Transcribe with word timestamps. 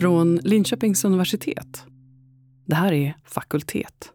Från 0.00 0.36
Linköpings 0.36 1.04
universitet. 1.04 1.84
Det 2.64 2.74
här 2.74 2.92
är 2.92 3.16
Fakultet. 3.24 4.12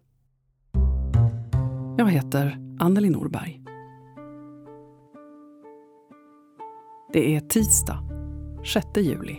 Jag 1.97 2.11
heter 2.11 2.57
Anneli 2.79 3.09
Norberg. 3.09 3.61
Det 7.13 7.35
är 7.35 7.39
tisdag, 7.39 8.03
6 8.73 8.87
juli. 8.97 9.35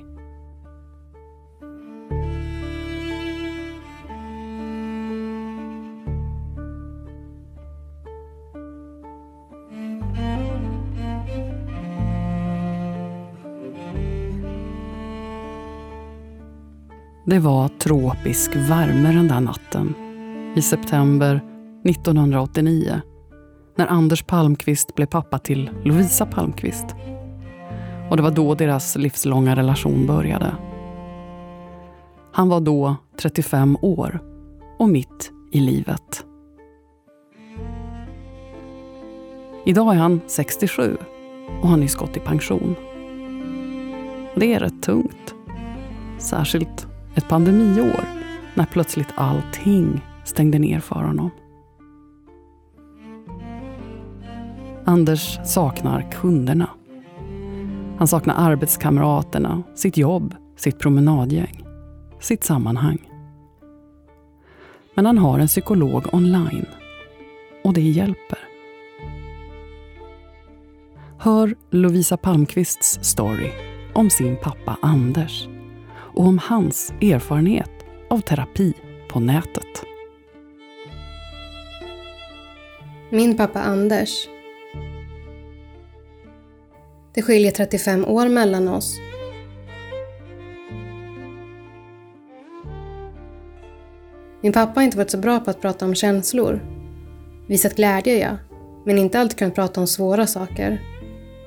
Det 17.29 17.39
var 17.39 17.69
tropisk 17.69 18.57
värme 18.57 19.13
den 19.13 19.29
där 19.29 19.41
natten 19.41 19.95
i 20.57 20.63
september 20.63 21.41
1989 21.85 23.01
när 23.77 23.87
Anders 23.87 24.23
Palmqvist 24.23 24.95
blev 24.95 25.07
pappa 25.07 25.39
till 25.39 25.71
Lovisa 25.85 26.27
Palmqvist. 26.27 26.87
Och 28.11 28.17
det 28.17 28.23
var 28.23 28.31
då 28.31 28.55
deras 28.55 28.97
livslånga 28.97 29.57
relation 29.57 30.07
började. 30.07 30.57
Han 32.33 32.49
var 32.49 32.61
då 32.61 32.97
35 33.21 33.77
år 33.83 34.21
och 34.79 34.89
mitt 34.89 35.33
i 35.53 35.61
livet. 35.61 36.27
Idag 39.65 39.95
är 39.95 39.99
han 39.99 40.21
67 40.27 40.97
och 41.63 41.69
har 41.69 41.77
nyss 41.77 41.95
gått 41.95 42.17
i 42.17 42.21
pension. 42.21 42.75
Det 44.35 44.55
är 44.55 44.61
rätt 44.61 44.83
tungt. 44.83 45.35
Särskilt 46.19 46.96
ett 47.17 47.29
pandemiår 47.29 48.05
när 48.55 48.65
plötsligt 48.65 49.13
allting 49.15 50.05
stängde 50.25 50.59
ner 50.59 50.81
för 50.81 51.03
honom. 51.03 51.31
Anders 54.85 55.39
saknar 55.45 56.13
kunderna. 56.13 56.71
Han 57.99 58.09
saknar 58.09 58.35
arbetskamraterna, 58.39 59.63
sitt 59.75 59.97
jobb, 59.97 60.35
sitt 60.57 60.79
promenadgäng, 60.79 61.65
sitt 62.21 62.45
sammanhang. 62.45 63.11
Men 64.95 65.07
han 65.07 65.19
har 65.19 65.39
en 65.39 65.47
psykolog 65.47 66.15
online 66.15 66.67
och 67.65 67.75
det 67.75 67.81
hjälper. 67.81 68.39
Hör 71.19 71.55
Lovisa 71.71 72.17
Palmqvists 72.17 72.99
story 73.03 73.51
om 73.93 74.11
sin 74.11 74.37
pappa 74.43 74.79
Anders 74.83 75.49
och 76.17 76.25
om 76.25 76.39
hans 76.39 76.93
erfarenhet 77.01 77.71
av 78.11 78.21
terapi 78.21 78.75
på 79.09 79.21
nätet. 79.21 79.83
Min 83.11 83.37
pappa 83.37 83.61
Anders. 83.61 84.29
Det 87.15 87.23
skiljer 87.23 87.51
35 87.51 88.05
år 88.05 88.29
mellan 88.29 88.69
oss. 88.69 88.99
Min 94.41 94.53
pappa 94.53 94.81
har 94.81 94.85
inte 94.85 94.97
varit 94.97 95.11
så 95.11 95.19
bra 95.19 95.41
på 95.41 95.51
att 95.51 95.61
prata 95.61 95.85
om 95.85 95.95
känslor. 95.95 96.61
Visat 97.47 97.77
glädje, 97.77 98.19
ja, 98.19 98.37
men 98.85 98.99
inte 98.99 99.21
alltid 99.21 99.39
kunnat 99.39 99.55
prata 99.55 99.81
om 99.81 99.87
svåra 99.87 100.27
saker. 100.27 100.83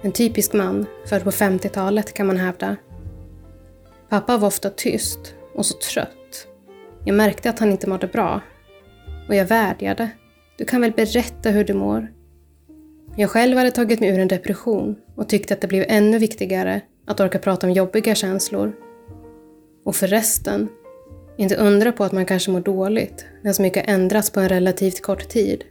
En 0.02 0.12
typisk 0.12 0.54
man, 0.54 0.86
född 1.06 1.24
på 1.24 1.32
50-talet 1.32 2.14
kan 2.14 2.28
man 2.28 2.38
hävda. 2.38 2.76
Pappa 4.10 4.38
var 4.38 4.48
ofta 4.48 4.70
tyst 4.70 5.36
och 5.56 5.66
så 5.66 5.78
trött. 5.78 6.48
Jag 7.06 7.16
märkte 7.16 7.50
att 7.50 7.60
han 7.60 7.72
inte 7.72 7.90
mådde 7.90 8.08
bra. 8.08 8.42
Och 9.28 9.36
jag 9.36 9.46
vädjade. 9.46 10.10
Du 10.58 10.66
kan 10.66 10.82
väl 10.82 10.92
berätta 10.92 11.50
hur 11.50 11.64
du 11.64 11.74
mår? 11.74 12.08
Jag 13.16 13.30
själv 13.30 13.58
hade 13.58 13.72
tagit 13.72 14.00
mig 14.00 14.10
ur 14.10 14.20
en 14.20 14.28
depression 14.28 14.96
och 15.16 15.30
tyckte 15.30 15.54
att 15.54 15.62
det 15.62 15.68
blev 15.68 15.86
ännu 15.88 16.18
viktigare 16.18 16.82
att 17.08 17.20
orka 17.20 17.40
prata 17.40 17.68
om 17.68 17.74
jobbiga 17.74 18.16
känslor. 18.16 18.76
Och 19.86 19.96
förresten, 19.96 20.70
inte 21.38 21.56
undra 21.56 21.92
på 21.92 22.04
att 22.04 22.12
man 22.12 22.26
kanske 22.26 22.52
mår 22.52 22.62
dåligt 22.62 23.26
när 23.42 23.54
så 23.54 23.62
mycket 23.62 23.90
ändrats 23.90 24.30
på 24.30 24.40
en 24.40 24.50
relativt 24.50 25.02
kort 25.02 25.30
tid. 25.30 25.64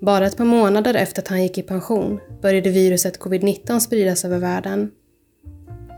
Bara 0.00 0.26
ett 0.26 0.36
par 0.36 0.44
månader 0.44 0.94
efter 0.94 1.22
att 1.22 1.28
han 1.28 1.42
gick 1.42 1.58
i 1.58 1.62
pension 1.62 2.20
började 2.42 2.70
viruset 2.70 3.20
covid-19 3.20 3.80
spridas 3.80 4.24
över 4.24 4.38
världen 4.38 4.90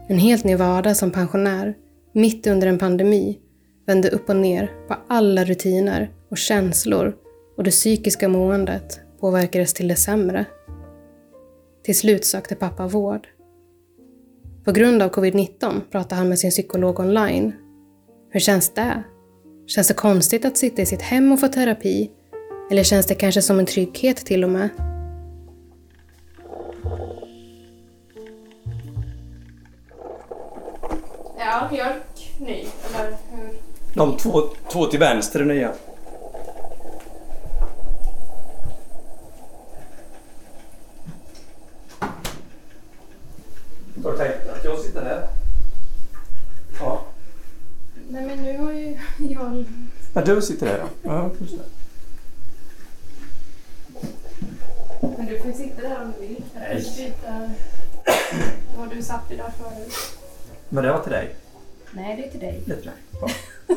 en 0.08 0.18
helt 0.18 0.44
ny 0.44 0.56
vardag 0.56 0.96
som 0.96 1.10
pensionär, 1.10 1.74
mitt 2.12 2.46
under 2.46 2.66
en 2.66 2.78
pandemi, 2.78 3.38
vände 3.86 4.08
upp 4.08 4.28
och 4.28 4.36
ner 4.36 4.70
på 4.88 4.96
alla 5.08 5.44
rutiner 5.44 6.10
och 6.30 6.38
känslor 6.38 7.16
och 7.56 7.64
det 7.64 7.70
psykiska 7.70 8.28
måendet 8.28 9.00
påverkades 9.20 9.74
till 9.74 9.88
det 9.88 9.96
sämre. 9.96 10.44
Till 11.84 11.98
slut 11.98 12.24
sökte 12.24 12.54
pappa 12.54 12.86
vård. 12.86 13.28
På 14.64 14.72
grund 14.72 15.02
av 15.02 15.10
covid-19 15.10 15.80
pratade 15.90 16.14
han 16.14 16.28
med 16.28 16.38
sin 16.38 16.50
psykolog 16.50 17.00
online. 17.00 17.52
Hur 18.30 18.40
känns 18.40 18.74
det? 18.74 19.02
Känns 19.66 19.88
det 19.88 19.94
konstigt 19.94 20.44
att 20.44 20.56
sitta 20.56 20.82
i 20.82 20.86
sitt 20.86 21.02
hem 21.02 21.32
och 21.32 21.40
få 21.40 21.48
terapi? 21.48 22.10
Eller 22.70 22.82
känns 22.82 23.06
det 23.06 23.14
kanske 23.14 23.42
som 23.42 23.58
en 23.58 23.66
trygghet 23.66 24.16
till 24.16 24.44
och 24.44 24.50
med? 24.50 24.68
Ja, 31.48 31.68
mjölk 31.70 32.34
ny, 32.38 32.66
eller 32.94 33.16
hur? 33.30 33.54
De 33.94 34.16
två, 34.16 34.42
två 34.72 34.86
till 34.86 34.98
vänster 34.98 35.40
är 35.40 35.44
nya. 35.44 35.72
Har 44.04 44.12
du 44.12 44.18
tänkt 44.18 44.48
att 44.48 44.64
jag 44.64 44.78
sitter 44.78 45.02
här? 45.02 45.28
Ja. 46.80 47.00
Nej 48.08 48.26
men 48.26 48.42
nu 48.42 48.58
har 48.58 48.72
ju 48.72 48.98
jag... 49.18 49.64
ja 50.14 50.20
du 50.20 50.42
sitter 50.42 50.66
här 50.66 50.78
ja. 50.78 50.88
ja 51.02 51.30
just 51.40 51.54
det. 51.58 51.64
Men 55.16 55.26
du 55.26 55.38
får 55.38 55.46
ju 55.46 55.52
sitta 55.52 55.82
där 55.82 56.02
om 56.02 56.12
du 56.20 56.26
vill. 56.26 56.42
Jag 56.54 56.62
Nej. 56.62 56.94
byta... 56.96 57.50
Var 58.78 58.86
du 58.86 59.02
satt 59.02 59.28
dig 59.28 59.36
där 59.36 59.52
förut? 59.58 60.17
Men 60.68 60.84
det 60.84 60.92
var 60.92 60.98
till 60.98 61.12
dig. 61.12 61.34
Nej, 61.92 62.16
det 62.16 62.24
är 62.24 62.30
till 62.30 62.40
dig. 62.40 62.62
Det 62.66 62.72
är 62.72 62.76
till 62.76 62.86
dig. 62.86 62.94
Ja. 63.20 63.28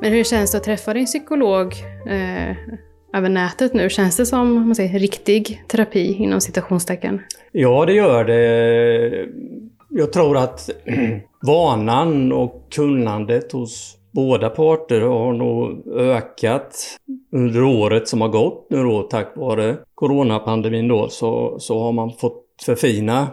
Men 0.00 0.12
hur 0.12 0.24
känns 0.24 0.52
det 0.52 0.58
att 0.58 0.64
träffa 0.64 0.94
din 0.94 1.06
psykolog 1.06 1.74
eh, 2.06 2.56
över 3.14 3.28
nätet 3.28 3.74
nu? 3.74 3.90
Känns 3.90 4.16
det 4.16 4.26
som 4.26 4.54
man 4.54 4.74
säger, 4.74 4.98
riktig 4.98 5.64
terapi 5.68 6.14
inom 6.14 6.40
citationstecken? 6.40 7.20
Ja, 7.52 7.86
det 7.86 7.92
gör 7.92 8.24
det. 8.24 9.28
Jag 9.88 10.12
tror 10.12 10.36
att 10.36 10.70
vanan 11.46 12.32
och 12.32 12.66
kunnandet 12.70 13.52
hos 13.52 13.96
båda 14.12 14.50
parter 14.50 15.00
har 15.00 15.32
nog 15.32 15.86
ökat 15.96 16.98
under 17.32 17.62
året 17.62 18.08
som 18.08 18.20
har 18.20 18.28
gått 18.28 18.66
nu 18.70 18.82
då 18.82 19.02
tack 19.02 19.36
vare 19.36 19.76
coronapandemin 19.94 20.88
då 20.88 21.08
så, 21.08 21.56
så 21.58 21.82
har 21.82 21.92
man 21.92 22.12
fått 22.12 22.46
förfina 22.66 23.26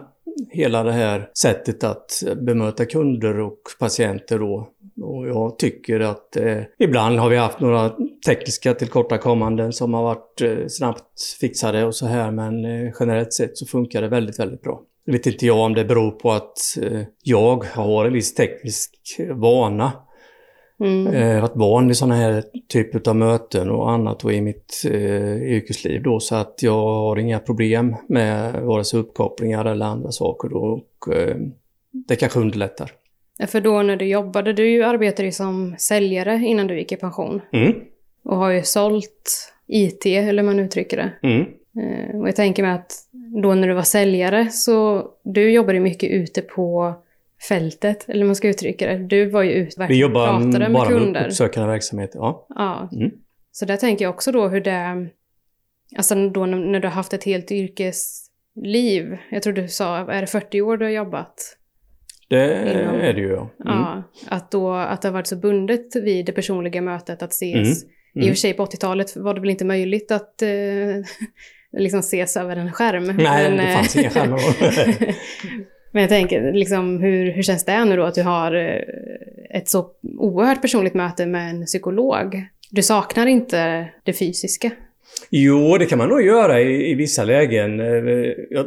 hela 0.50 0.82
det 0.82 0.92
här 0.92 1.30
sättet 1.38 1.84
att 1.84 2.22
bemöta 2.36 2.84
kunder 2.84 3.40
och 3.40 3.60
patienter 3.78 4.38
då. 4.38 4.68
Och 5.02 5.28
jag 5.28 5.58
tycker 5.58 6.00
att 6.00 6.36
eh, 6.36 6.58
ibland 6.78 7.18
har 7.18 7.28
vi 7.28 7.36
haft 7.36 7.60
några 7.60 7.92
tekniska 8.26 8.74
tillkortakommanden 8.74 9.72
som 9.72 9.94
har 9.94 10.02
varit 10.02 10.40
eh, 10.40 10.66
snabbt 10.68 11.22
fixade 11.40 11.84
och 11.84 11.94
så 11.94 12.06
här 12.06 12.30
men 12.30 12.64
eh, 12.64 12.92
generellt 13.00 13.32
sett 13.32 13.58
så 13.58 13.66
funkar 13.66 14.02
det 14.02 14.08
väldigt, 14.08 14.38
väldigt 14.38 14.62
bra. 14.62 14.82
Nu 15.06 15.12
vet 15.12 15.26
inte 15.26 15.46
jag 15.46 15.58
om 15.58 15.74
det 15.74 15.84
beror 15.84 16.10
på 16.10 16.32
att 16.32 16.58
eh, 16.82 17.00
jag 17.22 17.64
har 17.64 18.04
en 18.04 18.12
viss 18.12 18.34
teknisk 18.34 18.94
vana. 19.34 19.92
Mm. 20.80 21.14
Jag 21.14 21.34
har 21.34 21.40
varit 21.40 21.56
van 21.56 21.86
vid 21.88 21.96
sådana 21.96 22.14
här 22.16 22.44
typer 22.68 23.10
av 23.10 23.16
möten 23.16 23.70
och 23.70 23.90
annat 23.90 24.24
och 24.24 24.32
i 24.32 24.40
mitt 24.40 24.82
eh, 24.90 25.42
yrkesliv 25.42 26.02
då 26.02 26.20
så 26.20 26.34
att 26.34 26.58
jag 26.62 26.72
har 26.82 27.16
inga 27.18 27.38
problem 27.38 27.96
med 28.08 28.54
vare 28.62 28.84
sig 28.84 29.00
uppkopplingar 29.00 29.64
eller 29.64 29.86
andra 29.86 30.10
saker 30.10 30.48
då 30.48 30.58
och 30.58 31.14
eh, 31.16 31.36
det 31.92 32.16
kanske 32.16 32.40
underlättar. 32.40 32.90
För 33.48 33.60
då 33.60 33.82
när 33.82 33.96
du 33.96 34.04
jobbade, 34.06 34.52
du 34.52 34.84
arbetade 34.84 35.26
ju 35.26 35.32
som 35.32 35.74
säljare 35.78 36.34
innan 36.36 36.66
du 36.66 36.78
gick 36.78 36.92
i 36.92 36.96
pension. 36.96 37.40
Mm, 37.52 37.72
Och 38.24 38.36
har 38.36 38.50
ju 38.50 38.62
sålt 38.62 39.52
IT, 39.66 40.06
eller 40.06 40.42
hur 40.42 40.46
man 40.48 40.58
uttrycker 40.60 40.96
det. 40.96 41.28
mm. 41.28 41.46
Eh, 41.80 42.20
och 42.20 42.28
jag 42.28 42.36
tänker 42.36 42.62
mig 42.62 42.72
att 42.72 42.92
då 43.42 43.54
när 43.54 43.68
du 43.68 43.74
var 43.74 43.82
säljare 43.82 44.48
så 44.50 45.06
du 45.22 45.50
jobbade 45.52 45.80
mycket 45.80 46.10
ute 46.10 46.42
på 46.42 46.94
fältet, 47.48 48.08
eller 48.08 48.24
man 48.26 48.36
ska 48.36 48.48
uttrycka 48.48 48.86
det. 48.86 48.98
Du 48.98 49.30
var 49.30 49.42
ju 49.42 49.52
ute 49.52 49.82
och 49.84 49.90
Vi 49.90 50.02
pratade 50.02 50.58
med 50.58 50.72
bara 50.72 50.88
med 50.90 50.98
kunder. 50.98 51.26
uppsökande 51.26 51.68
verksamhet. 51.68 52.10
Ja. 52.14 52.46
Ja. 52.48 52.88
Mm. 52.92 53.10
Så 53.52 53.64
där 53.64 53.76
tänker 53.76 54.04
jag 54.04 54.14
också 54.14 54.32
då 54.32 54.48
hur 54.48 54.60
det... 54.60 55.08
Alltså 55.96 56.28
då 56.28 56.46
när, 56.46 56.80
du 56.80 56.88
har 56.88 56.94
haft 56.94 57.12
ett 57.12 57.24
helt 57.24 57.50
yrkesliv. 57.52 59.16
Jag 59.30 59.42
tror 59.42 59.52
du 59.52 59.68
sa, 59.68 60.12
är 60.12 60.20
det 60.20 60.26
40 60.26 60.60
år 60.60 60.76
du 60.76 60.84
har 60.84 60.92
jobbat? 60.92 61.56
Det 62.28 62.72
Inom- 62.72 62.94
är 63.00 63.12
det 63.12 63.20
ju. 63.20 63.28
ja. 63.30 63.50
Mm. 63.64 63.78
Ja, 63.78 64.02
att, 64.28 64.50
då, 64.50 64.72
att 64.74 65.02
det 65.02 65.08
har 65.08 65.12
varit 65.12 65.26
så 65.26 65.36
bundet 65.36 65.96
vid 65.96 66.26
det 66.26 66.32
personliga 66.32 66.82
mötet 66.82 67.22
att 67.22 67.32
ses. 67.32 67.84
Mm. 68.14 68.28
I 68.28 68.30
och 68.30 68.34
för 68.34 68.40
sig 68.40 68.52
på 68.54 68.64
80-talet 68.64 69.16
var 69.16 69.34
det 69.34 69.40
väl 69.40 69.50
inte 69.50 69.64
möjligt 69.64 70.10
att 70.10 70.42
eh, 70.42 70.48
liksom 71.78 72.00
ses 72.00 72.36
över 72.36 72.56
en 72.56 72.72
skärm. 72.72 73.04
Nej, 73.04 73.16
Men, 73.16 73.56
det 73.56 73.62
eh, 73.62 73.76
fanns 73.76 73.96
inga 73.96 74.10
skärmar 74.10 74.36
då. 74.38 75.12
Men 75.92 76.02
jag 76.02 76.10
tänker, 76.10 76.52
liksom, 76.52 76.98
hur, 76.98 77.30
hur 77.30 77.42
känns 77.42 77.64
det 77.64 77.84
nu 77.84 77.96
då 77.96 78.04
att 78.04 78.14
du 78.14 78.22
har 78.22 78.54
eh, 78.54 78.82
ett 79.50 79.68
så 79.68 79.90
oerhört 80.18 80.62
personligt 80.62 80.94
möte 80.94 81.26
med 81.26 81.50
en 81.50 81.66
psykolog? 81.66 82.44
Du 82.70 82.82
saknar 82.82 83.26
inte 83.26 83.88
det 84.04 84.12
fysiska? 84.12 84.70
Jo, 85.30 85.78
det 85.78 85.86
kan 85.86 85.98
man 85.98 86.08
nog 86.08 86.22
göra 86.22 86.60
i, 86.60 86.90
i 86.90 86.94
vissa 86.94 87.24
lägen. 87.24 87.80
Eh, 87.80 88.32
jag 88.50 88.66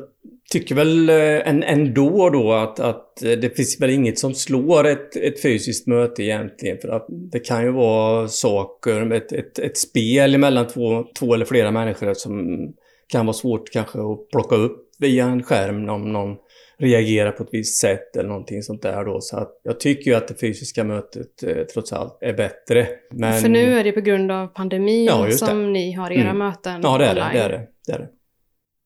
tycker 0.52 0.76
väl 0.76 1.10
eh, 1.10 1.72
ändå 1.74 2.30
då 2.30 2.54
att, 2.54 2.80
att 2.80 3.16
det 3.22 3.56
finns 3.56 3.82
väl 3.82 3.90
inget 3.90 4.20
som 4.20 4.34
slår 4.34 4.88
ett, 4.88 5.16
ett 5.16 5.42
fysiskt 5.42 5.88
möte 5.88 6.24
egentligen. 6.24 6.78
För 6.78 6.90
att 6.90 7.06
det 7.10 7.40
kan 7.40 7.64
ju 7.64 7.72
vara 7.72 8.28
saker, 8.28 9.14
ett, 9.14 9.32
ett, 9.32 9.60
ett 9.60 9.78
spel 9.78 10.38
mellan 10.38 10.68
två, 10.68 11.06
två 11.20 11.34
eller 11.34 11.46
flera 11.46 11.72
människor 11.72 12.14
som 12.14 12.68
kan 13.08 13.26
vara 13.26 13.34
svårt 13.34 13.70
kanske 13.72 14.00
att 14.00 14.30
plocka 14.32 14.56
upp 14.56 14.90
via 15.00 15.26
en 15.26 15.44
skärm 15.44 15.90
om 15.90 16.14
någon 16.14 16.36
reagerar 16.84 17.32
på 17.32 17.44
ett 17.44 17.50
visst 17.52 17.82
sätt 17.82 18.16
eller 18.16 18.30
någonting 18.30 18.62
sånt 18.64 18.82
där 18.82 19.06
då. 19.06 19.22
Så 19.22 19.38
att 19.38 19.60
jag 19.64 19.80
tycker 19.80 20.12
ju 20.12 20.18
att 20.18 20.28
det 20.28 20.36
fysiska 20.40 20.84
mötet 20.84 21.44
eh, 21.44 21.64
trots 21.74 21.94
allt 21.94 22.18
är 22.22 22.34
bättre. 22.34 22.88
Men... 23.12 23.42
För 23.42 23.50
nu 23.50 23.80
är 23.80 23.84
det 23.84 23.92
på 23.92 24.02
grund 24.02 24.32
av 24.32 24.48
pandemin 24.48 25.06
Ja, 25.06 25.26
det. 25.26 25.32
som 25.32 25.74
ni 25.74 25.92
har 25.92 26.12
era 26.12 26.22
Mm. 26.30 26.38
möten 26.38 26.80
Ja, 26.84 26.98
det 26.98 27.06
är 27.06 27.16
det. 27.16 27.22
online. 27.22 27.34
det, 27.38 27.42
är 27.44 27.50
det, 27.50 27.68
det, 27.88 27.94
är 27.94 28.00
det. 28.00 28.08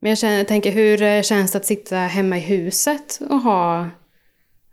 Men 0.02 0.10
jag 0.10 0.18
känner, 0.18 0.44
tänker, 0.44 0.72
hur 0.72 1.02
eh, 1.02 1.22
känns 1.22 1.52
det 1.52 1.58
att 1.58 1.66
sitta 1.66 1.96
hemma 1.96 2.38
i 2.38 2.42
huset 2.42 3.20
och 3.30 3.40
ha... 3.40 3.90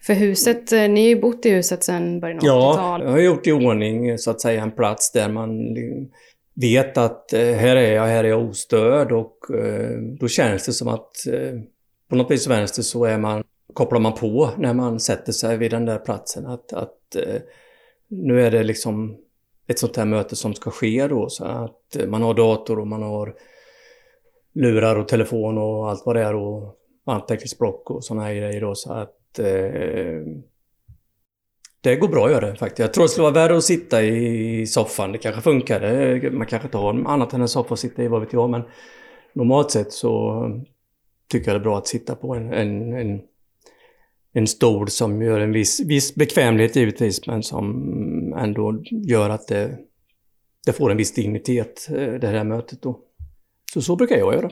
För 0.07 0.15
huset, 0.15 0.73
eh, 0.73 0.89
ni 0.89 1.01
har 1.03 1.09
ju 1.09 1.21
bott 1.21 1.47
i 1.47 1.51
huset 1.51 1.85
sedan 1.85 2.21
början 2.21 2.39
av 2.39 2.45
Ja, 2.45 2.73
80-tal. 2.75 3.03
jag 3.03 3.11
har 3.11 3.19
gjort 3.19 3.47
i 3.47 3.53
ordning 3.53 4.19
så 4.19 4.31
att 4.31 4.41
säga 4.41 4.63
en 4.63 4.71
plats 4.73 5.13
där 5.13 5.29
man 5.29 5.51
vet 6.61 6.99
att 6.99 7.33
eh, 7.33 7.41
här 7.41 7.77
är 7.77 7.93
jag, 7.95 8.07
här 8.07 8.25
är 8.25 8.29
jag 8.29 8.43
ostörd 8.49 9.13
och 9.13 9.37
då 10.21 10.29
känns 10.29 10.67
det 10.67 10.73
som 10.73 10.89
att 10.89 11.11
på 12.15 12.19
något 12.19 12.31
vis 12.31 12.47
vänster 12.47 12.83
så 12.83 13.05
är 13.05 13.19
man, 13.19 13.45
kopplar 13.73 14.01
man 14.01 14.13
på 14.13 14.51
när 14.59 14.75
man 14.75 15.01
sätter 15.01 15.33
sig 15.33 15.57
vid 15.57 15.71
den 15.71 15.85
där 15.85 15.99
platsen 15.99 16.47
att, 16.47 16.73
att 16.73 17.17
eh, 17.17 17.41
nu 18.09 18.47
är 18.47 18.51
det 18.51 18.63
liksom 18.63 19.17
ett 19.67 19.79
sånt 19.79 19.97
här 19.97 20.05
möte 20.05 20.37
som 20.37 20.55
ska 20.55 20.71
ske 20.71 21.09
då 21.09 21.29
så 21.29 21.45
att 21.45 21.97
eh, 21.97 22.07
man 22.07 22.23
har 22.23 22.35
dator 22.35 22.79
och 22.79 22.87
man 22.87 23.03
har 23.03 23.35
lurar 24.55 24.97
och 24.97 25.09
telefon 25.09 25.59
och 25.59 25.91
allt 25.91 26.07
vad 26.07 26.17
det 26.17 26.23
är 26.23 26.35
och 26.35 26.77
anteckningsblock 27.05 27.91
och 27.91 28.05
såna 28.05 28.23
här 28.23 28.35
grejer 28.35 28.61
då 28.61 28.75
så 28.75 28.93
att 28.93 29.39
eh, 29.39 30.23
det 31.81 31.97
går 31.97 32.09
bra 32.09 32.27
att 32.27 32.33
göra 32.33 32.51
det 32.51 32.57
faktiskt. 32.57 32.79
Jag 32.79 32.93
tror 32.95 33.05
det 33.05 33.09
skulle 33.09 33.31
vara 33.31 33.35
värre 33.35 33.57
att 33.57 33.65
sitta 33.65 34.03
i 34.03 34.67
soffan. 34.67 35.13
Det 35.13 35.19
kanske 35.19 35.41
funkar. 35.41 36.31
Man 36.31 36.47
kanske 36.47 36.67
inte 36.67 36.79
har 36.79 37.05
annat 37.07 37.33
än 37.33 37.41
en 37.41 37.49
soffa 37.49 37.75
att 37.75 37.81
sitta 37.81 38.03
i, 38.03 38.09
vad 38.09 38.21
vet 38.21 38.33
jag. 38.33 38.51
Men 38.51 38.63
normalt 39.33 39.71
sett 39.71 39.93
så 39.93 40.43
tycker 41.29 41.51
jag 41.51 41.61
det 41.61 41.63
är 41.63 41.65
bra 41.65 41.79
att 41.79 41.87
sitta 41.87 42.15
på 42.15 42.35
en, 42.35 42.53
en, 42.53 42.93
en, 42.93 43.21
en 44.33 44.47
stol 44.47 44.89
som 44.89 45.23
gör 45.23 45.41
en 45.41 45.53
viss, 45.53 45.81
viss 45.81 46.15
bekvämlighet 46.15 46.77
givetvis, 46.77 47.27
men 47.27 47.43
som 47.43 48.35
ändå 48.39 48.83
gör 48.91 49.31
att 49.31 49.49
det, 49.49 49.79
det 50.67 50.73
får 50.73 50.91
en 50.91 50.97
viss 50.97 51.15
dignitet, 51.15 51.89
eh, 51.91 52.13
det 52.13 52.27
här 52.27 52.45
mötet 52.45 52.83
då. 52.83 53.01
Så 53.73 53.83
så 53.83 53.97
brukar 53.97 54.17
jag 54.17 54.35
göra. 54.35 54.51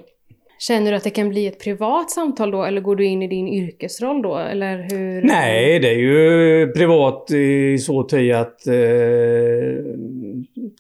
Känner 0.59 0.91
du 0.91 0.97
att 0.97 1.05
det 1.05 1.11
kan 1.11 1.29
bli 1.29 1.47
ett 1.47 1.61
privat 1.61 2.11
samtal 2.11 2.51
då, 2.51 2.65
eller 2.65 2.81
går 2.81 2.97
du 2.97 3.05
in 3.05 3.23
i 3.23 3.29
din 3.29 3.49
yrkesroll 3.49 4.23
då? 4.23 4.37
Eller 4.37 4.89
hur? 4.91 5.23
Nej, 5.23 5.79
det 5.79 5.89
är 5.89 5.99
ju 5.99 6.73
privat 6.73 7.31
i 7.31 7.79
så 7.79 8.03
till 8.03 8.35
att 8.35 8.67
eh, 8.67 8.75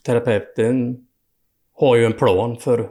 terapeuten 0.06 1.06
har 1.74 1.96
ju 1.96 2.04
en 2.04 2.12
plan 2.12 2.56
för 2.56 2.90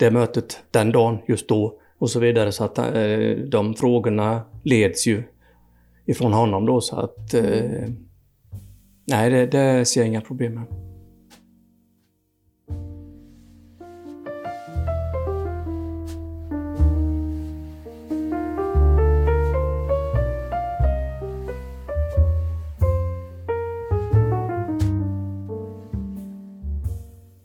det 0.00 0.10
mötet 0.10 0.62
den 0.70 0.92
dagen, 0.92 1.18
just 1.26 1.48
då 1.48 1.74
och 1.98 2.10
så 2.10 2.20
vidare. 2.20 2.52
Så 2.52 2.64
att 2.64 2.78
eh, 2.78 3.36
de 3.48 3.74
frågorna 3.74 4.42
leds 4.62 5.06
ju 5.06 5.22
ifrån 6.06 6.32
honom 6.32 6.66
då 6.66 6.80
så 6.80 7.00
att 7.00 7.34
eh, 7.34 7.88
nej, 9.04 9.30
det, 9.30 9.46
det 9.46 9.84
ser 9.84 10.00
jag 10.00 10.08
inga 10.08 10.20
problem 10.20 10.54
med. 10.54 10.89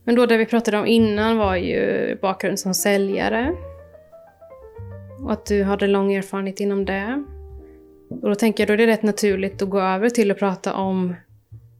Men 0.05 0.15
då 0.15 0.25
det 0.25 0.37
vi 0.37 0.45
pratade 0.45 0.77
om 0.77 0.85
innan 0.85 1.37
var 1.37 1.55
ju 1.55 2.15
bakgrund 2.21 2.59
som 2.59 2.73
säljare. 2.73 3.55
Och 5.23 5.31
att 5.31 5.45
du 5.45 5.63
hade 5.63 5.87
lång 5.87 6.13
erfarenhet 6.13 6.59
inom 6.59 6.85
det. 6.85 7.23
Och 8.09 8.29
då 8.29 8.35
tänker 8.35 8.63
jag 8.63 8.67
då 8.67 8.73
är 8.73 8.87
det 8.87 8.93
rätt 8.93 9.03
naturligt 9.03 9.61
att 9.61 9.69
gå 9.69 9.79
över 9.79 10.09
till 10.09 10.31
att 10.31 10.39
prata 10.39 10.73
om 10.73 11.15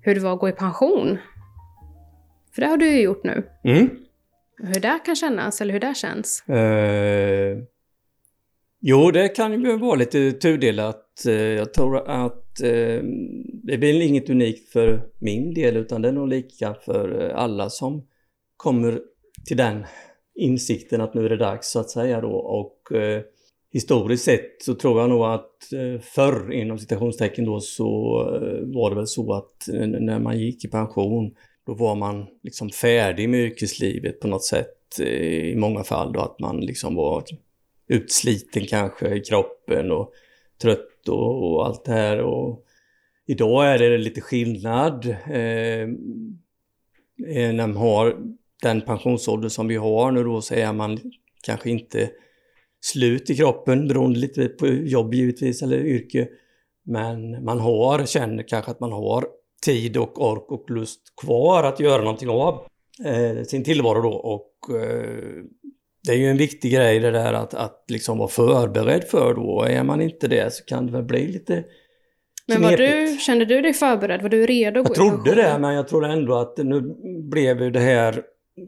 hur 0.01 0.15
det 0.15 0.21
var 0.21 0.33
att 0.33 0.39
gå 0.39 0.49
i 0.49 0.51
pension. 0.51 1.17
För 2.55 2.61
det 2.61 2.67
har 2.67 2.77
du 2.77 2.87
ju 2.87 3.01
gjort 3.01 3.23
nu. 3.23 3.43
Mm. 3.63 3.89
Hur 4.57 4.79
det 4.79 4.99
kan 5.05 5.15
kännas, 5.15 5.61
eller 5.61 5.73
hur 5.73 5.79
det 5.79 5.95
känns. 5.95 6.49
Eh, 6.49 7.57
jo, 8.81 9.11
det 9.11 9.27
kan 9.27 9.63
ju 9.63 9.77
vara 9.77 9.95
lite 9.95 10.31
tudelat. 10.31 11.25
Eh, 11.27 11.33
jag 11.33 11.73
tror 11.73 12.09
att 12.09 12.61
eh, 12.61 13.03
det 13.63 13.73
är 13.73 13.77
väl 13.77 14.01
inget 14.01 14.29
unikt 14.29 14.71
för 14.71 15.01
min 15.19 15.53
del 15.53 15.77
utan 15.77 16.01
det 16.01 16.07
är 16.07 16.13
nog 16.13 16.27
lika 16.27 16.73
för 16.73 17.29
eh, 17.29 17.37
alla 17.37 17.69
som 17.69 18.07
kommer 18.57 19.01
till 19.45 19.57
den 19.57 19.85
insikten 20.35 21.01
att 21.01 21.13
nu 21.13 21.25
är 21.25 21.29
det 21.29 21.37
dags 21.37 21.71
så 21.71 21.79
att 21.79 21.89
säga 21.89 22.21
då. 22.21 22.31
Och 22.31 22.91
eh, 22.91 23.21
historiskt 23.71 24.23
sett 24.23 24.61
så 24.61 24.75
tror 24.75 25.01
jag 25.01 25.09
nog 25.09 25.25
att 25.25 25.73
eh, 25.73 26.01
förr 26.01 26.51
inom 26.53 26.79
citationstecken 26.79 27.45
då 27.45 27.59
så 27.59 28.21
eh, 28.35 28.75
var 28.75 28.89
det 28.89 28.95
väl 28.95 29.07
så 29.07 29.33
att 29.33 29.67
eh, 29.67 29.87
när 29.87 30.19
man 30.19 30.39
gick 30.39 30.65
i 30.65 30.67
pension 30.67 31.35
då 31.65 31.73
var 31.73 31.95
man 31.95 32.25
liksom 32.43 32.69
färdig 32.69 33.29
med 33.29 33.39
yrkeslivet 33.39 34.19
på 34.19 34.27
något 34.27 34.43
sätt 34.43 34.99
eh, 34.99 35.51
i 35.51 35.55
många 35.55 35.83
fall 35.83 36.13
då 36.13 36.19
att 36.19 36.39
man 36.39 36.61
liksom 36.61 36.95
var 36.95 37.23
utsliten 37.87 38.65
kanske 38.65 39.15
i 39.15 39.19
kroppen 39.19 39.91
och 39.91 40.11
trött 40.61 41.07
och, 41.09 41.53
och 41.53 41.65
allt 41.65 41.85
det 41.85 41.91
här. 41.91 42.19
Och 42.19 42.65
idag 43.25 43.67
är 43.67 43.79
det 43.79 43.97
lite 43.97 44.21
skillnad. 44.21 45.05
Eh, 45.29 45.81
eh 47.27 47.53
när 47.53 47.67
man 47.67 47.75
har 47.75 48.17
den 48.65 48.81
pensionsålder 48.81 49.49
som 49.49 49.67
vi 49.67 49.75
har 49.75 50.11
nu 50.11 50.23
då 50.23 50.41
så 50.41 50.53
är 50.53 50.73
man 50.73 50.99
kanske 51.43 51.69
inte 51.69 52.09
slut 52.81 53.29
i 53.29 53.35
kroppen 53.35 53.87
beroende 53.87 54.19
lite 54.19 54.47
på 54.47 54.67
jobb 54.67 55.13
givetvis 55.13 55.61
eller 55.61 55.77
yrke. 55.77 56.27
Men 56.85 57.43
man 57.43 57.59
har, 57.59 58.05
känner 58.05 58.43
kanske 58.47 58.71
att 58.71 58.79
man 58.79 58.91
har 58.91 59.25
tid 59.65 59.97
och 59.97 60.31
ork 60.31 60.51
och 60.51 60.69
lust 60.69 61.01
kvar 61.21 61.63
att 61.63 61.79
göra 61.79 62.01
någonting 62.01 62.29
av 62.29 62.65
eh, 63.05 63.43
sin 63.43 63.63
tillvaro 63.63 64.01
då 64.01 64.13
och 64.13 64.75
eh, 64.75 65.43
det 66.03 66.11
är 66.11 66.17
ju 66.17 66.29
en 66.29 66.37
viktig 66.37 66.71
grej 66.71 66.99
det 66.99 67.11
där 67.11 67.33
att, 67.33 67.53
att 67.53 67.85
liksom 67.87 68.17
vara 68.17 68.27
förberedd 68.27 69.03
för 69.03 69.33
då. 69.33 69.63
Är 69.63 69.83
man 69.83 70.01
inte 70.01 70.27
det 70.27 70.53
så 70.53 70.65
kan 70.65 70.85
det 70.85 70.91
väl 70.91 71.03
bli 71.03 71.27
lite 71.27 71.63
Men 72.47 72.61
var 72.61 72.77
du, 72.77 73.17
kände 73.19 73.45
du 73.45 73.61
dig 73.61 73.73
förberedd? 73.73 74.21
Var 74.21 74.29
du 74.29 74.45
redo 74.45 74.79
Jag 74.79 74.95
trodde 74.95 75.35
det, 75.35 75.57
men 75.59 75.75
jag 75.75 75.87
trodde 75.87 76.07
ändå 76.07 76.35
att 76.35 76.57
nu 76.57 76.81
blev 77.31 77.71
det 77.71 77.79
här 77.79 78.23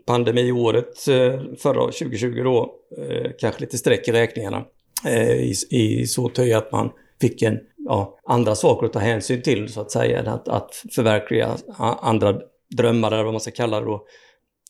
pandemiåret 0.05 1.07
eh, 1.07 1.41
förra 1.57 1.81
2020 1.81 2.43
då, 2.43 2.75
eh, 2.97 3.31
kanske 3.39 3.61
lite 3.61 3.77
streck 3.77 4.07
i 4.07 4.11
räkningarna. 4.11 4.65
Eh, 5.05 5.31
I, 5.31 5.53
i 5.69 6.07
så 6.07 6.29
töj 6.29 6.53
att 6.53 6.71
man 6.71 6.91
fick 7.21 7.41
en, 7.41 7.59
ja, 7.77 8.19
andra 8.25 8.55
saker 8.55 8.85
att 8.85 8.93
ta 8.93 8.99
hänsyn 8.99 9.41
till 9.41 9.69
så 9.69 9.81
att 9.81 9.91
säga. 9.91 10.31
Att, 10.31 10.47
att 10.47 10.69
förverkliga 10.95 11.57
andra 11.77 12.39
drömmar 12.77 13.11
eller 13.11 13.23
vad 13.23 13.33
man 13.33 13.41
ska 13.41 13.51
kalla 13.51 13.79
det 13.79 13.85
då. 13.85 14.05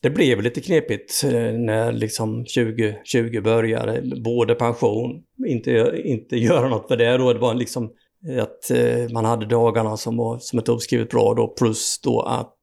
Det 0.02 0.10
blev 0.10 0.42
lite 0.42 0.60
knepigt 0.60 1.22
när 1.54 1.92
liksom 1.92 2.44
2020 2.44 3.40
började. 3.40 4.02
Både 4.24 4.54
pension, 4.54 5.22
inte, 5.46 6.00
inte 6.04 6.36
göra 6.38 6.68
något 6.68 6.88
för 6.88 6.96
det 6.96 7.16
då. 7.16 7.32
Det 7.32 7.38
var 7.38 7.54
liksom 7.54 7.90
att 8.40 8.70
man 9.12 9.24
hade 9.24 9.46
dagarna 9.46 9.96
som 9.96 10.16
var 10.16 10.38
som 10.38 10.58
ett 10.58 10.68
oskrivet 10.68 11.10
bra 11.10 11.34
då 11.34 11.48
plus 11.48 12.00
då 12.02 12.20
att 12.20 12.57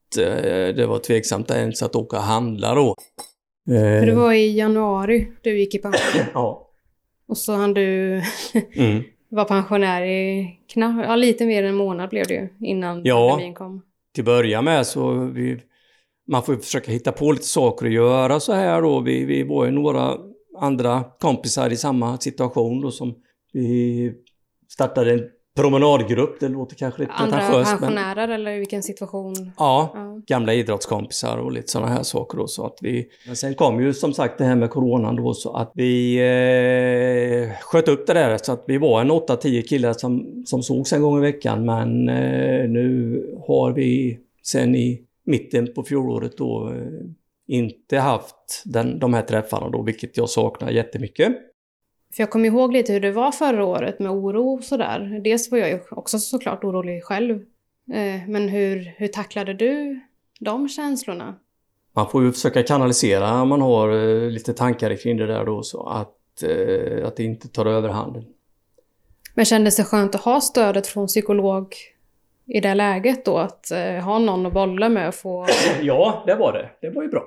det 0.75 0.85
var 0.87 0.99
tveksamt 0.99 1.51
ens 1.51 1.83
att 1.83 1.95
åka 1.95 2.17
och 2.17 2.23
handla 2.23 2.75
då. 2.75 2.95
Eh, 3.69 3.99
För 3.99 4.05
det 4.05 4.15
var 4.15 4.33
i 4.33 4.57
januari 4.57 5.27
du 5.41 5.59
gick 5.59 5.75
i 5.75 5.77
pension. 5.77 6.21
Ja. 6.33 6.61
Och 7.27 7.37
så 7.37 7.53
hann 7.53 7.73
du 7.73 8.21
Mm. 8.75 9.03
vara 9.29 9.45
pensionär 9.45 10.01
i 10.05 10.49
knapp, 10.73 11.05
ja, 11.07 11.15
lite 11.15 11.45
mer 11.45 11.63
än 11.63 11.69
en 11.69 11.75
månad 11.75 12.09
blev 12.09 12.27
det 12.27 12.33
ju 12.33 12.49
innan 12.67 13.01
Ja. 13.05 13.29
pandemin 13.29 13.53
kom. 13.53 13.81
Till 14.13 14.21
att 14.21 14.25
börja 14.25 14.61
med 14.61 14.87
så 14.87 15.13
vi 15.13 15.61
man 16.27 16.43
får 16.43 16.55
försöka 16.55 16.91
hitta 16.91 17.11
på 17.11 17.31
lite 17.31 17.45
saker 17.45 17.85
att 17.85 17.91
göra 17.91 18.39
så 18.39 18.53
här 18.53 18.81
då. 18.81 18.99
Vi, 19.01 19.25
vi 19.25 19.43
var 19.43 19.65
ju 19.65 19.71
några 19.71 20.17
andra 20.59 21.03
kompisar 21.19 21.69
i 21.69 21.75
samma 21.77 22.17
situation 22.17 22.81
då 22.81 22.91
som 22.91 23.15
vi 23.53 24.13
startade 24.69 25.11
en 25.13 25.23
promenadgrupp. 25.55 26.39
Det 26.39 26.47
låter 26.49 26.75
kanske 26.75 27.01
lite 27.01 27.13
Andra 27.13 27.37
pretentiöst. 27.37 27.71
pensionärer 27.71 28.27
eller 28.27 28.51
i 28.51 28.59
vilken 28.59 28.83
situation? 28.83 29.33
Ja, 29.57 29.91
Ja. 29.93 30.21
gamla 30.27 30.53
idrottskompisar 30.53 31.37
och 31.37 31.51
lite 31.51 31.71
sådana 31.71 31.91
här 31.91 32.03
saker. 32.03 32.37
Då, 32.37 32.47
så 32.47 32.65
att 32.65 32.77
vi, 32.81 33.07
men 33.27 33.35
sen 33.35 33.53
kom 33.55 33.81
ju 33.83 33.93
som 33.93 34.13
sagt 34.13 34.37
det 34.37 34.43
här 34.45 34.55
med 34.55 34.69
coronan 34.69 35.15
då 35.15 35.33
så 35.33 35.53
att 35.55 35.71
vi 35.73 36.15
eh, 37.49 37.57
sköt 37.61 37.87
upp 37.87 38.07
det 38.07 38.13
där 38.13 38.37
så 38.37 38.51
att 38.51 38.63
vi 38.67 38.77
var 38.77 39.01
en 39.01 39.11
8-10 39.11 39.61
killar 39.61 39.93
som, 39.93 40.43
som 40.45 40.63
sågs 40.63 40.93
en 40.93 41.01
gång 41.01 41.17
i 41.17 41.21
veckan 41.21 41.65
men 41.65 42.09
eh, 42.09 42.69
nu 42.69 43.21
har 43.47 43.71
vi 43.71 44.19
sen 44.43 44.75
i 44.75 45.01
mitten 45.25 45.73
på 45.73 45.83
fjolåret 45.83 46.37
då 46.37 46.69
eh, 46.73 47.07
inte 47.47 47.97
haft 47.97 48.61
den, 48.65 48.99
de 48.99 49.13
här 49.13 49.21
träffarna 49.21 49.69
då 49.69 49.81
vilket 49.81 50.17
jag 50.17 50.29
saknar 50.29 50.69
jättemycket. 50.71 51.33
För 52.15 52.23
jag 52.23 52.29
kommer 52.29 52.45
ihåg 52.45 52.73
lite 52.73 52.93
hur 52.93 52.99
det 52.99 53.11
var 53.11 53.31
förra 53.31 53.65
året 53.65 53.99
med 53.99 54.11
oro 54.11 54.53
och 54.53 54.63
sådär. 54.63 55.21
Dels 55.23 55.51
var 55.51 55.57
jag 55.57 55.69
ju 55.69 55.79
också 55.91 56.19
såklart 56.19 56.63
orolig 56.63 57.03
själv. 57.03 57.35
Eh, 57.93 58.27
Men 58.27 58.49
hur, 58.49 58.93
hur 58.97 59.07
tacklade 59.07 59.53
du 59.53 59.99
de 60.39 60.69
känslorna? 60.69 61.35
Man 61.95 62.09
får 62.09 62.23
ju 62.23 62.31
försöka 62.31 62.63
kanalisera 62.63 63.41
om 63.41 63.49
man 63.49 63.61
har 63.61 63.89
eh, 63.89 64.29
lite 64.29 64.53
tankar 64.53 64.95
kring 64.95 65.17
det 65.17 65.25
där 65.27 65.45
då 65.45 65.63
så 65.63 65.87
att, 65.87 66.43
eh, 66.43 67.07
att 67.07 67.15
det 67.15 67.23
inte 67.23 67.47
tar 67.47 67.65
överhanden. 67.65 68.25
Men 69.33 69.45
kändes 69.45 69.75
det 69.75 69.83
skönt 69.83 70.15
att 70.15 70.21
ha 70.21 70.41
stödet 70.41 70.87
från 70.87 71.07
psykolog 71.07 71.75
i 72.45 72.59
det 72.59 72.73
läget 72.75 73.25
då? 73.25 73.37
Att 73.37 73.71
ha 74.03 74.19
någon 74.19 74.45
att 74.45 74.53
bolla 74.53 74.89
med 74.89 75.07
och 75.07 75.15
få... 75.15 75.47
Ja, 75.81 76.23
det 76.27 76.35
var 76.35 76.53
det. 76.53 76.69
Det 76.81 76.89
var 76.89 77.03
ju 77.03 77.09
bra. 77.09 77.23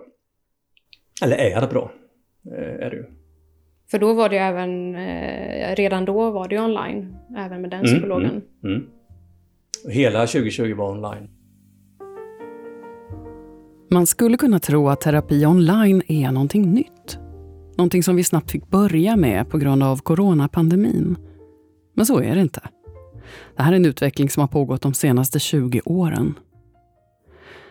Eller 1.23 1.37
är 1.37 1.61
det 1.61 1.67
bra. 1.67 1.93
Är 2.57 2.91
det 2.91 2.97
ju. 2.97 3.18
För 3.91 3.99
då 3.99 4.15
var 4.15 4.29
det 4.29 4.35
ju 4.35 4.43
även... 4.43 4.95
Eh, 4.95 5.75
redan 5.77 6.05
då 6.05 6.31
var 6.31 6.49
det 6.49 6.55
ju 6.55 6.63
online, 6.63 7.17
även 7.37 7.61
med 7.61 7.71
den 7.71 7.81
Mm, 7.81 7.93
psykologen. 7.93 8.43
Mm. 8.65 8.87
Hela 9.89 10.27
2020 10.27 10.75
var 10.75 10.91
online. 10.91 11.29
Man 13.91 14.07
skulle 14.07 14.37
kunna 14.37 14.59
tro 14.59 14.89
att 14.89 15.01
terapi 15.01 15.47
online 15.47 16.03
är 16.09 16.33
någonting 16.33 16.73
nytt. 16.73 17.19
Någonting 17.77 18.03
som 18.03 18.17
vi 18.17 18.25
snabbt 18.25 18.51
fick 18.51 18.69
börja 18.71 19.17
med 19.17 19.51
på 19.51 19.59
grund 19.59 19.83
av 19.83 19.97
coronapandemin. 19.97 21.17
Men 21.95 22.07
så 22.07 22.21
är 22.21 22.35
det 22.35 22.41
inte. 22.41 22.61
Det 23.57 23.63
här 23.63 23.73
är 23.73 23.77
en 23.77 23.87
utveckling 23.87 24.31
som 24.31 24.41
har 24.41 24.49
pågått 24.49 24.83
de 24.83 24.95
senaste 24.95 25.39
20 25.39 25.81
åren. 25.85 26.35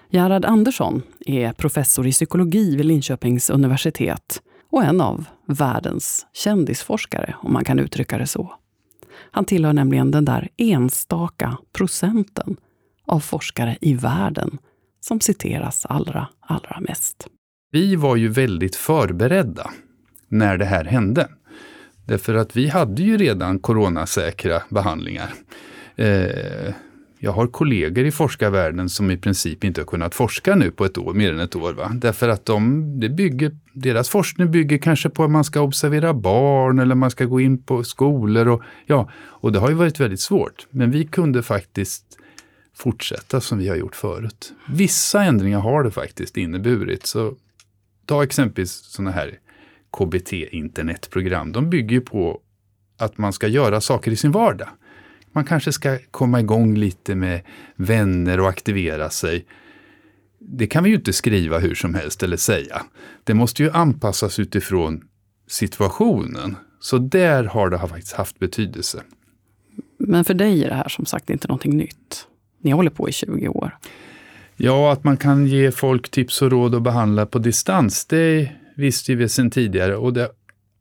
Gerhard 0.09 0.45
Andersson 0.45 1.01
är 1.25 1.53
professor 1.53 2.07
i 2.07 2.11
psykologi 2.11 2.75
vid 2.75 2.85
Linköpings 2.85 3.49
universitet 3.49 4.41
och 4.69 4.83
en 4.83 5.01
av 5.01 5.25
världens 5.45 6.25
kändisforskare, 6.33 7.35
om 7.41 7.53
man 7.53 7.63
kan 7.63 7.79
uttrycka 7.79 8.17
det 8.17 8.27
så. 8.27 8.53
Han 9.31 9.45
tillhör 9.45 9.73
nämligen 9.73 10.11
den 10.11 10.25
där 10.25 10.49
enstaka 10.57 11.57
procenten 11.73 12.57
av 13.05 13.19
forskare 13.19 13.77
i 13.81 13.93
världen 13.93 14.57
som 14.99 15.19
citeras 15.19 15.85
allra, 15.85 16.27
allra 16.39 16.79
mest. 16.79 17.27
Vi 17.71 17.95
var 17.95 18.15
ju 18.15 18.27
väldigt 18.27 18.75
förberedda 18.75 19.71
när 20.27 20.57
det 20.57 20.65
här 20.65 20.85
hände. 20.85 21.29
Därför 22.05 22.35
att 22.35 22.55
vi 22.55 22.67
hade 22.67 23.03
ju 23.03 23.17
redan 23.17 23.59
coronasäkra 23.59 24.61
behandlingar. 24.69 25.33
Eh, 25.95 26.73
jag 27.19 27.31
har 27.31 27.47
kollegor 27.47 28.05
i 28.05 28.11
forskarvärlden 28.11 28.89
som 28.89 29.11
i 29.11 29.17
princip 29.17 29.63
inte 29.63 29.81
har 29.81 29.85
kunnat 29.85 30.15
forska 30.15 30.55
nu 30.55 30.71
på 30.71 30.85
ett 30.85 30.97
år, 30.97 31.13
mer 31.13 31.33
än 31.33 31.39
ett 31.39 31.55
år. 31.55 31.73
Va? 31.73 31.91
Därför 31.93 32.29
att 32.29 32.45
de, 32.45 32.83
det 32.99 33.09
bygger, 33.09 33.57
deras 33.73 34.09
forskning 34.09 34.51
bygger 34.51 34.77
kanske 34.77 35.09
på 35.09 35.23
att 35.23 35.31
man 35.31 35.43
ska 35.43 35.61
observera 35.61 36.13
barn 36.13 36.79
eller 36.79 36.95
man 36.95 37.11
ska 37.11 37.25
gå 37.25 37.39
in 37.39 37.63
på 37.63 37.83
skolor. 37.83 38.47
Och, 38.47 38.61
ja, 38.85 39.09
och 39.15 39.51
det 39.51 39.59
har 39.59 39.69
ju 39.69 39.75
varit 39.75 39.99
väldigt 39.99 40.19
svårt. 40.19 40.67
Men 40.69 40.91
vi 40.91 41.05
kunde 41.05 41.43
faktiskt 41.43 42.05
fortsätta 42.75 43.41
som 43.41 43.57
vi 43.57 43.67
har 43.69 43.75
gjort 43.75 43.95
förut. 43.95 44.53
Vissa 44.69 45.23
ändringar 45.23 45.59
har 45.59 45.83
det 45.83 45.91
faktiskt 45.91 46.37
inneburit. 46.37 47.05
Så 47.05 47.35
ta 48.05 48.23
exempelvis 48.23 48.71
sådana 48.71 49.11
här 49.11 49.39
KBT-internetprogram. 49.97 51.51
De 51.51 51.69
bygger 51.69 51.95
ju 51.95 52.01
på 52.01 52.41
att 52.97 53.17
man 53.17 53.33
ska 53.33 53.47
göra 53.47 53.81
saker 53.81 54.11
i 54.11 54.15
sin 54.15 54.31
vardag. 54.31 54.69
Man 55.31 55.45
kanske 55.45 55.71
ska 55.71 55.97
komma 56.11 56.39
igång 56.39 56.75
lite 56.75 57.15
med 57.15 57.41
vänner 57.75 58.39
och 58.39 58.49
aktivera 58.49 59.09
sig. 59.09 59.45
Det 60.39 60.67
kan 60.67 60.83
vi 60.83 60.89
ju 60.89 60.95
inte 60.95 61.13
skriva 61.13 61.59
hur 61.59 61.75
som 61.75 61.93
helst 61.93 62.23
eller 62.23 62.37
säga. 62.37 62.81
Det 63.23 63.33
måste 63.33 63.63
ju 63.63 63.71
anpassas 63.71 64.39
utifrån 64.39 65.03
situationen. 65.47 66.55
Så 66.79 66.97
där 66.97 67.43
har 67.43 67.69
det 67.69 67.79
faktiskt 67.79 68.13
haft 68.13 68.39
betydelse. 68.39 69.03
Men 69.97 70.25
för 70.25 70.33
dig 70.33 70.63
är 70.63 70.69
det 70.69 70.75
här 70.75 70.89
som 70.89 71.05
sagt 71.05 71.29
inte 71.29 71.47
någonting 71.47 71.77
nytt. 71.77 72.27
Ni 72.61 72.71
håller 72.71 72.89
på 72.89 73.09
i 73.09 73.11
20 73.11 73.47
år. 73.47 73.77
Ja, 74.55 74.91
att 74.91 75.03
man 75.03 75.17
kan 75.17 75.47
ge 75.47 75.71
folk 75.71 76.09
tips 76.11 76.41
och 76.41 76.51
råd 76.51 76.75
och 76.75 76.81
behandla 76.81 77.25
på 77.25 77.39
distans, 77.39 78.05
det 78.05 78.51
visste 78.75 79.15
vi 79.15 79.29
sedan 79.29 79.51
tidigare. 79.51 79.95
Och 79.95 80.13
det, 80.13 80.29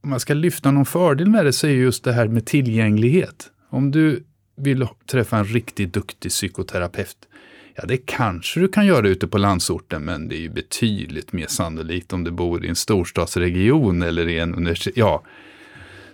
om 0.02 0.10
man 0.10 0.20
ska 0.20 0.34
lyfta 0.34 0.70
någon 0.70 0.86
fördel 0.86 1.30
med 1.30 1.44
det 1.44 1.52
så 1.52 1.66
är 1.66 1.70
just 1.70 2.04
det 2.04 2.12
här 2.12 2.28
med 2.28 2.46
tillgänglighet. 2.46 3.50
Om 3.70 3.90
du 3.90 4.24
vill 4.56 4.86
träffa 5.06 5.36
en 5.36 5.44
riktigt 5.44 5.92
duktig 5.92 6.30
psykoterapeut, 6.30 7.16
ja 7.74 7.84
det 7.86 7.96
kanske 7.96 8.60
du 8.60 8.68
kan 8.68 8.86
göra 8.86 9.08
ute 9.08 9.26
på 9.26 9.38
landsorten, 9.38 10.04
men 10.04 10.28
det 10.28 10.36
är 10.36 10.40
ju 10.40 10.50
betydligt 10.50 11.32
mer 11.32 11.46
sannolikt 11.46 12.12
om 12.12 12.24
du 12.24 12.30
bor 12.30 12.64
i 12.64 12.68
en 12.68 12.76
storstadsregion 12.76 14.02
eller 14.02 14.28
i 14.28 14.38
en 14.38 14.54
universitet. 14.54 14.96
Ja. 14.96 15.22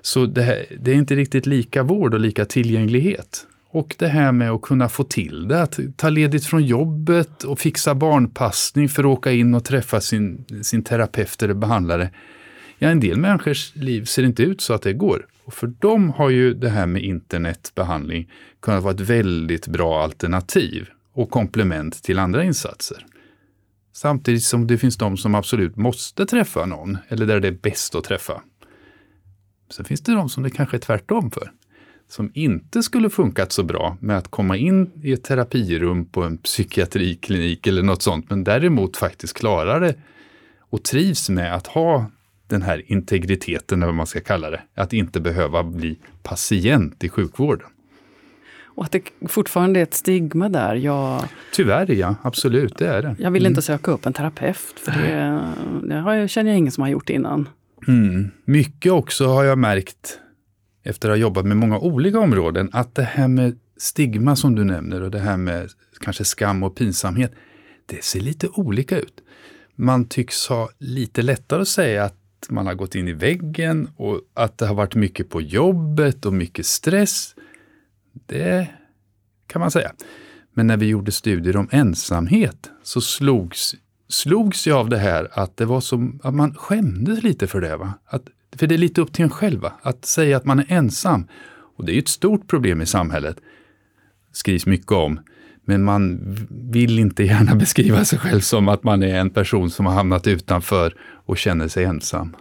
Så 0.00 0.26
det, 0.26 0.42
här, 0.42 0.66
det 0.80 0.90
är 0.90 0.94
inte 0.94 1.14
riktigt 1.14 1.46
lika 1.46 1.82
vård 1.82 2.14
och 2.14 2.20
lika 2.20 2.44
tillgänglighet. 2.44 3.46
Och 3.68 3.94
det 3.98 4.08
här 4.08 4.32
med 4.32 4.50
att 4.50 4.62
kunna 4.62 4.88
få 4.88 5.04
till 5.04 5.48
det, 5.48 5.62
att 5.62 5.78
ta 5.96 6.08
ledigt 6.08 6.46
från 6.46 6.64
jobbet 6.64 7.44
och 7.44 7.58
fixa 7.58 7.94
barnpassning 7.94 8.88
för 8.88 9.02
att 9.02 9.18
åka 9.18 9.32
in 9.32 9.54
och 9.54 9.64
träffa 9.64 10.00
sin, 10.00 10.44
sin 10.62 10.84
terapeut 10.84 11.42
eller 11.42 11.54
behandlare. 11.54 12.10
Ja, 12.78 12.88
en 12.88 13.00
del 13.00 13.16
människors 13.16 13.76
liv 13.76 14.04
ser 14.04 14.22
inte 14.22 14.42
ut 14.42 14.60
så 14.60 14.72
att 14.74 14.82
det 14.82 14.92
går. 14.92 15.26
Och 15.44 15.54
för 15.54 15.66
dem 15.66 16.10
har 16.10 16.30
ju 16.30 16.54
det 16.54 16.68
här 16.68 16.86
med 16.86 17.02
internetbehandling 17.02 18.30
kunnat 18.60 18.82
vara 18.82 18.94
ett 18.94 19.00
väldigt 19.00 19.66
bra 19.66 20.02
alternativ 20.02 20.88
och 21.12 21.30
komplement 21.30 22.02
till 22.02 22.18
andra 22.18 22.44
insatser. 22.44 23.06
Samtidigt 23.92 24.44
som 24.44 24.66
det 24.66 24.78
finns 24.78 24.96
de 24.96 25.16
som 25.16 25.34
absolut 25.34 25.76
måste 25.76 26.26
träffa 26.26 26.66
någon, 26.66 26.98
eller 27.08 27.26
där 27.26 27.40
det 27.40 27.48
är 27.48 27.58
bäst 27.62 27.94
att 27.94 28.04
träffa. 28.04 28.42
Sen 29.70 29.84
finns 29.84 30.00
det 30.00 30.12
de 30.12 30.28
som 30.28 30.42
det 30.42 30.50
kanske 30.50 30.76
är 30.76 30.80
tvärtom 30.80 31.30
för 31.30 31.50
som 32.12 32.30
inte 32.34 32.82
skulle 32.82 33.10
funkat 33.10 33.52
så 33.52 33.62
bra 33.62 33.96
med 34.00 34.18
att 34.18 34.28
komma 34.28 34.56
in 34.56 34.90
i 35.02 35.12
ett 35.12 35.24
terapirum 35.24 36.04
på 36.04 36.22
en 36.22 36.38
psykiatriklinik 36.38 37.66
eller 37.66 37.82
något 37.82 38.02
sånt, 38.02 38.30
men 38.30 38.44
däremot 38.44 38.96
faktiskt 38.96 39.36
klarar 39.36 39.80
det 39.80 39.94
och 40.58 40.82
trivs 40.82 41.30
med 41.30 41.54
att 41.54 41.66
ha 41.66 42.10
den 42.52 42.62
här 42.62 42.82
integriteten, 42.86 43.78
eller 43.78 43.86
vad 43.86 43.94
man 43.94 44.06
ska 44.06 44.20
kalla 44.20 44.50
det, 44.50 44.60
att 44.74 44.92
inte 44.92 45.20
behöva 45.20 45.62
bli 45.62 45.98
patient 46.22 47.04
i 47.04 47.08
sjukvården. 47.08 47.66
Och 48.74 48.84
att 48.84 48.92
det 48.92 49.02
fortfarande 49.28 49.80
är 49.80 49.82
ett 49.82 49.94
stigma 49.94 50.48
där. 50.48 50.74
Jag, 50.74 51.24
Tyvärr 51.52 51.90
ja, 51.90 52.14
absolut, 52.22 52.78
det 52.78 52.88
är 52.88 53.02
det. 53.02 53.16
jag 53.18 53.30
vill 53.30 53.46
inte 53.46 53.62
söka 53.62 53.90
upp 53.90 54.06
en 54.06 54.12
terapeut, 54.12 54.80
för 54.84 54.92
det, 54.92 55.52
det 55.88 55.94
har 55.94 56.14
jag, 56.14 56.30
känner 56.30 56.50
jag 56.50 56.58
ingen 56.58 56.72
som 56.72 56.82
har 56.82 56.88
gjort 56.88 57.10
innan. 57.10 57.48
Mm. 57.88 58.30
Mycket 58.44 58.92
också 58.92 59.26
har 59.26 59.44
jag 59.44 59.58
märkt 59.58 60.18
efter 60.82 61.08
att 61.08 61.12
ha 61.12 61.20
jobbat 61.20 61.46
med 61.46 61.56
många 61.56 61.78
olika 61.78 62.18
områden, 62.18 62.70
att 62.72 62.94
det 62.94 63.02
här 63.02 63.28
med 63.28 63.58
stigma 63.76 64.36
som 64.36 64.54
du 64.54 64.64
nämner 64.64 65.02
och 65.02 65.10
det 65.10 65.18
här 65.18 65.36
med 65.36 65.70
kanske 66.00 66.24
skam 66.24 66.62
och 66.62 66.76
pinsamhet, 66.76 67.32
det 67.86 68.04
ser 68.04 68.20
lite 68.20 68.48
olika 68.48 68.98
ut. 68.98 69.20
Man 69.76 70.04
tycks 70.08 70.48
ha 70.48 70.68
lite 70.78 71.22
lättare 71.22 71.62
att 71.62 71.68
säga 71.68 72.04
att 72.04 72.21
man 72.50 72.66
har 72.66 72.74
gått 72.74 72.94
in 72.94 73.08
i 73.08 73.12
väggen 73.12 73.88
och 73.96 74.20
att 74.34 74.58
det 74.58 74.66
har 74.66 74.74
varit 74.74 74.94
mycket 74.94 75.28
på 75.30 75.40
jobbet 75.40 76.26
och 76.26 76.32
mycket 76.32 76.66
stress. 76.66 77.34
Det 78.26 78.68
kan 79.46 79.60
man 79.60 79.70
säga. 79.70 79.92
Men 80.54 80.66
när 80.66 80.76
vi 80.76 80.86
gjorde 80.86 81.12
studier 81.12 81.56
om 81.56 81.68
ensamhet 81.72 82.70
så 82.82 83.00
slogs, 83.00 83.74
slogs 84.08 84.66
jag 84.66 84.78
av 84.78 84.88
det 84.88 84.98
här 84.98 85.28
att 85.32 85.56
det 85.56 85.64
var 85.64 85.80
som 85.80 86.20
att 86.22 86.34
man 86.34 86.54
skämdes 86.54 87.22
lite 87.22 87.46
för 87.46 87.60
det. 87.60 87.76
Va? 87.76 87.92
Att 88.04 88.28
för 88.56 88.66
det 88.66 88.74
är 88.74 88.78
lite 88.78 89.00
upp 89.00 89.12
till 89.12 89.24
en 89.24 89.30
själv 89.30 89.66
att 89.82 90.04
säga 90.04 90.36
att 90.36 90.44
man 90.44 90.58
är 90.58 90.66
ensam. 90.68 91.26
Och 91.76 91.84
det 91.84 91.92
är 91.92 91.94
ju 91.94 92.00
ett 92.00 92.08
stort 92.08 92.48
problem 92.48 92.80
i 92.80 92.86
samhället. 92.86 93.36
skrivs 94.32 94.66
mycket 94.66 94.92
om. 94.92 95.20
Men 95.64 95.82
man 95.84 96.36
vill 96.50 96.98
inte 96.98 97.22
gärna 97.22 97.54
beskriva 97.64 98.04
sig 98.04 98.18
själv 98.18 98.40
som 98.40 98.68
att 98.68 98.84
man 98.84 99.02
är 99.02 99.14
en 99.14 99.30
person 99.30 99.70
som 99.70 99.86
har 99.86 99.92
hamnat 99.92 100.26
utanför 100.26 100.94
och 101.26 101.38
känner 101.38 101.68
sig 101.68 101.84
ensam. 101.84 102.36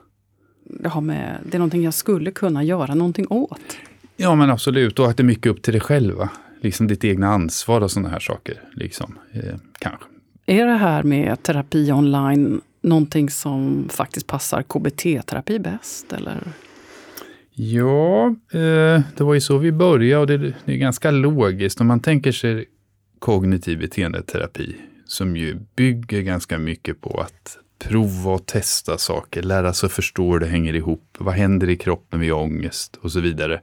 Har 0.86 1.02
med, 1.02 1.38
det 1.46 1.58
är 1.58 1.60
någonting 1.60 1.84
jag 1.84 1.94
skulle 1.94 2.32
kunna 2.32 2.64
göra 2.64 2.96
någonting 2.96 3.28
åt. 3.30 3.78
Ja 4.18 4.36
men 4.36 4.50
absolut, 4.50 5.00
och 5.00 5.10
att 5.10 5.18
det 5.18 5.24
är 5.24 5.26
mycket 5.26 5.52
upp 5.52 5.62
till 5.62 5.74
dig 5.74 5.82
själv. 5.82 6.16
Liksom 6.62 6.88
ditt 6.88 7.04
egna 7.04 7.28
ansvar 7.28 7.82
och 7.82 7.92
sådana 7.92 8.10
här 8.10 8.20
saker. 8.20 8.62
Liksom. 8.74 9.18
Eh, 9.34 9.56
kanske. 9.80 10.06
Är 10.46 10.66
det 10.66 10.78
här 10.78 11.04
med 11.04 11.44
terapi 11.44 11.92
online 11.92 12.62
någonting 12.82 13.30
som 13.30 13.90
faktiskt 13.90 14.28
passar 14.28 14.64
KBT-terapi 14.64 15.60
bäst? 15.60 16.14
Eller? 16.14 16.38
Ja, 17.54 18.28
eh, 18.52 19.02
det 19.18 19.24
var 19.24 19.34
ju 19.34 19.42
så 19.42 19.58
vi 19.58 19.72
började 19.72 20.22
och 20.22 20.28
det, 20.28 20.38
det 20.38 20.74
är 20.74 20.78
ganska 20.78 21.12
logiskt. 21.12 21.82
Om 21.82 21.88
man 21.88 22.00
tänker 22.00 22.32
sig 22.32 22.66
kognitiv 23.22 23.80
beteendeterapi 23.80 24.76
som 25.06 25.38
ju 25.38 25.58
bygger 25.76 26.22
ganska 26.22 26.58
mycket 26.58 27.02
på 27.02 27.22
att 27.22 27.58
prova 27.80 28.32
och 28.32 28.46
testa 28.46 28.98
saker, 28.98 29.42
lära 29.42 29.74
sig 29.74 29.90
förstå 29.90 30.32
hur 30.32 30.40
det 30.40 30.46
hänger 30.46 30.74
ihop. 30.76 31.18
Vad 31.20 31.34
händer 31.34 31.70
i 31.70 31.78
kroppen 31.78 32.20
vid 32.20 32.34
ångest 32.34 32.96
och 33.02 33.12
så 33.12 33.20
vidare. 33.20 33.62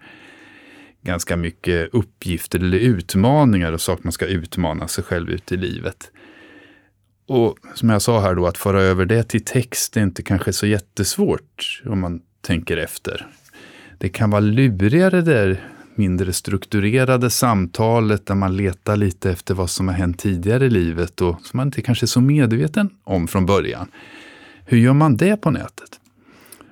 Ganska 1.03 1.37
mycket 1.37 1.95
uppgifter 1.95 2.59
eller 2.59 2.79
utmaningar 2.79 3.73
och 3.73 3.81
saker 3.81 4.05
man 4.05 4.13
ska 4.13 4.27
utmana 4.27 4.89
sig 4.89 5.05
själv 5.05 5.31
ut 5.31 5.53
i 5.53 5.57
livet. 5.57 6.11
Och 7.27 7.59
som 7.75 7.91
jag 7.91 8.03
sa 8.03 8.21
här 8.21 8.35
då, 8.35 8.47
att 8.47 8.59
föra 8.59 8.83
över 8.83 9.05
det 9.05 9.23
till 9.23 9.45
text 9.45 9.97
är 9.97 10.01
inte 10.01 10.23
kanske 10.23 10.53
så 10.53 10.67
jättesvårt 10.67 11.83
om 11.87 12.01
man 12.01 12.21
tänker 12.41 12.77
efter. 12.77 13.27
Det 13.99 14.09
kan 14.09 14.31
vara 14.31 14.41
lurigare 14.41 15.21
där 15.21 15.78
mindre 15.99 16.33
strukturerade 16.33 17.31
samtalet 17.31 18.27
där 18.27 18.35
man 18.35 18.57
letar 18.57 18.97
lite 18.97 19.31
efter 19.31 19.55
vad 19.55 19.71
som 19.71 19.89
har 19.89 19.95
hänt 19.95 20.19
tidigare 20.19 20.67
i 20.67 20.71
livet 20.71 21.21
och 21.21 21.41
som 21.43 21.57
man 21.57 21.69
inte 21.69 21.83
kanske 21.83 22.05
är 22.05 22.09
så 22.09 22.21
medveten 22.21 22.91
om 23.05 23.29
från 23.29 23.47
början. 23.47 23.89
Hur 24.65 24.79
gör 24.79 24.93
man 24.93 25.17
det 25.17 25.37
på 25.37 25.51
nätet? 25.51 26.01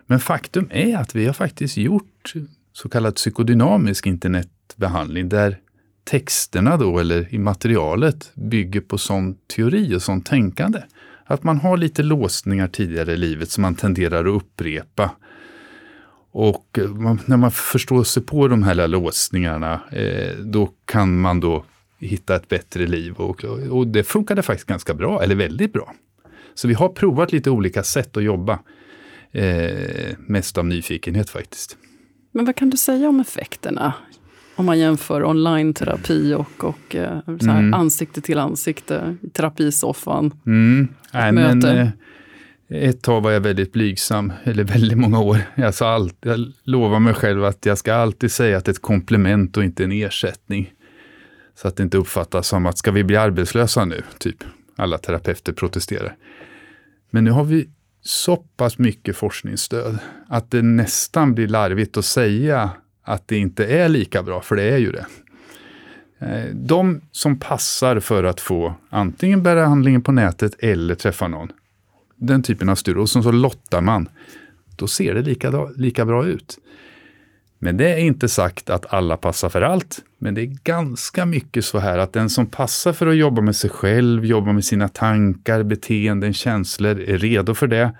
Men 0.06 0.20
faktum 0.20 0.68
är 0.70 0.96
att 0.96 1.14
vi 1.14 1.26
har 1.26 1.32
faktiskt 1.32 1.76
gjort 1.76 2.34
så 2.72 2.88
kallad 2.88 3.14
psykodynamisk 3.14 4.06
internetbehandling 4.06 5.28
där 5.28 5.58
texterna 6.04 6.76
då, 6.76 6.98
eller 6.98 7.34
i 7.34 7.38
materialet, 7.38 8.30
bygger 8.34 8.80
på 8.80 8.98
sån 8.98 9.34
teori 9.56 9.96
och 9.96 10.02
sånt 10.02 10.26
tänkande. 10.26 10.82
Att 11.24 11.42
man 11.42 11.58
har 11.58 11.76
lite 11.76 12.02
låsningar 12.02 12.68
tidigare 12.68 13.12
i 13.12 13.16
livet 13.16 13.50
som 13.50 13.62
man 13.62 13.74
tenderar 13.74 14.20
att 14.20 14.42
upprepa. 14.42 15.10
Och 16.38 16.78
man, 16.88 17.20
när 17.26 17.36
man 17.36 17.50
förstår 17.50 18.04
sig 18.04 18.22
på 18.22 18.48
de 18.48 18.62
här 18.62 18.88
låsningarna, 18.88 19.80
eh, 19.90 20.36
då 20.36 20.70
kan 20.84 21.20
man 21.20 21.40
då 21.40 21.64
hitta 21.98 22.36
ett 22.36 22.48
bättre 22.48 22.86
liv. 22.86 23.14
Och, 23.14 23.44
och 23.44 23.86
det 23.86 24.04
funkade 24.04 24.42
faktiskt 24.42 24.68
ganska 24.68 24.94
bra, 24.94 25.22
eller 25.22 25.34
väldigt 25.34 25.72
bra. 25.72 25.94
Så 26.54 26.68
vi 26.68 26.74
har 26.74 26.88
provat 26.88 27.32
lite 27.32 27.50
olika 27.50 27.82
sätt 27.82 28.16
att 28.16 28.22
jobba. 28.22 28.58
Eh, 29.32 30.16
mest 30.18 30.58
av 30.58 30.66
nyfikenhet 30.66 31.30
faktiskt. 31.30 31.76
Men 32.32 32.44
vad 32.44 32.56
kan 32.56 32.70
du 32.70 32.76
säga 32.76 33.08
om 33.08 33.20
effekterna? 33.20 33.94
Om 34.56 34.66
man 34.66 34.78
jämför 34.78 35.24
online-terapi 35.24 36.34
och, 36.34 36.64
och 36.64 36.94
eh, 36.94 37.18
mm. 37.26 37.74
ansikte 37.74 38.20
till 38.20 38.38
ansikte 38.38 39.16
terapisoffan. 39.32 40.34
Mm. 40.46 40.88
Nej, 41.12 41.32
men, 41.32 41.64
eh, 41.64 41.88
ett 42.68 43.02
tag 43.02 43.20
var 43.20 43.30
jag 43.30 43.40
väldigt 43.40 43.72
blygsam, 43.72 44.32
eller 44.44 44.64
väldigt 44.64 44.98
många 44.98 45.20
år. 45.20 45.38
Jag, 45.54 45.74
sa 45.74 46.08
jag 46.20 46.52
lovar 46.62 46.98
mig 46.98 47.14
själv 47.14 47.44
att 47.44 47.66
jag 47.66 47.78
ska 47.78 47.94
alltid 47.94 48.32
säga 48.32 48.56
att 48.56 48.64
det 48.64 48.70
är 48.70 48.72
ett 48.72 48.82
komplement 48.82 49.56
och 49.56 49.64
inte 49.64 49.84
en 49.84 49.92
ersättning. 49.92 50.72
Så 51.54 51.68
att 51.68 51.76
det 51.76 51.82
inte 51.82 51.98
uppfattas 51.98 52.48
som 52.48 52.66
att 52.66 52.78
ska 52.78 52.90
vi 52.90 53.04
bli 53.04 53.16
arbetslösa 53.16 53.84
nu? 53.84 54.02
Typ. 54.18 54.44
Alla 54.76 54.98
terapeuter 54.98 55.52
protesterar. 55.52 56.16
Men 57.10 57.24
nu 57.24 57.30
har 57.30 57.44
vi 57.44 57.68
så 58.02 58.36
pass 58.36 58.78
mycket 58.78 59.16
forskningsstöd 59.16 59.98
att 60.28 60.50
det 60.50 60.62
nästan 60.62 61.34
blir 61.34 61.48
larvigt 61.48 61.96
att 61.96 62.04
säga 62.04 62.70
att 63.02 63.28
det 63.28 63.36
inte 63.36 63.66
är 63.66 63.88
lika 63.88 64.22
bra, 64.22 64.40
för 64.40 64.56
det 64.56 64.62
är 64.62 64.78
ju 64.78 64.92
det. 64.92 65.06
Eh, 66.18 66.54
de 66.54 67.00
som 67.12 67.38
passar 67.38 68.00
för 68.00 68.24
att 68.24 68.40
få 68.40 68.74
antingen 68.90 69.42
behandlingen 69.42 70.02
på 70.02 70.12
nätet 70.12 70.54
eller 70.58 70.94
träffa 70.94 71.28
någon, 71.28 71.52
den 72.16 72.42
typen 72.42 72.68
av 72.68 72.74
studier, 72.74 73.02
och 73.02 73.08
så 73.08 73.32
lottar 73.32 73.80
man, 73.80 74.08
då 74.76 74.86
ser 74.86 75.14
det 75.14 75.22
lika, 75.22 75.68
lika 75.76 76.04
bra 76.04 76.26
ut. 76.26 76.58
Men 77.58 77.76
det 77.76 77.92
är 77.92 77.98
inte 77.98 78.28
sagt 78.28 78.70
att 78.70 78.94
alla 78.94 79.16
passar 79.16 79.48
för 79.48 79.62
allt, 79.62 80.04
men 80.18 80.34
det 80.34 80.40
är 80.40 80.56
ganska 80.64 81.26
mycket 81.26 81.64
så 81.64 81.78
här 81.78 81.98
att 81.98 82.12
den 82.12 82.30
som 82.30 82.46
passar 82.46 82.92
för 82.92 83.06
att 83.06 83.16
jobba 83.16 83.42
med 83.42 83.56
sig 83.56 83.70
själv, 83.70 84.24
jobba 84.24 84.52
med 84.52 84.64
sina 84.64 84.88
tankar, 84.88 85.62
beteenden, 85.62 86.34
känslor, 86.34 87.00
är 87.00 87.18
redo 87.18 87.54
för 87.54 87.66
det, 87.66 87.96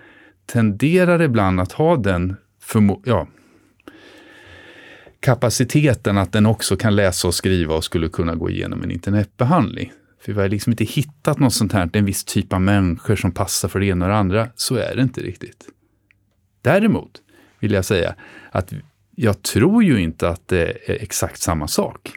tenderar 0.47 1.23
ibland 1.23 1.61
att 1.61 1.73
ha 1.73 1.97
den 1.97 2.37
ja, 3.05 3.29
kapaciteten 5.21 6.19
att 6.19 6.33
den 6.33 6.47
också 6.47 6.77
kan 6.77 6.97
läsa 6.97 7.29
och 7.29 7.35
skriva 7.35 7.75
och 7.75 7.85
skulle 7.85 8.09
kunna 8.09 8.35
gå 8.35 8.51
igenom 8.51 8.83
en 8.83 8.91
internetbehandling. 8.91 9.93
För 10.27 10.33
vi 10.33 10.41
har 10.41 10.49
liksom 10.49 10.73
inte 10.73 10.85
hittat 10.85 11.39
något 11.39 11.53
sånt 11.53 11.73
här, 11.73 11.91
en 11.93 12.05
viss 12.05 12.25
typ 12.25 12.53
av 12.53 12.61
människor 12.61 13.17
som 13.17 13.33
passar 13.33 13.69
för 13.69 13.81
det 13.81 13.87
ena 13.87 14.05
och 14.05 14.11
det 14.11 14.17
andra. 14.17 14.49
Så 14.57 14.75
är 14.75 14.97
det 14.97 15.03
inte 15.03 15.21
riktigt. 15.21 15.69
Däremot 16.63 17.11
vill 17.61 17.73
jag 17.73 17.85
säga 17.85 18.15
att 18.51 18.73
jag 19.15 19.43
tror 19.43 19.85
ju 19.85 20.01
inte 20.01 20.29
att 20.29 20.49
det 20.49 20.91
är 20.91 21.03
exakt 21.03 21.41
samma 21.41 21.69
sak. 21.69 22.13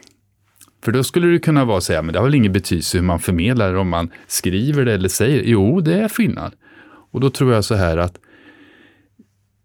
För 0.84 0.92
då 0.92 1.04
skulle 1.04 1.26
det 1.26 1.38
kunna 1.38 1.64
vara 1.64 1.80
så 1.80 1.92
här, 1.92 2.02
men 2.02 2.12
det 2.12 2.18
har 2.18 2.24
väl 2.24 2.34
ingen 2.34 2.52
betydelse 2.52 2.98
hur 2.98 3.04
man 3.04 3.20
förmedlar 3.20 3.72
det, 3.72 3.78
om 3.78 3.88
man 3.88 4.10
skriver 4.26 4.84
det 4.84 4.92
eller 4.92 5.08
säger 5.08 5.42
det. 5.42 5.50
Jo, 5.50 5.80
det 5.80 5.94
är 5.94 6.08
skillnad. 6.08 6.54
Och 7.10 7.20
då 7.20 7.30
tror 7.30 7.52
jag 7.52 7.64
så 7.64 7.74
här 7.74 7.96
att 7.96 8.18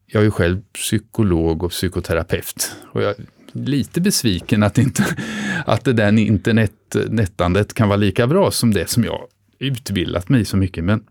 jag 0.05 0.19
är 0.19 0.25
ju 0.25 0.31
själv 0.31 0.61
psykolog 0.73 1.63
och 1.63 1.71
psykoterapeut. 1.71 2.75
Och 2.91 3.01
jag 3.01 3.15
lite 3.55 4.01
besviken 4.01 4.63
att, 4.63 4.77
inte, 4.77 5.05
att 5.65 5.83
det 5.83 5.93
där 5.93 6.19
internetnettandet 6.19 7.73
kan 7.73 7.87
vara 7.87 7.97
lika 7.97 8.27
bra 8.27 8.51
som 8.51 8.73
det 8.73 8.89
som 8.89 9.03
jag 9.03 9.19
utbildat 9.59 10.29
mig 10.29 10.45
så 10.45 10.57
mycket. 10.57 10.83
Men 10.83 11.03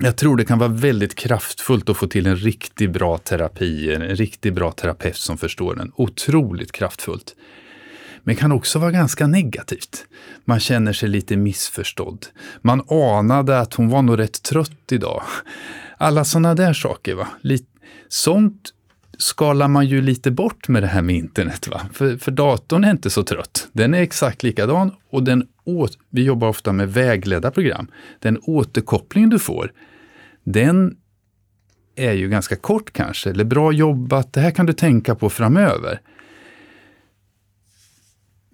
jag 0.00 0.16
tror 0.16 0.36
det 0.36 0.44
kan 0.44 0.58
vara 0.58 0.68
väldigt 0.68 1.14
kraftfullt 1.14 1.88
att 1.88 1.96
få 1.96 2.06
till 2.06 2.26
en 2.26 2.36
riktigt 2.36 2.90
bra 2.90 3.18
terapi, 3.18 3.94
en 3.94 4.02
riktigt 4.02 4.54
bra 4.54 4.72
terapeut 4.72 5.16
som 5.16 5.38
förstår 5.38 5.74
den. 5.74 5.92
Otroligt 5.96 6.72
kraftfullt. 6.72 7.36
Men 8.22 8.36
kan 8.36 8.52
också 8.52 8.78
vara 8.78 8.90
ganska 8.90 9.26
negativt. 9.26 10.06
Man 10.44 10.60
känner 10.60 10.92
sig 10.92 11.08
lite 11.08 11.36
missförstådd. 11.36 12.26
Man 12.60 12.82
anade 12.90 13.60
att 13.60 13.74
hon 13.74 13.88
var 13.88 14.02
nog 14.02 14.18
rätt 14.18 14.42
trött 14.42 14.92
idag. 14.92 15.22
Alla 15.96 16.24
sådana 16.24 16.54
där 16.54 16.72
saker. 16.72 17.14
Va? 17.14 17.28
Sånt 18.08 18.72
skalar 19.18 19.68
man 19.68 19.86
ju 19.86 20.02
lite 20.02 20.30
bort 20.30 20.68
med 20.68 20.82
det 20.82 20.86
här 20.86 21.02
med 21.02 21.16
internet. 21.16 21.68
Va? 21.68 21.80
För, 21.92 22.16
för 22.16 22.32
datorn 22.32 22.84
är 22.84 22.90
inte 22.90 23.10
så 23.10 23.22
trött. 23.22 23.68
Den 23.72 23.94
är 23.94 23.98
exakt 23.98 24.42
likadan 24.42 24.92
och 25.10 25.22
den 25.22 25.46
åt, 25.64 25.98
vi 26.10 26.22
jobbar 26.24 26.48
ofta 26.48 26.72
med 26.72 26.92
vägledda 26.92 27.50
program. 27.50 27.88
Den 28.18 28.38
återkoppling 28.42 29.28
du 29.28 29.38
får, 29.38 29.72
den 30.44 30.96
är 31.96 32.12
ju 32.12 32.28
ganska 32.28 32.56
kort 32.56 32.92
kanske, 32.92 33.30
eller 33.30 33.44
bra 33.44 33.72
jobbat, 33.72 34.32
det 34.32 34.40
här 34.40 34.50
kan 34.50 34.66
du 34.66 34.72
tänka 34.72 35.14
på 35.14 35.30
framöver. 35.30 36.00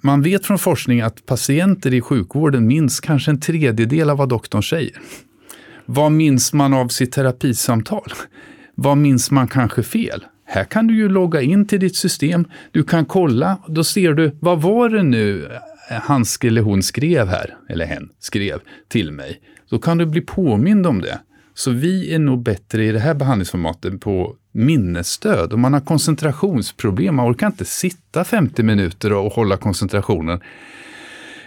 Man 0.00 0.22
vet 0.22 0.46
från 0.46 0.58
forskning 0.58 1.00
att 1.00 1.26
patienter 1.26 1.94
i 1.94 2.00
sjukvården 2.00 2.66
minns 2.66 3.00
kanske 3.00 3.30
en 3.30 3.40
tredjedel 3.40 4.10
av 4.10 4.18
vad 4.18 4.28
doktorn 4.28 4.62
säger. 4.62 5.00
Vad 5.86 6.12
minns 6.12 6.52
man 6.52 6.74
av 6.74 6.88
sitt 6.88 7.12
terapisamtal? 7.12 8.12
Vad 8.74 8.98
minns 8.98 9.30
man 9.30 9.48
kanske 9.48 9.82
fel? 9.82 10.24
Här 10.44 10.64
kan 10.64 10.86
du 10.86 10.96
ju 10.96 11.08
logga 11.08 11.40
in 11.40 11.66
till 11.66 11.80
ditt 11.80 11.96
system. 11.96 12.44
Du 12.72 12.84
kan 12.84 13.04
kolla, 13.04 13.58
då 13.68 13.84
ser 13.84 14.12
du, 14.12 14.36
vad 14.40 14.62
var 14.62 14.88
det 14.88 15.02
nu 15.02 15.44
eh, 15.90 16.00
han 16.02 16.24
eller 16.42 16.62
hon 16.62 16.82
skrev 16.82 17.28
här, 17.28 17.56
eller 17.68 17.86
hen 17.86 18.08
skrev 18.18 18.60
till 18.88 19.12
mig. 19.12 19.40
Då 19.70 19.78
kan 19.78 19.98
du 19.98 20.06
bli 20.06 20.20
påmind 20.20 20.86
om 20.86 21.00
det. 21.00 21.20
Så 21.54 21.70
vi 21.70 22.14
är 22.14 22.18
nog 22.18 22.42
bättre 22.42 22.84
i 22.84 22.92
det 22.92 22.98
här 22.98 23.14
behandlingsformatet 23.14 24.00
på 24.00 24.36
minnesstöd. 24.52 25.52
Om 25.52 25.60
man 25.60 25.72
har 25.72 25.80
koncentrationsproblem, 25.80 27.14
man 27.14 27.30
orkar 27.30 27.46
inte 27.46 27.64
sitta 27.64 28.24
50 28.24 28.62
minuter 28.62 29.12
och 29.12 29.32
hålla 29.32 29.56
koncentrationen 29.56 30.40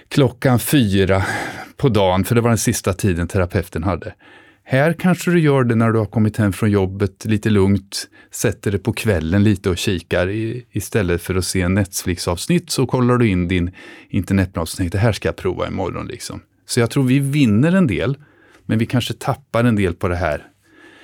klockan 0.10 0.60
fyra 0.60 1.24
på 1.78 1.90
dagen, 1.90 2.24
för 2.24 2.36
det 2.36 2.42
var 2.42 2.50
den 2.50 2.58
sista 2.58 2.94
tiden 2.94 3.28
terapeuten 3.28 3.84
hade. 3.84 4.14
Här 4.69 4.93
kanske 4.93 5.32
du 5.32 5.39
gör 5.39 5.63
det 5.63 5.75
när 5.75 5.91
du 5.91 5.99
har 5.99 6.06
kommit 6.06 6.38
hem 6.38 6.53
från 6.53 6.71
jobbet 6.71 7.25
lite 7.25 7.49
lugnt, 7.49 8.08
sätter 8.32 8.71
det 8.71 8.80
på 8.80 8.93
kvällen 8.93 9.43
lite 9.43 9.69
och 9.69 9.77
kikar. 9.77 10.27
istället 10.71 11.21
för 11.21 11.36
att 11.36 11.45
se 11.45 11.62
en 11.62 11.73
Netflix-avsnitt 11.73 12.69
så 12.69 12.86
kollar 12.86 13.17
du 13.17 13.27
in 13.27 13.47
din 13.47 13.71
internetbrowser 14.10 14.75
och 14.75 14.77
tänker 14.77 14.91
det 14.91 15.01
här 15.01 15.12
ska 15.12 15.27
jag 15.27 15.36
prova 15.36 15.67
imorgon. 15.67 16.08
Liksom. 16.08 16.41
Så 16.65 16.80
jag 16.80 16.89
tror 16.89 17.03
vi 17.03 17.19
vinner 17.19 17.71
en 17.71 17.88
del, 17.88 18.17
men 18.65 18.80
vi 18.80 18.86
kanske 18.86 19.13
tappar 19.13 19.63
en 19.63 19.75
del 19.75 19.93
på 19.93 20.08
det 20.08 20.15
här 20.15 20.47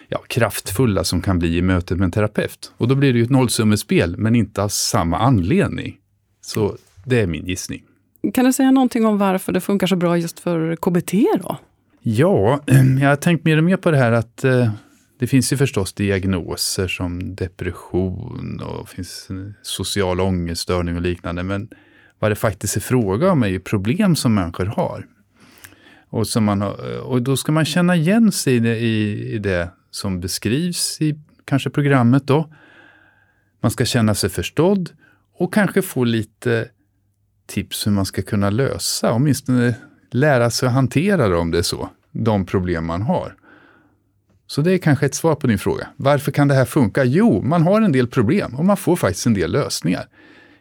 ja, 0.08 0.24
kraftfulla 0.28 1.04
som 1.04 1.22
kan 1.22 1.40
bli 1.40 1.58
i 1.58 1.62
mötet 1.62 1.98
med 1.98 2.06
en 2.06 2.12
terapeut. 2.12 2.74
Och 2.78 2.88
då 2.88 2.96
blir 2.96 3.14
det 3.14 3.20
ju 3.20 3.24
ett 3.24 3.32
nollsummespel, 3.32 4.18
men 4.18 4.36
inte 4.36 4.64
av 4.64 4.70
samma 4.70 5.18
anledning. 5.18 5.98
Så 6.42 6.78
det 7.06 7.22
är 7.22 7.28
min 7.28 7.46
gissning. 7.46 7.84
Kan 8.34 8.46
du 8.46 8.54
säga 8.54 8.72
någonting 8.72 9.06
om 9.06 9.18
varför 9.18 9.52
det 9.52 9.62
funkar 9.62 9.88
så 9.88 9.96
bra 9.96 10.18
just 10.18 10.40
för 10.40 10.76
KBT 10.76 11.12
då? 11.44 11.58
Ja, 12.06 12.62
jag 13.02 13.10
har 13.10 13.16
tänkt 13.16 13.46
mer 13.46 13.58
och 13.58 13.64
mer 13.64 13.78
på 13.78 13.92
det 13.92 13.98
här 13.98 14.12
att 14.12 14.44
eh, 14.44 14.72
det 15.20 15.28
finns 15.28 15.54
ju 15.54 15.58
förstås 15.58 15.94
diagnoser 15.94 16.88
som 16.88 17.36
depression 17.36 18.62
och 18.62 18.90
finns 18.90 19.28
eh, 19.30 19.36
social 19.62 20.22
ångeststörning 20.22 20.96
och 20.96 21.02
liknande. 21.02 21.44
Men 21.44 21.70
vad 22.20 22.32
det 22.32 22.36
faktiskt 22.36 22.76
är 22.76 22.82
fråga 22.82 23.32
om 23.32 23.44
är 23.44 23.48
ju 23.48 23.60
problem 23.60 24.16
som 24.16 24.34
människor 24.34 24.66
har. 24.66 25.08
Och, 26.10 26.28
som 26.28 26.44
man 26.44 26.62
har, 26.62 26.94
eh, 26.94 27.00
och 27.00 27.22
då 27.22 27.38
ska 27.38 27.52
man 27.52 27.66
känna 27.66 27.96
igen 27.96 28.32
sig 28.32 28.56
i 28.56 28.60
det, 28.60 28.78
i, 28.78 29.34
i 29.34 29.40
det 29.40 29.70
som 29.92 30.20
beskrivs 30.20 31.02
i 31.02 31.20
kanske 31.46 31.70
programmet 31.70 32.28
då. 32.28 32.54
Man 33.62 33.72
ska 33.72 33.86
känna 33.86 34.16
sig 34.16 34.30
förstådd 34.30 34.90
och 35.38 35.54
kanske 35.54 35.82
få 35.82 36.04
lite 36.04 36.70
tips 37.48 37.88
hur 37.88 37.92
man 37.92 38.06
ska 38.06 38.22
kunna 38.22 38.50
lösa, 38.50 39.14
åtminstone 39.14 39.76
lära 40.14 40.50
sig 40.50 40.68
att 40.68 40.74
hantera 40.74 41.28
det 41.28 41.36
om 41.36 41.52
det 41.52 41.58
är 41.58 41.64
så, 41.64 41.90
de 42.12 42.46
problem 42.46 42.86
man 42.86 43.02
har. 43.02 43.36
Så 44.48 44.62
det 44.62 44.72
är 44.72 44.78
kanske 44.78 45.06
ett 45.06 45.16
svar 45.16 45.36
på 45.36 45.48
din 45.48 45.60
fråga. 45.60 45.88
Varför 45.96 46.32
kan 46.32 46.48
det 46.48 46.54
här 46.54 46.66
funka? 46.66 47.04
Jo, 47.04 47.42
man 47.42 47.62
har 47.62 47.82
en 47.82 47.92
del 47.92 48.08
problem 48.08 48.56
och 48.56 48.66
man 48.66 48.78
får 48.78 48.96
faktiskt 48.96 49.26
en 49.26 49.34
del 49.34 49.52
lösningar. 49.52 50.08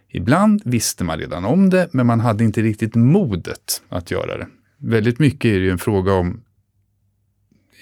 Ibland 0.08 0.62
visste 0.64 1.04
man 1.04 1.18
redan 1.18 1.44
om 1.44 1.70
det, 1.70 1.88
men 1.92 2.06
man 2.06 2.20
hade 2.20 2.44
inte 2.44 2.62
riktigt 2.62 2.94
modet 2.94 3.82
att 3.88 4.10
göra 4.10 4.38
det. 4.38 4.46
Väldigt 4.78 5.18
mycket 5.18 5.44
är 5.48 5.58
det 5.58 5.64
ju 5.64 5.70
en 5.70 5.78
fråga 5.78 6.12
om 6.12 6.40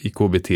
i 0.02 0.11
KBT, 0.11 0.50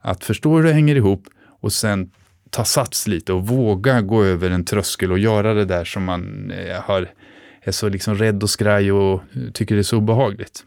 att 0.00 0.24
förstå 0.24 0.56
hur 0.56 0.62
det 0.62 0.72
hänger 0.72 0.96
ihop 0.96 1.24
och 1.60 1.72
sen 1.72 2.10
ta 2.50 2.64
sats 2.64 3.06
lite 3.06 3.32
och 3.32 3.46
våga 3.46 4.00
gå 4.00 4.24
över 4.24 4.50
en 4.50 4.64
tröskel 4.64 5.12
och 5.12 5.18
göra 5.18 5.54
det 5.54 5.64
där 5.64 5.84
som 5.84 6.04
man 6.04 6.50
eh, 6.50 6.80
har, 6.82 7.08
är 7.62 7.72
så 7.72 7.88
liksom 7.88 8.14
rädd 8.14 8.42
och 8.42 8.50
skraj 8.50 8.92
och 8.92 9.22
tycker 9.52 9.74
det 9.74 9.80
är 9.80 9.82
så 9.82 9.96
obehagligt. 9.96 10.64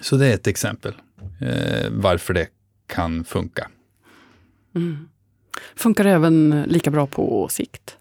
Så 0.00 0.16
det 0.16 0.26
är 0.26 0.34
ett 0.34 0.46
exempel 0.46 0.94
eh, 1.40 1.90
varför 1.90 2.34
det 2.34 2.48
kan 2.86 3.24
funka. 3.24 3.68
Mm. 4.74 5.08
Funkar 5.76 6.04
det 6.04 6.10
även 6.10 6.64
lika 6.66 6.90
bra 6.90 7.06
på 7.06 7.48
sikt? 7.48 7.96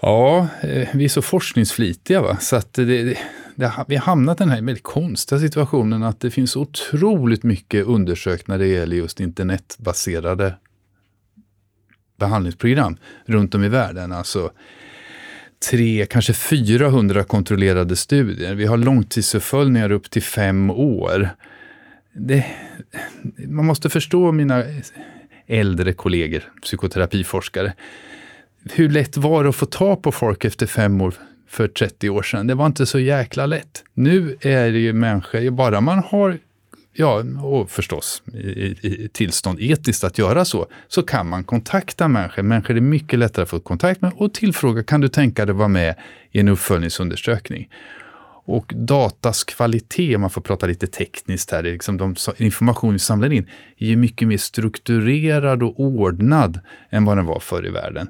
Ja, 0.00 0.48
eh, 0.60 0.88
vi 0.94 1.04
är 1.04 1.08
så 1.08 1.22
forskningsflitiga 1.22 2.22
va? 2.22 2.36
så 2.40 2.56
att 2.56 2.72
det, 2.72 2.84
det, 2.84 3.18
det, 3.54 3.72
vi 3.88 3.96
har 3.96 4.02
hamnat 4.02 4.40
i 4.40 4.42
den 4.42 4.50
här 4.50 4.62
väldigt 4.62 4.82
konstiga 4.82 5.40
situationen 5.40 6.02
att 6.02 6.20
det 6.20 6.30
finns 6.30 6.56
otroligt 6.56 7.42
mycket 7.42 7.86
undersökt 7.86 8.48
när 8.48 8.58
det 8.58 8.66
gäller 8.66 8.96
just 8.96 9.20
internetbaserade 9.20 10.54
behandlingsprogram 12.16 12.96
runt 13.26 13.54
om 13.54 13.64
i 13.64 13.68
världen. 13.68 14.12
Alltså 14.12 14.50
tre, 15.70 16.06
kanske 16.06 16.32
400 16.32 17.24
kontrollerade 17.24 17.96
studier. 17.96 18.54
Vi 18.54 18.66
har 18.66 18.76
långtidsuppföljningar 18.76 19.92
upp 19.92 20.10
till 20.10 20.22
fem 20.22 20.70
år. 20.70 21.28
Det, 22.12 22.44
man 23.48 23.64
måste 23.64 23.90
förstå 23.90 24.32
mina 24.32 24.62
äldre 25.46 25.92
kollegor, 25.92 26.42
psykoterapiforskare. 26.62 27.72
Hur 28.72 28.88
lätt 28.88 29.16
var 29.16 29.42
det 29.42 29.48
att 29.48 29.56
få 29.56 29.66
ta 29.66 29.96
på 29.96 30.12
folk 30.12 30.44
efter 30.44 30.66
fem 30.66 31.00
år 31.00 31.14
för 31.48 31.68
30 31.68 32.10
år 32.10 32.22
sedan? 32.22 32.46
Det 32.46 32.54
var 32.54 32.66
inte 32.66 32.86
så 32.86 32.98
jäkla 32.98 33.46
lätt. 33.46 33.84
Nu 33.94 34.36
är 34.40 34.72
det 34.72 34.78
ju 34.78 34.92
människor, 34.92 35.50
bara 35.50 35.80
man 35.80 35.98
har 35.98 36.38
ja, 36.94 37.24
och 37.42 37.70
förstås 37.70 38.22
i, 38.34 38.38
i, 38.38 39.08
tillstånd 39.12 39.60
etiskt 39.60 40.04
att 40.04 40.18
göra 40.18 40.44
så, 40.44 40.66
så 40.88 41.02
kan 41.02 41.28
man 41.28 41.44
kontakta 41.44 42.08
människor. 42.08 42.42
Människor 42.42 42.76
är 42.76 42.80
mycket 42.80 43.18
lättare 43.18 43.42
att 43.42 43.48
få 43.48 43.60
kontakt 43.60 44.02
med 44.02 44.12
och 44.16 44.34
tillfråga, 44.34 44.82
kan 44.82 45.00
du 45.00 45.08
tänka 45.08 45.46
dig 45.46 45.54
vara 45.54 45.68
med 45.68 45.94
i 46.32 46.40
en 46.40 46.48
uppföljningsundersökning? 46.48 47.68
Och 48.46 48.72
datas 48.76 49.44
kvalitet, 49.44 50.14
om 50.14 50.20
man 50.20 50.30
får 50.30 50.40
prata 50.40 50.66
lite 50.66 50.86
tekniskt 50.86 51.50
här, 51.50 51.62
liksom 51.62 51.96
de 51.96 52.14
information 52.36 52.92
vi 52.92 52.98
samlar 52.98 53.32
in, 53.32 53.50
är 53.78 53.86
ju 53.86 53.96
mycket 53.96 54.28
mer 54.28 54.36
strukturerad 54.36 55.62
och 55.62 55.80
ordnad 55.80 56.60
än 56.90 57.04
vad 57.04 57.16
den 57.16 57.26
var 57.26 57.40
förr 57.40 57.66
i 57.66 57.70
världen. 57.70 58.08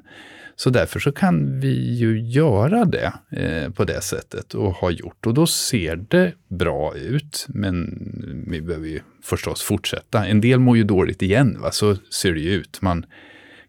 Så 0.55 0.69
därför 0.69 0.99
så 0.99 1.11
kan 1.11 1.59
vi 1.59 1.95
ju 1.95 2.21
göra 2.21 2.85
det 2.85 3.13
eh, 3.31 3.71
på 3.71 3.83
det 3.83 4.01
sättet 4.01 4.53
och 4.53 4.73
har 4.73 4.91
gjort. 4.91 5.25
Och 5.25 5.33
då 5.33 5.47
ser 5.47 5.95
det 5.95 6.33
bra 6.47 6.95
ut. 6.95 7.45
Men 7.49 7.99
vi 8.47 8.61
behöver 8.61 8.87
ju 8.87 8.99
förstås 9.23 9.61
fortsätta. 9.61 10.25
En 10.25 10.41
del 10.41 10.59
mår 10.59 10.77
ju 10.77 10.83
dåligt 10.83 11.21
igen, 11.21 11.57
va? 11.61 11.71
så 11.71 11.95
ser 11.95 12.33
det 12.33 12.39
ju 12.39 12.51
ut. 12.51 12.81
Man 12.81 13.05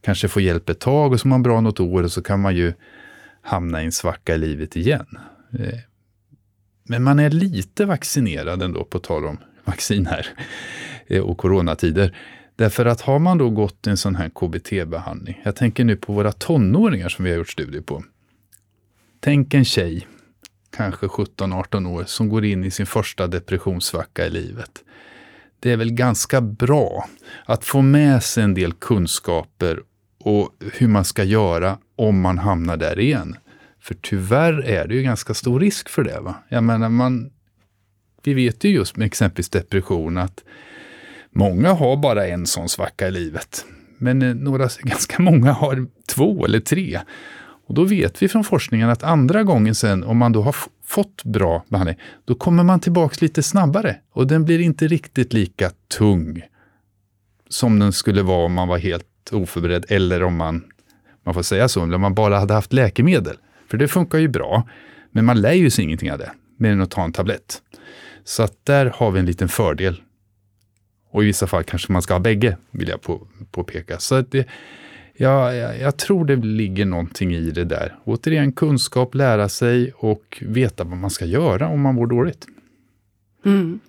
kanske 0.01 0.29
får 0.29 0.43
hjälp 0.43 0.69
ett 0.69 0.81
tag 0.81 1.13
och 1.13 1.21
så 1.21 1.29
är 1.29 1.31
man 1.31 1.43
bra 1.43 1.61
något 1.61 1.81
år 1.81 2.03
och 2.03 2.13
så 2.13 2.23
kan 2.23 2.41
man 2.41 2.57
ju 2.57 2.73
hamna 3.43 3.83
i 3.83 3.85
en 3.85 3.93
svacka 3.93 4.35
i 4.35 4.39
livet 4.39 4.77
igen. 4.77 5.07
Eh, 5.59 5.79
men 6.89 7.03
man 7.03 7.19
är 7.19 7.31
lite 7.31 7.85
vaccinerad 7.85 8.63
ändå, 8.63 8.85
på 8.85 8.99
tal 8.99 9.27
om 9.27 9.39
vaccin 9.65 10.07
här 10.07 10.27
eh, 11.07 11.23
och 11.23 11.39
coronatider. 11.39 12.17
Därför 12.57 12.87
att 12.87 13.01
har 13.01 13.19
man 13.19 13.39
då 13.39 13.51
gått 13.51 13.87
en 13.87 13.97
sån 13.97 14.15
här 14.15 14.29
KBT-behandling, 14.29 15.41
jag 15.45 15.57
tänker 15.57 15.85
nu 15.85 15.97
på 15.97 16.13
våra 16.13 16.33
tonåringar 16.33 17.09
som 17.09 17.25
vi 17.25 17.31
har 17.31 17.39
gjort 17.39 17.51
studier 17.51 17.83
på. 17.83 18.05
Tänk 19.21 19.55
en 19.55 19.65
tjej, 19.65 20.07
kanske 20.77 21.07
17-18 21.07 21.89
år, 21.89 22.05
som 22.05 22.29
går 22.29 22.45
in 22.45 22.65
i 22.65 22.71
sin 22.71 22.87
första 22.87 23.27
depressionssvacka 23.27 24.27
i 24.27 24.31
livet. 24.31 24.85
Det 25.61 25.73
är 25.73 25.77
väl 25.77 25.93
ganska 25.93 26.41
bra 26.41 27.09
att 27.45 27.65
få 27.65 27.83
med 27.83 28.23
sig 28.23 28.45
en 28.45 28.55
del 28.55 28.73
kunskaper 28.73 29.83
och 30.19 30.51
hur 30.73 30.89
man 30.89 31.05
ska 31.05 31.25
göra 31.25 31.79
om 31.97 32.21
man 32.21 32.39
hamnar 32.39 32.77
där 32.77 32.99
igen. 32.99 33.37
För 33.81 33.95
tyvärr 33.95 34.63
är 34.63 34.89
det 34.89 34.95
ju 34.95 35.03
ganska 35.03 35.35
stor 35.35 35.61
risk 35.61 35.89
för 35.89 36.05
det. 36.05 36.21
Va? 36.21 36.35
Jag 36.49 36.65
menar, 36.65 36.89
man, 36.89 37.31
vi 38.23 38.35
vet 38.35 38.65
ju 38.65 38.69
just 38.69 38.97
med 38.97 39.07
exempelvis 39.07 39.49
depression 39.49 40.19
att 40.19 40.45
Många 41.37 41.73
har 41.73 41.97
bara 41.97 42.27
en 42.27 42.47
sån 42.47 42.69
svacka 42.69 43.09
i 43.09 43.11
livet. 43.11 43.65
Men 43.99 44.23
eh, 44.23 44.35
några, 44.35 44.69
ganska 44.83 45.23
många 45.23 45.53
har 45.53 45.87
två 46.09 46.45
eller 46.45 46.61
tre. 46.61 47.01
Och 47.69 47.75
då 47.75 47.85
vet 47.85 48.23
vi 48.23 48.29
från 48.29 48.45
forskningen 48.45 48.91
att 48.91 49.03
andra 49.03 49.43
gången 49.43 49.75
sen, 49.75 50.05
om 50.05 50.17
man 50.17 50.33
då 50.33 50.43
har 50.43 50.57
fått 50.85 51.25
bra 51.25 51.65
behandling, 51.69 51.97
då 52.25 52.35
kommer 52.35 52.63
man 52.63 52.81
tillbaks 52.81 53.21
lite 53.21 53.43
snabbare. 53.43 53.97
Och 54.13 54.27
den 54.27 54.45
blir 54.45 54.61
inte 54.61 54.87
riktigt 54.87 55.33
lika 55.33 55.71
tung 55.99 56.43
som 57.49 57.79
den 57.79 57.93
skulle 57.93 58.23
vara 58.23 58.45
om 58.45 58.53
man 58.53 58.69
var 58.69 58.79
helt 58.79 59.33
oförberedd 59.33 59.85
eller 59.89 60.23
om 60.23 60.37
man, 60.37 60.65
man 61.25 61.35
får 61.35 61.43
säga 61.43 61.69
så, 61.69 61.83
om 61.83 62.01
man 62.01 62.15
bara 62.15 62.39
hade 62.39 62.55
haft 62.55 62.73
läkemedel. 62.73 63.37
För 63.71 63.79
det 63.79 63.89
funkar 63.89 64.19
ju 64.19 64.29
bra, 64.29 64.69
men 65.11 65.25
man 65.25 65.41
lär 65.41 65.53
ju 65.53 65.71
sig 65.71 65.85
ingenting 65.85 66.13
av 66.13 66.19
det, 66.19 66.33
mer 66.59 66.73
än 66.73 66.81
att 66.81 66.91
ta 66.91 67.05
en 67.05 67.13
tablett. 67.13 67.63
Så 68.25 68.43
att 68.43 68.65
där 68.65 68.93
har 68.95 69.11
vi 69.11 69.21
en 69.21 69.27
liten 69.27 69.49
fördel 69.49 70.01
och 71.17 71.23
i 71.23 71.27
vissa 71.27 71.47
fall 71.47 71.65
kanske 71.65 71.93
man 71.93 72.03
ska 72.03 72.15
ha 72.15 72.21
bägge, 72.21 72.57
vill 72.71 72.89
jag 72.89 73.03
på, 73.03 73.27
påpeka. 73.51 73.99
Så 73.99 74.15
att 74.15 74.31
det, 74.31 74.47
ja, 75.17 75.55
jag, 75.55 75.97
tror 75.97 76.25
det 76.25 76.37
ligger 76.37 76.85
någonting 76.85 77.35
i 77.35 77.51
det 77.51 77.65
där. 77.65 77.95
Återigen 78.05 78.53
kunskap, 78.53 79.15
lära 79.15 79.49
sig 79.49 79.93
och 79.97 80.43
veta 80.47 80.85
vad 80.85 80.99
man 80.99 81.11
ska 81.11 81.25
göra 81.25 81.69
om 81.69 81.81
man 81.81 81.95
mår 81.95 82.07
dåligt. 82.07 82.47
Mm. 83.45 83.81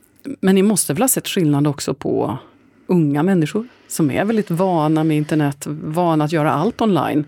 Men 0.42 0.56
ni 0.56 0.62
måste 0.62 0.94
väl 0.94 1.02
ha 1.02 1.08
sett 1.08 1.28
skillnad 1.28 1.68
också 1.68 1.94
på 1.94 2.38
unga 2.86 3.24
människor 3.24 3.68
som 3.88 4.12
är 4.12 4.26
väldigt 4.26 4.52
vana 4.52 5.04
med 5.04 5.18
internet, 5.18 5.68
vana 5.68 6.24
att 6.24 6.32
göra 6.32 6.52
allt 6.52 6.82
online, 6.82 7.26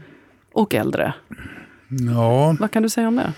och 0.53 0.75
äldre? 0.75 1.13
Ja. 1.89 2.55
Vad 2.59 2.71
kan 2.71 2.83
du 2.83 2.89
säga 2.89 3.07
om 3.07 3.15
det? 3.15 3.33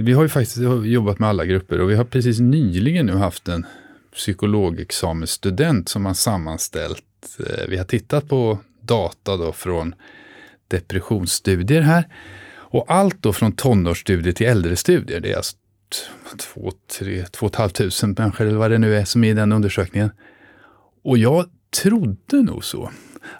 Vi 0.00 0.12
har 0.12 0.22
ju 0.22 0.28
faktiskt 0.28 0.58
jobbat 0.84 1.18
med 1.18 1.28
alla 1.28 1.44
grupper 1.44 1.80
och 1.80 1.90
vi 1.90 1.94
har 1.94 2.04
precis 2.04 2.40
nyligen 2.40 3.06
nu 3.06 3.12
haft 3.12 3.48
en 3.48 3.66
psykologexamensstudent 4.14 5.88
som 5.88 6.06
har 6.06 6.14
sammanställt. 6.14 7.38
Eh, 7.38 7.68
vi 7.68 7.76
har 7.76 7.84
tittat 7.84 8.28
på 8.28 8.58
data 8.80 9.36
då 9.36 9.52
från 9.52 9.94
depressionsstudier 10.68 11.80
här. 11.80 12.08
Och 12.54 12.84
allt 12.88 13.22
då 13.22 13.32
från 13.32 13.52
tonårsstudier 13.52 14.32
till 14.32 14.46
äldrestudier. 14.46 15.20
Det 15.20 15.32
är 15.32 15.36
alltså 15.36 15.56
två, 16.38 16.72
tre, 16.98 17.24
två 17.26 17.46
och 17.46 17.52
ett 17.52 17.56
halvt 17.56 17.74
tusen 17.74 18.14
människor 18.18 18.46
eller 18.46 18.58
vad 18.58 18.70
det 18.70 18.78
nu 18.78 18.96
är 18.96 19.04
som 19.04 19.24
är 19.24 19.30
i 19.30 19.34
den 19.34 19.52
undersökningen. 19.52 20.10
Och 21.04 21.18
jag 21.18 21.46
trodde 21.82 22.42
nog 22.42 22.64
så. 22.64 22.90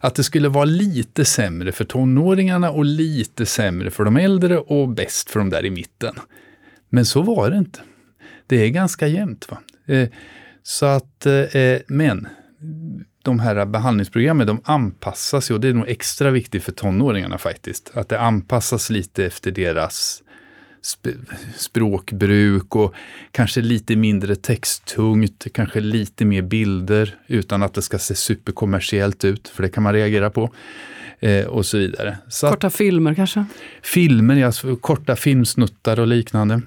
Att 0.01 0.15
det 0.15 0.25
skulle 0.25 0.49
vara 0.49 0.65
lite 0.65 1.25
sämre 1.25 1.73
för 1.73 1.85
tonåringarna 1.85 2.71
och 2.71 2.85
lite 2.85 3.47
sämre 3.47 3.91
för 3.91 4.05
de 4.05 4.17
äldre 4.17 4.59
och 4.59 4.89
bäst 4.89 5.31
för 5.31 5.41
de 5.41 5.51
där 5.51 5.65
i 5.65 5.71
mitten. 5.71 6.15
Men 6.89 7.05
så 7.05 7.23
var 7.23 7.51
det 7.51 7.57
inte. 7.57 7.81
Det 8.47 8.57
är 8.57 8.69
ganska 8.69 9.07
jämnt. 9.07 9.49
Va? 9.51 9.59
Eh, 9.95 10.09
Eh, 10.63 10.65
så 10.65 10.87
att, 10.87 11.27
eh, 11.27 11.79
men 11.87 12.29
de 13.23 13.39
här 13.41 13.67
behandlingsprogrammen 13.67 14.47
de 14.47 14.61
anpassas 14.65 15.51
ju 15.51 15.55
och 15.55 15.61
det 15.61 15.69
är 15.69 15.75
nog 15.75 15.89
extra 15.89 16.31
viktigt 16.31 16.65
för 16.65 16.73
tonåringarna 16.73 17.39
faktiskt. 17.39 17.91
Att 17.95 18.09
det 18.09 18.21
anpassas 18.21 18.91
lite 18.91 19.25
efter 19.25 19.51
deras 19.51 20.23
sp 20.93 21.05
språkbruk 21.57 22.77
och 22.77 22.95
kanske 23.31 23.61
lite 23.61 23.97
mindre 23.97 24.37
texttungt, 24.37 25.47
kanske 25.55 25.81
lite 25.81 26.25
mer 26.25 26.43
bilder 26.43 27.17
utan 27.27 27.63
att 27.63 27.75
det 27.75 27.83
ska 27.83 27.99
se 27.99 28.15
superkommersiellt 28.15 29.25
ut, 29.25 29.49
för 29.49 29.63
det 29.63 29.69
kan 29.69 29.83
man 29.83 29.93
reagera 29.93 30.31
på. 30.31 30.55
Eh, 31.21 31.47
och 31.47 31.67
så 31.67 31.79
vidare. 31.79 32.19
Så 32.29 32.49
korta 32.49 32.67
att, 32.67 32.75
filmer 32.75 33.15
kanske? 33.15 33.45
Filmer, 33.83 34.37
ja, 34.37 34.53
korta 34.81 35.17
filmsnuttar 35.17 36.01
och 36.01 36.07
liknande. 36.07 36.61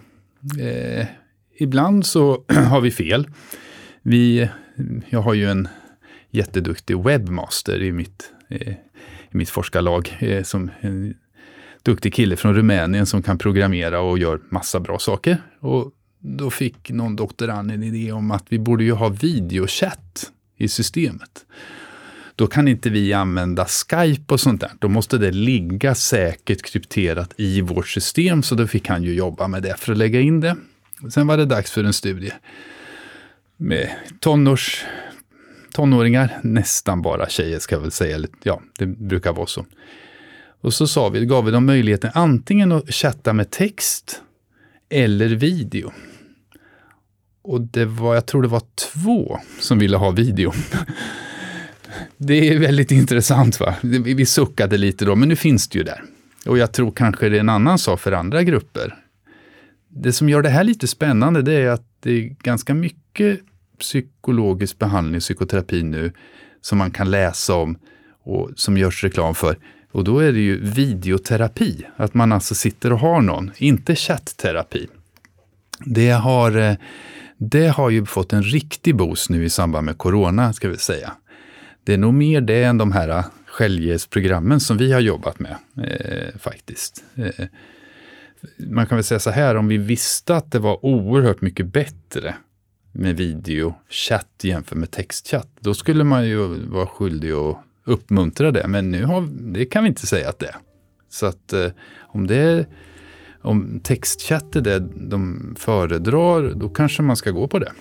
Eh, 0.59 1.05
ibland 1.57 2.05
så 2.05 2.43
har 2.69 2.81
vi 2.81 2.91
fel. 2.91 3.27
Vi, 4.07 4.49
jag 5.09 5.21
har 5.21 5.33
ju 5.33 5.49
en 5.49 5.67
jätteduktig 6.31 7.03
webbmaster 7.03 7.83
i 7.83 7.91
mitt, 7.91 8.31
eh, 8.49 8.69
i 9.31 9.31
mitt 9.31 9.49
forskarlag. 9.49 10.17
Eh, 10.19 10.43
som 10.43 10.71
en 10.79 11.13
duktig 11.83 12.13
kille 12.13 12.35
från 12.35 12.55
Rumänien 12.55 13.05
som 13.05 13.23
kan 13.23 13.37
programmera 13.37 13.99
och 13.99 14.19
gör 14.19 14.39
massa 14.49 14.79
bra 14.79 14.99
saker. 14.99 15.37
Och 15.59 15.91
då 16.19 16.49
fick 16.51 16.89
någon 16.89 17.15
doktorand 17.15 17.71
en 17.71 17.83
idé 17.83 18.11
om 18.11 18.31
att 18.31 18.45
vi 18.49 18.59
borde 18.59 18.83
ju 18.83 18.91
ha 18.91 19.09
videochatt 19.09 20.31
i 20.57 20.67
systemet. 20.67 21.45
Då 22.35 22.47
kan 22.47 22.67
inte 22.67 22.89
vi 22.89 23.13
använda 23.13 23.65
Skype 23.65 24.33
och 24.33 24.39
sånt 24.39 24.61
där. 24.61 24.71
Då 24.79 24.87
måste 24.87 25.17
det 25.17 25.31
ligga 25.31 25.95
säkert 25.95 26.61
krypterat 26.61 27.33
i 27.37 27.61
vårt 27.61 27.87
system. 27.87 28.43
Så 28.43 28.55
då 28.55 28.67
fick 28.67 28.87
han 28.87 29.03
ju 29.03 29.13
jobba 29.13 29.47
med 29.47 29.63
det 29.63 29.79
för 29.79 29.91
att 29.91 29.97
lägga 29.97 30.21
in 30.21 30.39
det. 30.39 30.55
Sen 31.13 31.27
var 31.27 31.37
det 31.37 31.45
dags 31.45 31.71
för 31.71 31.83
en 31.83 31.93
studie 31.93 32.31
tonårs, 34.19 34.85
tonåringar, 35.73 36.39
nästan 36.43 37.01
bara 37.01 37.29
tjejer 37.29 37.59
ska 37.59 37.75
jag 37.75 37.81
väl 37.81 37.91
säga. 37.91 38.27
Ja, 38.43 38.61
det 38.79 38.85
brukar 38.85 39.33
vara 39.33 39.47
så. 39.47 39.65
Och 40.61 40.73
så 40.73 40.87
sa 40.87 41.09
vi, 41.09 41.25
gav 41.25 41.45
vi 41.45 41.51
dem 41.51 41.65
möjligheten 41.65 42.11
antingen 42.13 42.71
att 42.71 42.93
chatta 42.93 43.33
med 43.33 43.51
text 43.51 44.21
eller 44.89 45.27
video. 45.27 45.91
Och 47.41 47.61
det 47.61 47.85
var, 47.85 48.13
jag 48.13 48.25
tror 48.25 48.41
det 48.41 48.47
var 48.47 48.63
två 48.93 49.39
som 49.59 49.79
ville 49.79 49.97
ha 49.97 50.11
video. 50.11 50.51
Det 52.17 52.49
är 52.49 52.59
väldigt 52.59 52.91
intressant 52.91 53.59
va? 53.59 53.75
Vi 53.81 54.25
suckade 54.25 54.77
lite 54.77 55.05
då, 55.05 55.15
men 55.15 55.29
nu 55.29 55.35
finns 55.35 55.67
det 55.67 55.77
ju 55.77 55.83
där. 55.83 56.03
Och 56.45 56.57
jag 56.57 56.71
tror 56.71 56.91
kanske 56.91 57.29
det 57.29 57.35
är 57.35 57.39
en 57.39 57.49
annan 57.49 57.79
sak 57.79 57.99
för 57.99 58.11
andra 58.11 58.43
grupper. 58.43 58.95
Det 59.89 60.13
som 60.13 60.29
gör 60.29 60.41
det 60.41 60.49
här 60.49 60.63
lite 60.63 60.87
spännande 60.87 61.41
det 61.41 61.53
är 61.53 61.67
att 61.67 61.87
det 61.99 62.11
är 62.11 62.35
ganska 62.43 62.73
mycket 62.73 63.04
psykologisk 63.79 64.79
behandling, 64.79 65.19
psykoterapi 65.19 65.83
nu, 65.83 66.11
som 66.61 66.77
man 66.77 66.91
kan 66.91 67.11
läsa 67.11 67.55
om 67.55 67.77
och 68.23 68.49
som 68.55 68.77
görs 68.77 69.03
reklam 69.03 69.35
för. 69.35 69.57
Och 69.91 70.03
då 70.03 70.19
är 70.19 70.31
det 70.31 70.39
ju 70.39 70.59
videoterapi, 70.61 71.85
att 71.95 72.13
man 72.13 72.31
alltså 72.31 72.55
sitter 72.55 72.93
och 72.93 72.99
har 72.99 73.21
någon, 73.21 73.51
inte 73.57 73.95
chattterapi. 73.95 74.87
Det 75.85 76.09
har, 76.09 76.57
eh, 76.57 76.75
det 77.37 77.67
har 77.67 77.89
ju 77.89 78.05
fått 78.05 78.33
en 78.33 78.43
riktig 78.43 78.95
boost 78.95 79.29
nu 79.29 79.45
i 79.45 79.49
samband 79.49 79.85
med 79.85 79.97
corona, 79.97 80.53
ska 80.53 80.69
vi 80.69 80.77
säga. 80.77 81.11
Det 81.83 81.93
är 81.93 81.97
nog 81.97 82.13
mer 82.13 82.41
det 82.41 82.63
än 82.63 82.77
de 82.77 82.91
här 82.91 83.09
eh, 83.09 83.25
självhjälpsprogrammen 83.45 84.59
som 84.59 84.77
vi 84.77 84.93
har 84.93 84.99
jobbat 84.99 85.39
med, 85.39 85.55
eh, 85.77 86.39
faktiskt. 86.39 87.03
Eh, 87.15 87.45
man 88.57 88.87
kan 88.87 88.97
väl 88.97 89.03
säga 89.03 89.19
så 89.19 89.29
här, 89.29 89.55
om 89.55 89.67
vi 89.67 89.77
visste 89.77 90.35
att 90.35 90.51
det 90.51 90.59
var 90.59 90.85
oerhört 90.85 91.41
mycket 91.41 91.65
bättre 91.65 92.35
med 92.95 93.17
videochatt 93.17 94.41
jämfört 94.41 94.77
med 94.77 94.91
textchatt, 94.91 95.49
då 95.59 95.73
skulle 95.73 96.03
man 96.03 96.27
ju 96.27 96.47
vara 96.67 96.87
skyldig 96.87 97.31
att 97.31 97.57
uppmuntra 97.83 98.51
det. 98.51 98.67
Men 98.67 98.91
nu 98.91 99.05
har, 99.05 99.27
det 99.53 99.65
kan 99.65 99.83
vi 99.83 99.89
inte 99.89 100.07
säga 100.07 100.29
att 100.29 100.39
det 100.39 100.47
är. 100.47 100.55
Så 101.09 101.25
att 101.25 101.53
eh, 101.53 101.71
om, 101.99 102.27
det, 102.27 102.65
om 103.41 103.79
textchatt 103.83 104.55
är 104.55 104.61
det 104.61 104.79
de 104.95 105.55
föredrar, 105.59 106.53
då 106.55 106.69
kanske 106.69 107.01
man 107.01 107.15
ska 107.15 107.31
gå 107.31 107.47
på 107.47 107.59
det. 107.59 107.71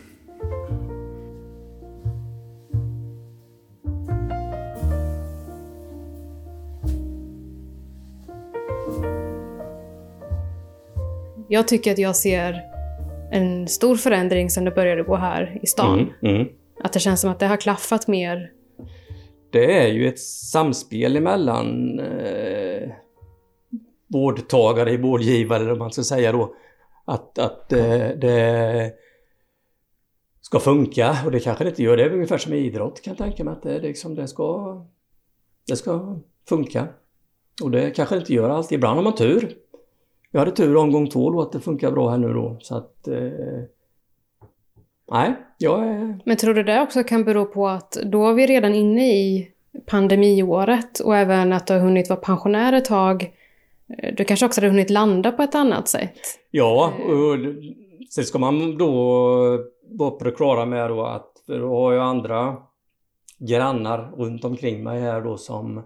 Jag 11.49 11.69
tycker 11.69 11.93
att 11.93 11.99
jag 11.99 12.17
ser 12.17 12.74
en 13.35 13.69
stor 13.69 13.97
förändring 13.97 14.51
sen 14.51 14.65
det 14.65 14.71
började 14.71 15.03
gå 15.03 15.17
här 15.17 15.59
i 15.63 15.67
stan. 15.67 16.13
Mm, 16.23 16.37
mm. 16.37 16.49
Att 16.81 16.93
det 16.93 17.01
känns 17.01 17.21
som 17.21 17.31
att 17.31 17.41
det 17.41 17.47
har 17.47 17.57
klaffat 17.57 18.09
mer. 18.09 18.53
Det 19.51 19.79
är 19.79 19.89
ju 19.89 20.09
ett 20.09 20.21
samspel 20.21 21.17
emellan 21.17 21.99
eh, 22.01 22.91
vårdtagare, 24.07 24.97
vårdgivare 24.97 25.65
vad 25.65 25.79
man 25.79 25.93
ska 25.93 26.03
säga 26.03 26.33
då. 26.33 26.55
Att, 27.05 27.39
att 27.39 27.73
eh, 27.73 28.09
det 28.21 28.93
ska 30.41 30.61
funka 30.61 31.17
och 31.25 31.31
det 31.31 31.41
kanske 31.41 31.65
det 31.65 31.71
inte 31.71 31.83
gör. 31.83 31.97
Det 31.97 32.05
är 32.05 32.13
ungefär 32.13 32.39
som 32.39 32.53
i 32.53 32.57
idrott 32.57 33.03
kan 33.03 33.11
jag 33.11 33.19
tänka 33.19 33.45
mig 33.45 33.53
att 33.53 33.63
det, 33.63 33.79
liksom, 33.81 34.15
det, 34.15 34.29
ska, 34.29 34.81
det 35.69 35.77
ska 35.77 36.21
funka. 36.49 36.89
Och 37.63 37.71
det 37.71 37.91
kanske 37.91 38.15
det 38.15 38.19
inte 38.19 38.35
gör 38.35 38.51
alltid. 38.51 38.77
Ibland 38.77 38.97
har 38.97 39.03
man 39.03 39.15
tur 39.15 39.64
jag 40.35 40.41
hade 40.41 40.51
tur 40.51 40.77
omgång 40.77 41.09
två 41.09 41.31
då 41.31 41.43
att 41.43 41.53
det 41.53 41.61
funkar 41.61 41.91
bra 41.91 42.11
här 42.11 42.19
nu 42.19 42.33
då. 42.33 42.57
Så 42.61 42.77
att... 42.77 43.09
Eh, 43.09 43.15
nej, 45.13 45.35
jag 45.59 45.89
är... 45.89 46.19
Men 46.25 46.37
tror 46.37 46.55
du 46.55 46.63
det 46.63 46.81
också 46.81 47.03
kan 47.03 47.25
bero 47.25 47.45
på 47.45 47.69
att 47.69 47.93
då 48.05 48.29
är 48.29 48.35
vi 48.35 48.47
redan 48.47 48.75
inne 48.75 49.13
i 49.13 49.49
pandemiåret 49.87 51.01
och 51.01 51.17
även 51.17 51.53
att 51.53 51.67
du 51.67 51.73
har 51.73 51.81
hunnit 51.81 52.09
vara 52.09 52.21
pensionär 52.21 52.73
ett 52.73 52.85
tag. 52.85 53.33
Du 54.17 54.25
kanske 54.25 54.47
också 54.47 54.61
hade 54.61 54.71
hunnit 54.71 54.91
landa 54.91 55.33
på 55.33 55.43
ett 55.43 55.55
annat 55.55 55.89
sätt? 55.89 56.19
Ja, 56.51 56.93
och 56.99 57.39
sen 58.11 58.25
ska 58.25 58.39
man 58.39 58.79
då 58.79 58.91
vara 59.91 60.11
på 60.11 60.25
det 60.25 60.33
klara 60.33 60.67
med 60.67 60.91
då 60.91 61.05
att 61.05 61.33
då 61.47 61.69
har 61.69 61.93
jag 61.93 62.05
andra 62.05 62.57
grannar 63.39 64.13
runt 64.17 64.45
omkring 64.45 64.85
mig 64.85 65.01
här 65.01 65.21
då 65.21 65.37
som 65.37 65.83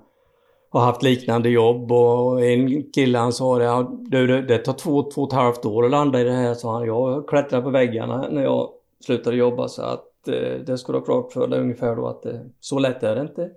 har 0.70 0.81
haft 0.81 1.02
liknande 1.02 1.48
jobb 1.48 1.92
och 1.92 2.44
en 2.44 2.92
kille 2.92 3.18
han 3.18 3.33
sa 3.33 3.59
det, 3.59 3.87
du, 4.09 4.26
det, 4.26 4.42
det 4.42 4.59
tar 4.59 4.72
två, 4.72 5.11
två 5.11 5.22
och 5.22 5.28
ett 5.28 5.38
halvt 5.38 5.64
år 5.64 5.85
att 5.85 5.90
landa 5.90 6.20
i 6.20 6.24
det 6.24 6.33
här, 6.33 6.54
sa 6.54 6.72
han. 6.72 6.87
Jag 6.87 7.28
klättrade 7.28 7.62
på 7.62 7.70
väggarna 7.70 8.28
när 8.31 8.42
jag 8.42 8.70
slutade 9.04 9.37
jobba 9.37 9.68
så 9.68 9.83
att 9.83 10.28
eh, 10.28 10.35
det 10.35 10.87
du 10.87 10.92
ha 10.92 11.00
klart 11.00 11.33
för 11.33 11.46
dig 11.46 11.61
ungefär 11.61 11.96
då 11.96 12.07
att 12.07 12.26
eh, 12.26 12.40
så 12.61 12.78
lätt 12.78 13.02
är 13.02 13.14
det 13.14 13.20
inte. 13.20 13.50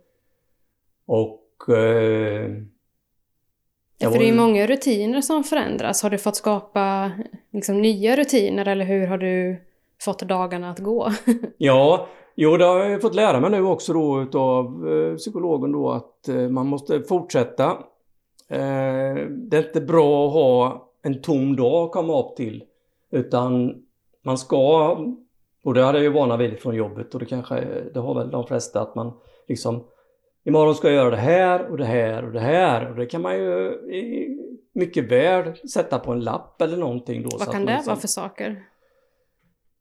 Och... 1.06 1.69
Eh, 1.69 2.50
ja, 3.97 4.12
för 4.12 4.19
det 4.19 4.30
är 4.30 4.34
många 4.34 4.67
rutiner 4.67 5.21
som 5.21 5.43
förändras. 5.43 6.04
Har 6.04 6.10
du 6.10 6.17
fått 6.17 6.36
skapa 6.36 7.12
liksom, 7.52 7.82
nya 7.82 8.15
rutiner 8.15 8.67
eller 8.67 8.86
hur 8.86 9.08
har 9.08 9.17
du 9.17 9.62
fått 10.02 10.19
dagarna 10.19 10.71
att 10.71 10.80
gå? 10.80 11.12
ja, 11.58 12.08
Jo, 12.36 12.58
det 12.58 12.65
har 12.65 12.80
jag 12.80 13.02
fått 13.02 13.15
lära 13.15 13.39
mig 13.39 13.50
nu 13.50 13.63
också 13.63 13.94
då 13.94 14.22
utav 14.22 14.89
eh, 14.89 15.15
psykologen 15.15 15.72
då 15.72 15.91
att 15.91 16.28
eh, 16.28 16.50
man 16.50 16.67
måste 16.67 17.04
fortsätta. 17.04 17.65
Eh, 18.50 19.15
det 19.30 19.58
är 19.58 19.67
inte 19.67 19.82
bra 19.82 20.28
att 20.28 20.34
ha 20.34 20.88
en 21.04 21.22
tom 21.22 21.56
dag 21.56 21.86
att 21.86 21.91
komma 21.91 22.20
upp 22.20 22.36
till. 22.36 22.63
Utan 23.12 23.76
man 24.24 24.38
ska, 24.38 24.91
och 25.63 25.74
det 25.74 25.84
hade 25.84 25.98
jag 25.98 26.04
ju 26.04 26.12
vana 26.12 26.38
vid 26.38 26.60
från 26.60 26.76
jobbet 26.76 27.13
och 27.13 27.20
det 27.20 27.26
kanske, 27.26 27.67
det 27.94 28.00
har 28.00 28.15
väl 28.15 28.32
de 28.32 28.48
flesta 28.48 28.82
att 28.82 28.96
man 28.96 29.13
liksom 29.48 29.84
Imorgon 30.44 30.76
ska 30.76 30.88
jag 30.88 30.96
göra 30.96 31.10
det 31.10 31.17
här 31.17 31.72
och 31.72 31.78
det 31.78 31.86
här 31.86 32.26
och 32.26 32.32
det 32.32 32.39
här 32.39 32.89
och 32.89 32.96
det 32.96 33.06
kan 33.06 33.22
man 33.22 33.36
ju 33.36 33.80
mycket 34.74 35.12
väl 35.12 35.58
sätta 35.70 36.00
på 36.00 36.12
en 36.12 36.20
lapp 36.20 36.62
eller 36.62 36.78
någonting 36.78 37.24
då. 37.24 37.38
Vad 37.39 37.52
kan 37.52 37.65
det 37.65 37.74
liksom, 37.74 37.91
vara 37.91 38.00
för 38.00 38.08
saker? 38.08 38.63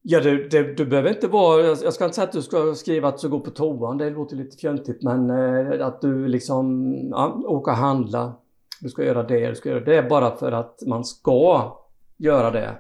Ja, 0.03 0.21
du, 0.21 0.49
du, 0.49 0.75
du 0.75 0.87
behöver 0.87 1.11
inte 1.11 1.29
vara... 1.29 1.67
Jag 1.67 1.93
ska 1.93 2.05
inte 2.05 2.15
säga 2.15 2.27
att 2.27 2.33
du 2.33 2.43
ska 2.43 2.75
skriva 2.75 3.09
att 3.09 3.19
du 3.19 3.29
går 3.29 3.41
på 3.41 3.51
toan, 3.51 3.99
det 3.99 4.11
låter 4.11 4.37
lite 4.37 4.57
fjöntigt, 4.57 5.03
men 5.03 5.31
eh, 5.31 5.87
att 5.87 6.01
du 6.01 6.29
liksom 6.29 6.93
ja, 7.11 7.43
åka 7.47 7.71
och 7.71 7.77
handla. 7.77 8.37
Du 8.81 8.89
ska 8.89 9.05
göra 9.05 9.23
det, 9.23 9.49
du 9.49 9.55
ska 9.55 9.69
göra 9.69 9.85
det. 9.85 10.09
bara 10.09 10.37
för 10.37 10.53
att 10.53 10.83
man 10.87 11.05
ska 11.05 11.77
göra 12.17 12.51
det. 12.51 12.77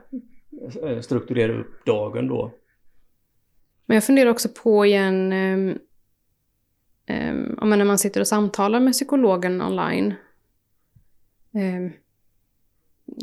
Eh, 0.82 1.00
strukturera 1.00 1.60
upp 1.60 1.84
dagen 1.86 2.28
då. 2.28 2.50
Men 3.86 3.94
jag 3.94 4.04
funderar 4.04 4.30
också 4.30 4.48
på 4.62 4.86
igen, 4.86 5.32
um, 5.32 5.78
um, 7.60 7.70
när 7.70 7.84
man 7.84 7.98
sitter 7.98 8.20
och 8.20 8.28
samtalar 8.28 8.80
med 8.80 8.92
psykologen 8.92 9.62
online. 9.62 10.14
Um, 11.52 11.92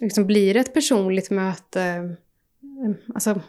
liksom 0.02 0.26
blir 0.26 0.54
det 0.54 0.60
ett 0.60 0.74
personligt 0.74 1.30
möte? 1.30 2.16
Alltså, 3.14 3.42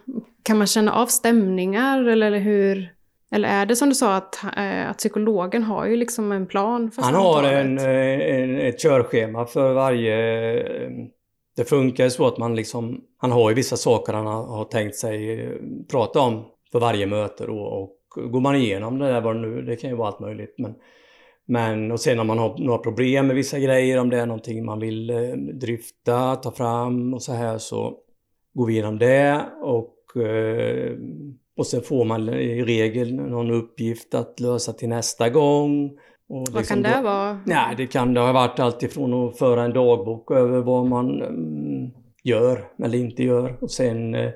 kan 0.42 0.58
man 0.58 0.66
känna 0.66 0.92
av 0.92 1.06
stämningar 1.06 2.04
eller 2.04 2.38
hur? 2.38 2.92
Eller 3.30 3.48
är 3.48 3.66
det 3.66 3.76
som 3.76 3.88
du 3.88 3.94
sa 3.94 4.16
att, 4.16 4.44
äh, 4.56 4.90
att 4.90 4.98
psykologen 4.98 5.62
har 5.62 5.86
ju 5.86 5.96
liksom 5.96 6.32
en 6.32 6.46
plan? 6.46 6.90
För 6.90 7.02
Han 7.02 7.14
har 7.14 7.42
en, 7.42 7.78
eh, 7.78 8.40
en, 8.40 8.60
ett 8.60 8.80
körschema 8.82 9.46
för 9.46 9.72
varje... 9.72 10.50
Eh, 10.60 10.90
det 11.56 11.64
funkar 11.64 12.08
så 12.08 12.26
att 12.26 12.38
man 12.38 12.56
liksom... 12.56 13.00
Han 13.18 13.32
har 13.32 13.50
ju 13.50 13.54
vissa 13.54 13.76
saker 13.76 14.12
han 14.12 14.26
har, 14.26 14.64
tänkt 14.64 14.96
sig 14.96 15.48
prata 15.90 16.20
om 16.20 16.44
för 16.72 16.80
varje 16.80 17.06
möte 17.06 17.46
då, 17.46 17.58
och 17.58 17.96
går 18.30 18.40
man 18.40 18.56
igenom 18.56 18.98
det 18.98 19.06
där 19.06 19.20
vad 19.20 19.36
det 19.36 19.40
nu, 19.40 19.62
det 19.62 19.76
kan 19.76 19.90
ju 19.90 19.96
vara 19.96 20.08
allt 20.08 20.20
möjligt 20.20 20.54
men 20.58 20.74
men 21.50 21.92
och 21.92 22.00
sen 22.00 22.18
om 22.18 22.26
man 22.26 22.38
har 22.38 22.58
några 22.58 22.78
problem 22.78 23.26
med 23.26 23.36
vissa 23.36 23.58
grejer, 23.58 24.00
om 24.00 24.10
det 24.10 24.18
är 24.18 24.26
någonting 24.26 24.64
man 24.64 24.80
vill 24.80 25.06
dryfta, 25.60 26.36
ta 26.36 26.50
fram 26.52 27.14
och 27.14 27.22
så 27.22 27.32
här 27.32 27.58
så 27.58 27.98
går 28.58 28.66
vi 28.66 28.72
igenom 28.72 28.98
det 28.98 29.44
och, 29.62 30.22
eh, 30.22 30.96
och 31.56 31.66
sen 31.66 31.80
får 31.80 32.04
man 32.04 32.28
i 32.28 32.64
regel 32.64 33.14
någon 33.14 33.50
uppgift 33.50 34.14
att 34.14 34.40
lösa 34.40 34.72
till 34.72 34.88
nästa 34.88 35.28
gång. 35.28 35.90
Vad 36.26 36.54
liksom 36.54 36.64
kan 36.64 36.82
det 36.82 36.96
då, 36.96 37.02
vara? 37.02 37.40
Nej, 37.46 37.74
det 37.76 37.86
kan 37.86 38.14
det 38.14 38.20
ha 38.20 38.32
varit 38.32 38.60
alltifrån 38.60 39.28
att 39.28 39.38
föra 39.38 39.64
en 39.64 39.72
dagbok 39.72 40.30
över 40.30 40.60
vad 40.60 40.86
man 40.86 41.22
mm, 41.22 41.90
gör 42.24 42.64
eller 42.84 42.98
inte 42.98 43.22
gör. 43.22 43.58
Och 43.60 43.70
sen 43.70 44.14
eh, 44.14 44.30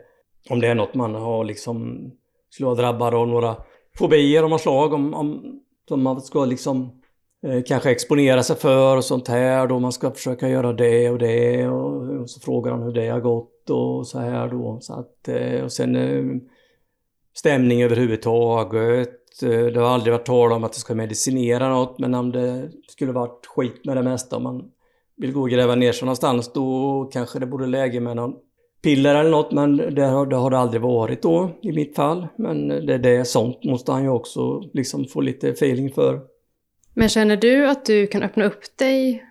om 0.50 0.60
det 0.60 0.68
är 0.68 0.74
något 0.74 0.94
man 0.94 1.14
har 1.14 1.44
liksom 1.44 2.10
skulle 2.50 2.66
vara 2.66 2.76
drabbad 2.76 3.14
av 3.14 3.28
några 3.28 3.56
fobier 3.98 4.42
av 4.42 4.50
något 4.50 4.60
slag 4.60 4.92
om, 4.92 5.14
om 5.14 5.60
som 5.88 6.02
man 6.02 6.20
ska 6.20 6.44
liksom 6.44 7.02
eh, 7.46 7.62
kanske 7.66 7.90
exponera 7.90 8.42
sig 8.42 8.56
för 8.56 8.96
och 8.96 9.04
sånt 9.04 9.28
här 9.28 9.66
då 9.66 9.78
man 9.78 9.92
ska 9.92 10.10
försöka 10.10 10.48
göra 10.48 10.72
det 10.72 11.10
och 11.10 11.18
det 11.18 11.68
och, 11.68 12.20
och 12.20 12.30
så 12.30 12.40
frågar 12.40 12.72
han 12.72 12.82
hur 12.82 12.92
det 12.92 13.08
har 13.08 13.20
gått 13.20 13.51
något 13.68 13.98
och 13.98 14.06
så 14.06 14.18
här 14.18 14.48
då. 14.48 14.78
Så 14.80 14.94
att, 14.94 15.28
eh, 15.28 15.64
och 15.64 15.72
sen 15.72 15.96
eh, 15.96 16.40
stämning 17.34 17.82
överhuvudtaget. 17.82 19.42
Eh, 19.42 19.48
det 19.48 19.80
har 19.80 19.88
aldrig 19.88 20.12
varit 20.12 20.26
tal 20.26 20.52
om 20.52 20.64
att 20.64 20.72
det 20.72 20.78
ska 20.78 20.94
medicinera 20.94 21.68
något 21.68 21.98
men 21.98 22.14
om 22.14 22.32
det 22.32 22.70
skulle 22.88 23.12
varit 23.12 23.46
skit 23.46 23.84
med 23.84 23.96
det 23.96 24.02
mesta 24.02 24.36
om 24.36 24.42
man 24.42 24.70
vill 25.16 25.32
gå 25.32 25.40
och 25.40 25.50
gräva 25.50 25.74
ner 25.74 25.92
sig 25.92 26.06
någonstans 26.06 26.52
då 26.52 27.10
kanske 27.12 27.38
det 27.38 27.46
borde 27.46 27.66
läge 27.66 28.00
med 28.00 28.16
någon 28.16 28.34
piller 28.82 29.14
eller 29.14 29.30
något 29.30 29.52
men 29.52 29.76
det 29.76 30.04
har, 30.04 30.26
det 30.26 30.36
har 30.36 30.50
det 30.50 30.58
aldrig 30.58 30.82
varit 30.82 31.22
då 31.22 31.50
i 31.62 31.72
mitt 31.72 31.96
fall. 31.96 32.26
Men 32.36 32.68
det, 32.68 32.98
det 32.98 33.16
är 33.16 33.24
sånt 33.24 33.64
måste 33.64 33.92
han 33.92 34.02
ju 34.02 34.08
också 34.08 34.62
liksom 34.72 35.04
få 35.04 35.20
lite 35.20 35.48
feeling 35.48 35.92
för. 35.92 36.20
Men 36.94 37.08
känner 37.08 37.36
du 37.36 37.68
att 37.68 37.84
du 37.84 38.06
kan 38.06 38.22
öppna 38.22 38.44
upp 38.44 38.78
dig 38.78 39.24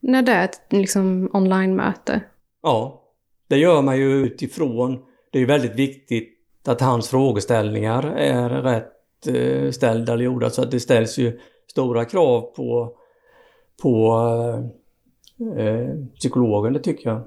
när 0.00 0.22
det 0.22 0.32
är 0.32 0.44
ett 0.44 0.60
liksom, 0.70 1.30
online-möte? 1.32 2.20
Ja, 2.62 3.05
det 3.48 3.58
gör 3.58 3.82
man 3.82 3.96
ju 3.96 4.10
utifrån. 4.12 4.98
Det 5.30 5.38
är 5.38 5.40
ju 5.40 5.46
väldigt 5.46 5.74
viktigt 5.74 6.32
att 6.68 6.80
hans 6.80 7.08
frågeställningar 7.08 8.02
är 8.16 8.48
rätt 8.48 9.26
eh, 9.26 9.70
ställda 9.70 10.12
eller 10.12 10.24
gjorda 10.24 10.50
så 10.50 10.62
att 10.62 10.70
det 10.70 10.80
ställs 10.80 11.18
ju 11.18 11.40
stora 11.70 12.04
krav 12.04 12.40
på, 12.40 12.96
på 13.82 14.18
eh, 15.58 16.04
psykologen, 16.14 16.72
det 16.72 16.80
tycker 16.80 17.10
jag. 17.10 17.22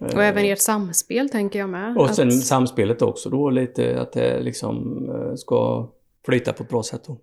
Och 0.00 0.24
även 0.24 0.44
ert 0.44 0.58
samspel 0.58 1.30
tänker 1.30 1.58
jag 1.58 1.68
med. 1.68 1.96
Och 1.98 2.10
sen 2.10 2.28
att... 2.28 2.34
samspelet 2.34 3.02
också 3.02 3.30
då 3.30 3.50
lite 3.50 4.00
att 4.00 4.12
det 4.12 4.40
liksom 4.40 5.06
eh, 5.10 5.34
ska 5.34 5.90
flyta 6.26 6.52
på 6.52 6.62
ett 6.62 6.68
bra 6.68 6.82
sätt 6.82 7.04
då. 7.06 7.18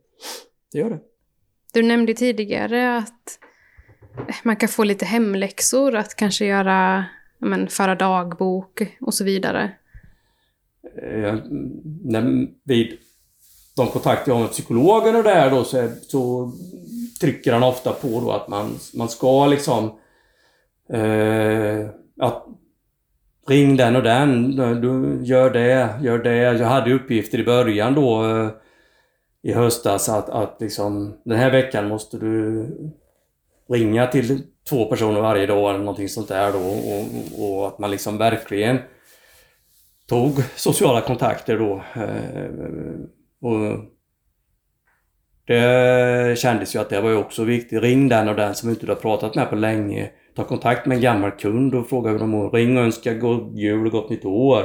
Det 0.71 0.79
gör 0.79 0.89
det. 0.89 0.99
Du 1.73 1.83
nämnde 1.83 2.13
tidigare 2.13 2.97
att 2.97 3.39
man 4.43 4.55
kan 4.55 4.69
få 4.69 4.83
lite 4.83 5.05
hemläxor, 5.05 5.95
att 5.95 6.15
kanske 6.15 6.45
göra, 6.45 7.05
men, 7.37 7.67
föra 7.67 7.95
dagbok 7.95 8.97
och 9.01 9.13
så 9.13 9.23
vidare. 9.23 9.71
Eh, 11.01 11.35
när, 12.03 12.47
vid 12.63 12.97
de 13.75 13.87
kontakter 13.87 14.31
jag 14.31 14.35
har 14.35 14.41
med 14.41 14.51
psykologen 14.51 15.15
och 15.15 15.23
där 15.23 15.49
då 15.49 15.63
så, 15.63 15.89
så 16.01 16.51
trycker 17.21 17.53
han 17.53 17.63
ofta 17.63 17.91
på 17.91 18.07
då 18.07 18.31
att 18.31 18.47
man, 18.47 18.79
man 18.93 19.09
ska 19.09 19.47
liksom 19.47 19.85
eh, 20.89 21.89
att 22.19 22.45
ring 23.47 23.77
den 23.77 23.95
och 23.95 24.03
den, 24.03 24.55
du 24.55 25.19
gör 25.23 25.49
det, 25.49 25.99
gör 26.01 26.17
det. 26.17 26.37
Jag 26.37 26.67
hade 26.67 26.93
uppgifter 26.93 27.39
i 27.39 27.43
början 27.43 27.93
då 27.93 28.25
eh, 28.25 28.49
i 29.41 29.53
höstas 29.53 30.09
att, 30.09 30.29
att 30.29 30.57
liksom 30.59 31.17
den 31.25 31.37
här 31.37 31.51
veckan 31.51 31.87
måste 31.87 32.17
du 32.17 32.65
ringa 33.69 34.07
till 34.07 34.43
två 34.69 34.85
personer 34.85 35.21
varje 35.21 35.45
dag 35.45 35.69
eller 35.69 35.79
någonting 35.79 36.09
sånt 36.09 36.27
där 36.27 36.51
då 36.51 36.59
och, 36.59 37.43
och 37.43 37.67
att 37.67 37.79
man 37.79 37.91
liksom 37.91 38.17
verkligen 38.17 38.77
tog 40.07 40.43
sociala 40.55 41.01
kontakter 41.01 41.57
då. 41.57 41.83
Eh, 42.01 42.99
och 43.41 43.79
det 45.47 46.39
kändes 46.39 46.75
ju 46.75 46.79
att 46.79 46.89
det 46.89 47.01
var 47.01 47.09
ju 47.09 47.15
också 47.15 47.43
viktigt. 47.43 47.81
Ring 47.81 48.09
den 48.09 48.29
och 48.29 48.35
den 48.35 48.55
som 48.55 48.69
inte 48.69 48.85
du 48.85 48.91
har 48.91 48.99
pratat 48.99 49.35
med 49.35 49.49
på 49.49 49.55
länge. 49.55 50.09
Ta 50.35 50.43
kontakt 50.43 50.85
med 50.85 50.95
en 50.95 51.01
gammal 51.01 51.31
kund 51.31 51.75
och 51.75 51.89
fråga 51.89 52.11
hur 52.11 52.19
de 52.19 52.29
mår. 52.29 52.51
Ring 52.51 52.77
och 52.77 52.83
önska 52.83 53.13
god 53.13 53.57
jul 53.57 53.85
och 53.85 53.91
gott 53.91 54.09
nytt 54.09 54.25
år. 54.25 54.63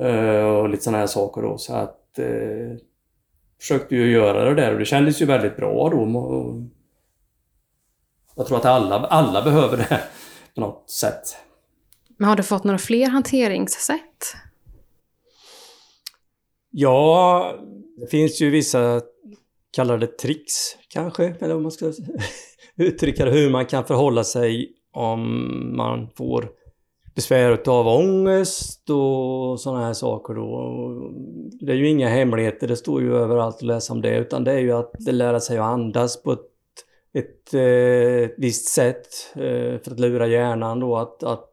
Eh, 0.00 0.44
och 0.44 0.68
lite 0.68 0.82
sådana 0.82 0.98
här 0.98 1.06
saker 1.06 1.42
då. 1.42 1.58
Så 1.58 1.74
att 1.74 2.18
eh, 2.18 2.76
försökte 3.60 3.96
ju 3.96 4.10
göra 4.10 4.44
det 4.44 4.54
där 4.54 4.72
och 4.72 4.78
det 4.78 4.84
kändes 4.84 5.22
ju 5.22 5.26
väldigt 5.26 5.56
bra 5.56 5.88
då. 5.88 6.04
Jag 8.38 8.46
tror 8.46 8.58
att 8.58 8.64
alla, 8.64 8.96
alla 8.96 9.42
behöver 9.42 9.76
det 9.76 10.00
på 10.54 10.60
något 10.60 10.90
sätt. 10.90 11.36
Men 12.16 12.28
har 12.28 12.36
du 12.36 12.42
fått 12.42 12.64
några 12.64 12.78
fler 12.78 13.08
hanteringssätt? 13.08 14.34
Ja, 16.70 17.54
det 18.00 18.06
finns 18.06 18.40
ju 18.40 18.50
vissa 18.50 19.00
kallade 19.70 20.06
tricks 20.06 20.54
kanske, 20.88 21.34
eller 21.40 21.56
om 21.56 21.62
man 21.62 21.72
ska 21.72 21.92
uttrycka 22.76 23.24
det, 23.24 23.30
hur 23.30 23.50
man 23.50 23.66
kan 23.66 23.84
förhålla 23.84 24.24
sig 24.24 24.72
om 24.92 25.76
man 25.76 26.08
får 26.16 26.48
besvär 27.14 27.68
av 27.68 27.86
ångest 27.88 28.90
och 28.90 29.60
sådana 29.60 29.86
här 29.86 29.92
saker 29.92 30.34
då. 30.34 31.12
Det 31.60 31.72
är 31.72 31.76
ju 31.76 31.88
inga 31.88 32.08
hemligheter, 32.08 32.68
det 32.68 32.76
står 32.76 33.02
ju 33.02 33.16
överallt 33.16 33.56
att 33.56 33.62
läsa 33.62 33.92
om 33.92 34.00
det, 34.00 34.16
utan 34.16 34.44
det 34.44 34.52
är 34.52 34.58
ju 34.58 34.72
att 34.72 34.94
lära 35.00 35.40
sig 35.40 35.58
att 35.58 35.64
andas 35.64 36.22
på 36.22 36.32
ett, 36.32 36.40
ett, 37.12 37.54
ett 37.54 38.34
visst 38.36 38.68
sätt 38.68 39.06
eh, 39.34 39.80
för 39.80 39.90
att 39.90 40.00
lura 40.00 40.26
hjärnan 40.26 40.80
då 40.80 40.96
att, 40.96 41.22
att 41.22 41.44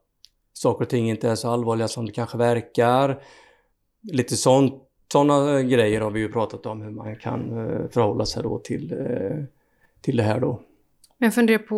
saker 0.54 0.86
och 0.86 0.90
ting 0.90 1.10
inte 1.10 1.30
är 1.30 1.36
så 1.36 1.50
allvarliga 1.50 1.88
som 1.88 2.06
det 2.06 2.12
kanske 2.12 2.38
verkar. 2.38 3.22
Lite 4.04 4.36
sånt 4.36 4.86
sådana 5.12 5.62
grejer 5.62 6.02
har 6.02 6.12
vi 6.12 6.20
ju 6.20 6.32
pratat 6.32 6.66
om 6.66 6.82
hur 6.82 6.92
man 6.92 7.16
kan 7.16 7.58
eh, 7.58 7.90
förhålla 7.90 8.26
sig 8.26 8.44
då 8.44 8.60
till, 8.60 8.92
eh, 8.92 9.44
till 10.02 10.18
det 10.18 10.24
här 10.24 10.40
då. 10.40 10.62
Jag 11.18 11.34
funderar 11.34 11.60
på, 11.60 11.76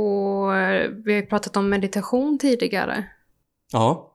eh, 0.54 0.90
vi 1.06 1.14
har 1.14 1.22
ju 1.22 1.26
pratat 1.26 1.58
om 1.58 1.70
meditation 1.70 2.38
tidigare. 2.40 3.04
Ja. 3.74 4.14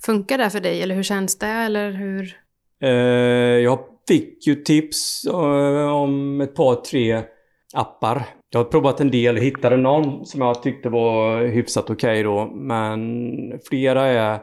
Funkar 0.00 0.38
det 0.38 0.50
för 0.50 0.60
dig 0.60 0.82
eller 0.82 0.94
hur 0.94 1.02
känns 1.02 1.38
det 1.38 1.46
eller 1.46 1.90
hur? 1.90 2.38
Jag 3.62 3.78
fick 4.08 4.46
ju 4.46 4.54
tips 4.54 5.26
om 5.92 6.40
ett 6.40 6.54
par, 6.54 6.74
tre 6.74 7.22
appar. 7.74 8.26
Jag 8.54 8.60
har 8.60 8.64
provat 8.64 9.00
en 9.00 9.10
del, 9.10 9.36
hittade 9.36 9.76
någon 9.76 10.26
som 10.26 10.40
jag 10.40 10.62
tyckte 10.62 10.88
var 10.88 11.46
hyfsat 11.46 11.90
okej 11.90 12.10
okay 12.10 12.22
då, 12.22 12.46
men 12.54 13.60
flera 13.68 14.06
är 14.06 14.40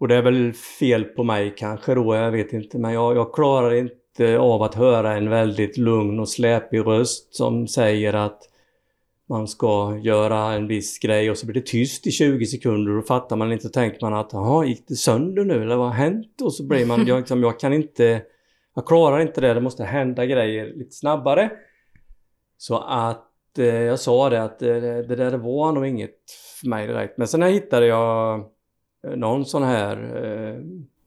och 0.00 0.08
det 0.08 0.14
är 0.14 0.22
väl 0.22 0.52
fel 0.52 1.04
på 1.04 1.24
mig 1.24 1.54
kanske 1.56 1.94
då, 1.94 2.14
jag 2.14 2.30
vet 2.30 2.52
inte. 2.52 2.78
Men 2.78 2.92
jag, 2.92 3.16
jag 3.16 3.34
klarar 3.34 3.74
inte 3.74 4.38
av 4.38 4.62
att 4.62 4.74
höra 4.74 5.16
en 5.16 5.30
väldigt 5.30 5.76
lugn 5.76 6.20
och 6.20 6.28
släpig 6.28 6.86
röst 6.86 7.34
som 7.34 7.68
säger 7.68 8.14
att 8.14 8.38
man 9.28 9.48
ska 9.48 9.98
göra 10.02 10.52
en 10.52 10.66
viss 10.66 10.98
grej 10.98 11.30
och 11.30 11.38
så 11.38 11.46
blir 11.46 11.54
det 11.54 11.66
tyst 11.66 12.06
i 12.06 12.10
20 12.10 12.46
sekunder 12.46 12.92
och 12.92 12.96
då 12.96 13.06
fattar 13.06 13.36
man 13.36 13.52
inte 13.52 13.66
och 13.66 13.72
tänker 13.72 13.98
man 14.00 14.14
att 14.14 14.32
jaha, 14.32 14.64
gick 14.64 14.88
det 14.88 14.94
sönder 14.94 15.44
nu 15.44 15.62
eller 15.62 15.76
vad 15.76 15.86
har 15.86 15.94
hänt? 15.94 16.40
Och 16.42 16.54
så 16.54 16.66
blir 16.66 16.86
man, 16.86 17.06
jag, 17.06 17.18
liksom, 17.18 17.42
jag 17.42 17.60
kan 17.60 17.72
inte, 17.72 18.22
jag 18.74 18.86
klarar 18.86 19.20
inte 19.20 19.40
det, 19.40 19.54
det 19.54 19.60
måste 19.60 19.84
hända 19.84 20.26
grejer 20.26 20.72
lite 20.74 20.92
snabbare. 20.92 21.50
Så 22.56 22.78
att 22.78 23.30
eh, 23.58 23.82
jag 23.82 24.00
sa 24.00 24.30
det 24.30 24.42
att 24.42 24.62
eh, 24.62 24.68
det 25.08 25.16
där 25.16 25.36
var 25.36 25.72
nog 25.72 25.86
inget 25.86 26.16
för 26.60 26.68
mig 26.68 26.86
direkt. 26.86 27.18
Men 27.18 27.28
sen 27.28 27.42
hittade 27.42 27.86
jag 27.86 28.44
Eh, 29.04 29.16
någon 29.16 29.44
sån 29.44 29.62
här 29.62 29.96
eh, 30.24 30.60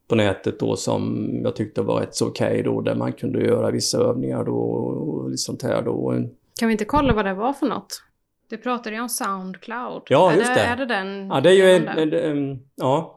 på 0.08 0.16
nätet 0.16 0.60
då 0.60 0.76
som 0.76 1.30
jag 1.44 1.56
tyckte 1.56 1.82
var 1.82 2.00
rätt 2.00 2.16
så 2.16 2.28
okej 2.28 2.48
okay 2.48 2.62
då 2.62 2.82
där 2.82 2.96
man 2.96 3.14
kunde 3.14 3.40
göra 3.40 3.72
vissa 3.72 3.98
övningar 3.98 4.44
då 4.44 4.58
och 4.58 5.30
lite 5.30 5.38
sånt 5.38 5.64
här 5.64 5.82
då. 5.82 6.14
Kan 6.60 6.68
vi 6.68 6.72
inte 6.72 6.86
kolla 6.86 7.14
vad 7.14 7.26
det 7.26 7.34
var 7.34 7.54
för 7.54 7.66
något? 7.66 8.04
Du 8.50 8.58
pratade 8.58 8.96
ju 8.96 9.02
om 9.02 9.10
Soundcloud. 9.10 10.02
Ja, 10.10 10.34
just 10.34 10.50
är 10.50 10.56
det. 10.56 10.62
Är 10.62 10.76
det 10.76 10.86
den? 10.86 11.28
Ja, 11.28 11.42
det 11.42 11.50
är 11.50 11.54
ju 11.54 11.72
en, 11.72 11.88
en, 11.88 12.14
en, 12.14 12.60
ja. 12.76 13.17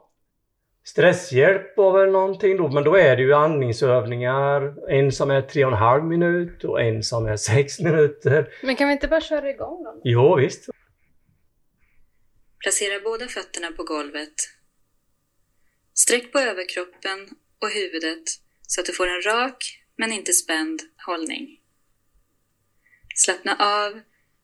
Stresshjälp 0.91 1.77
var 1.77 1.99
väl 1.99 2.13
någonting 2.13 2.57
då, 2.57 2.69
men 2.69 2.85
då 2.85 2.97
är 2.97 3.17
det 3.17 3.23
ju 3.23 3.35
andningsövningar. 3.35 4.91
En 4.91 5.13
som 5.13 5.31
är 5.31 5.43
tre 5.43 5.65
och 5.65 5.73
en 5.73 5.79
halv 5.79 6.05
minut 6.05 6.65
och 6.65 6.81
en 6.83 7.03
som 7.03 7.27
är 7.27 7.37
sex 7.37 7.81
minuter. 7.81 8.49
Men 8.63 8.77
kan 8.77 8.89
vi 8.89 8.93
inte 8.93 9.09
bara 9.09 9.21
köra 9.21 9.51
igång 9.51 9.85
då? 9.85 10.01
Jo, 10.05 10.37
visst. 10.37 10.69
Placera 12.59 13.01
båda 13.05 13.27
fötterna 13.27 13.73
på 13.77 13.83
golvet 13.83 14.35
Sträck 15.95 16.33
på 16.33 16.39
överkroppen 16.39 17.29
och 17.63 17.71
huvudet 17.71 18.25
så 18.67 18.81
att 18.81 18.87
du 18.87 18.93
får 18.93 19.07
en 19.07 19.23
rak 19.23 19.83
men 19.97 20.13
inte 20.13 20.33
spänd 20.33 20.81
hållning. 21.07 21.61
Slappna 23.15 23.57
av 23.57 24.01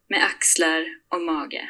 med 0.08 0.24
axlar 0.24 0.84
och 1.08 1.20
mage. 1.20 1.68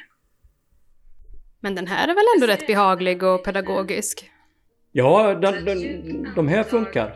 Men 1.60 1.74
den 1.74 1.86
här 1.86 2.08
är 2.08 2.14
väl 2.14 2.24
ändå 2.36 2.46
rätt 2.46 2.66
behaglig 2.66 3.22
och 3.22 3.44
pedagogisk? 3.44 4.30
Ja, 4.98 5.34
den, 5.34 5.64
den, 5.64 6.26
de 6.34 6.48
här 6.48 6.62
funkar. 6.62 7.14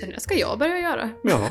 Den 0.00 0.10
här 0.12 0.20
ska 0.20 0.34
jag 0.34 0.58
börja 0.58 0.78
göra. 0.78 1.10
Ja. 1.22 1.48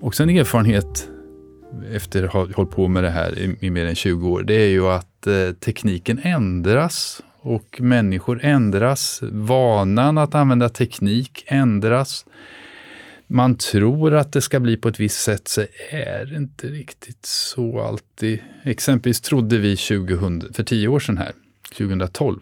Också 0.00 0.22
en 0.22 0.30
erfarenhet 0.30 1.08
efter 1.92 2.24
att 2.24 2.32
ha 2.32 2.48
hållit 2.54 2.70
på 2.70 2.88
med 2.88 3.04
det 3.04 3.10
här 3.10 3.38
i, 3.38 3.56
i 3.60 3.70
mer 3.70 3.86
än 3.86 3.94
20 3.94 4.28
år, 4.28 4.42
det 4.42 4.54
är 4.54 4.68
ju 4.68 4.86
att 4.86 5.26
eh, 5.26 5.50
tekniken 5.60 6.20
ändras 6.22 7.22
och 7.40 7.80
människor 7.80 8.40
ändras. 8.42 9.20
Vanan 9.22 10.18
att 10.18 10.34
använda 10.34 10.68
teknik 10.68 11.44
ändras. 11.46 12.24
Man 13.30 13.56
tror 13.56 14.14
att 14.14 14.32
det 14.32 14.40
ska 14.40 14.60
bli 14.60 14.76
på 14.76 14.88
ett 14.88 15.00
visst 15.00 15.20
sätt, 15.20 15.48
så 15.48 15.60
är 15.90 16.24
det 16.24 16.36
inte 16.36 16.66
riktigt 16.66 17.26
så 17.26 17.80
alltid. 17.80 18.38
Exempelvis 18.62 19.20
trodde 19.20 19.58
vi 19.58 19.76
2000, 19.76 20.52
för 20.52 20.62
tio 20.62 20.88
år 20.88 21.00
sedan 21.00 21.18
här, 21.18 21.32
2012, 21.78 22.40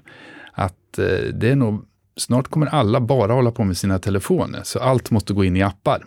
att 0.52 0.98
eh, 0.98 1.04
det 1.34 1.50
är 1.50 1.56
nog, 1.56 1.84
snart 2.16 2.48
kommer 2.48 2.66
alla 2.66 3.00
bara 3.00 3.32
hålla 3.32 3.50
på 3.50 3.64
med 3.64 3.76
sina 3.76 3.98
telefoner, 3.98 4.60
så 4.64 4.78
allt 4.78 5.10
måste 5.10 5.32
gå 5.32 5.44
in 5.44 5.56
i 5.56 5.62
appar. 5.62 6.04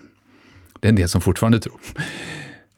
Det 0.80 0.88
är 0.88 0.90
en 0.90 0.96
del 0.96 1.10
som 1.10 1.22
fortfarande 1.22 1.60
tror. 1.60 1.80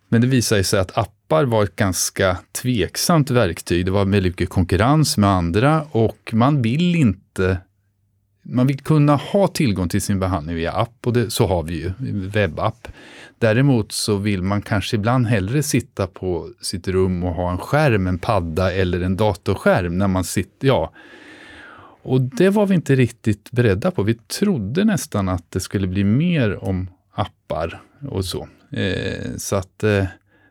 Men 0.10 0.22
det 0.22 0.28
visar 0.28 0.64
sig 0.64 0.80
att 0.80 0.98
appar 0.98 1.44
var 1.44 1.64
ett 1.64 1.76
ganska 1.76 2.38
tveksamt 2.52 3.32
verktyg. 3.32 3.86
Det 3.86 3.92
var 3.92 4.06
väldigt 4.06 4.32
mycket 4.32 4.50
konkurrens 4.50 5.18
med 5.18 5.30
andra 5.30 5.84
och 5.92 6.30
man 6.34 6.62
vill 6.62 6.96
inte 6.96 7.58
man 8.42 8.68
vill 8.68 8.80
kunna 8.80 9.16
ha 9.16 9.48
tillgång 9.48 9.90
till 9.90 10.02
sin 10.02 10.20
behandling 10.20 10.56
via 10.56 10.72
app 10.72 11.08
och 11.08 11.14
det, 11.14 11.32
så 11.32 11.48
har 11.48 11.64
vi 11.64 11.74
ju, 11.74 11.92
webbapp. 12.30 12.88
Däremot 13.40 13.92
så 13.92 14.18
vill 14.18 14.44
man 14.44 14.62
kanske 14.62 14.96
ibland 14.96 15.28
hellre 15.28 15.64
sitta 15.64 16.08
på 16.08 16.50
sitt 16.62 16.88
rum 16.88 17.24
och 17.24 17.34
ha 17.34 17.52
en 17.52 17.58
skärm, 17.58 18.08
en 18.08 18.18
padda 18.18 18.74
eller 18.74 19.02
en 19.02 19.18
datorskärm 19.18 19.98
när 19.98 20.08
man 20.08 20.24
sitter, 20.24 20.68
ja. 20.68 20.94
Och 22.04 22.22
det 22.22 22.50
var 22.50 22.66
vi 22.66 22.76
inte 22.76 22.96
riktigt 22.96 23.52
beredda 23.52 23.92
på. 23.92 24.04
Vi 24.04 24.14
trodde 24.14 24.84
nästan 24.84 25.30
att 25.30 25.52
det 25.52 25.60
skulle 25.60 25.88
bli 25.88 26.04
mer 26.04 26.64
om 26.64 26.90
appar 27.12 27.82
och 28.10 28.26
så. 28.26 28.48
Eh, 28.72 29.36
så 29.38 29.56
att 29.56 29.84
eh, 29.84 30.06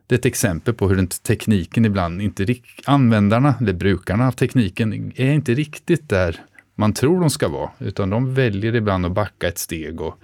det 0.07 0.15
är 0.15 0.19
ett 0.19 0.27
exempel 0.27 0.75
på 0.75 0.89
hur 0.89 0.97
den 0.97 1.07
tekniken 1.07 1.85
ibland 1.85 2.23
inte, 2.23 2.55
användarna 2.85 3.55
eller 3.61 3.73
brukarna 3.73 4.29
av 4.29 4.33
tekniken 4.33 5.13
är 5.17 5.33
inte 5.33 5.55
riktigt 5.55 6.09
där 6.09 6.41
man 6.81 6.93
tror 6.93 7.21
de 7.21 7.31
ska 7.31 7.49
vara, 7.49 7.71
utan 7.79 8.11
de 8.11 8.35
väljer 8.35 8.75
ibland 8.75 9.07
att 9.07 9.13
backa 9.13 9.49
ett 9.49 9.59
steg. 9.59 10.01
Och, 10.01 10.15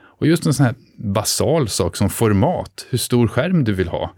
och 0.00 0.26
just 0.26 0.46
en 0.46 0.54
sån 0.54 0.66
här 0.66 0.74
basal 0.96 1.68
sak 1.68 1.96
som 1.96 2.10
format, 2.10 2.86
hur 2.90 2.98
stor 2.98 3.28
skärm 3.28 3.64
du 3.64 3.72
vill 3.74 3.88
ha, 3.88 4.12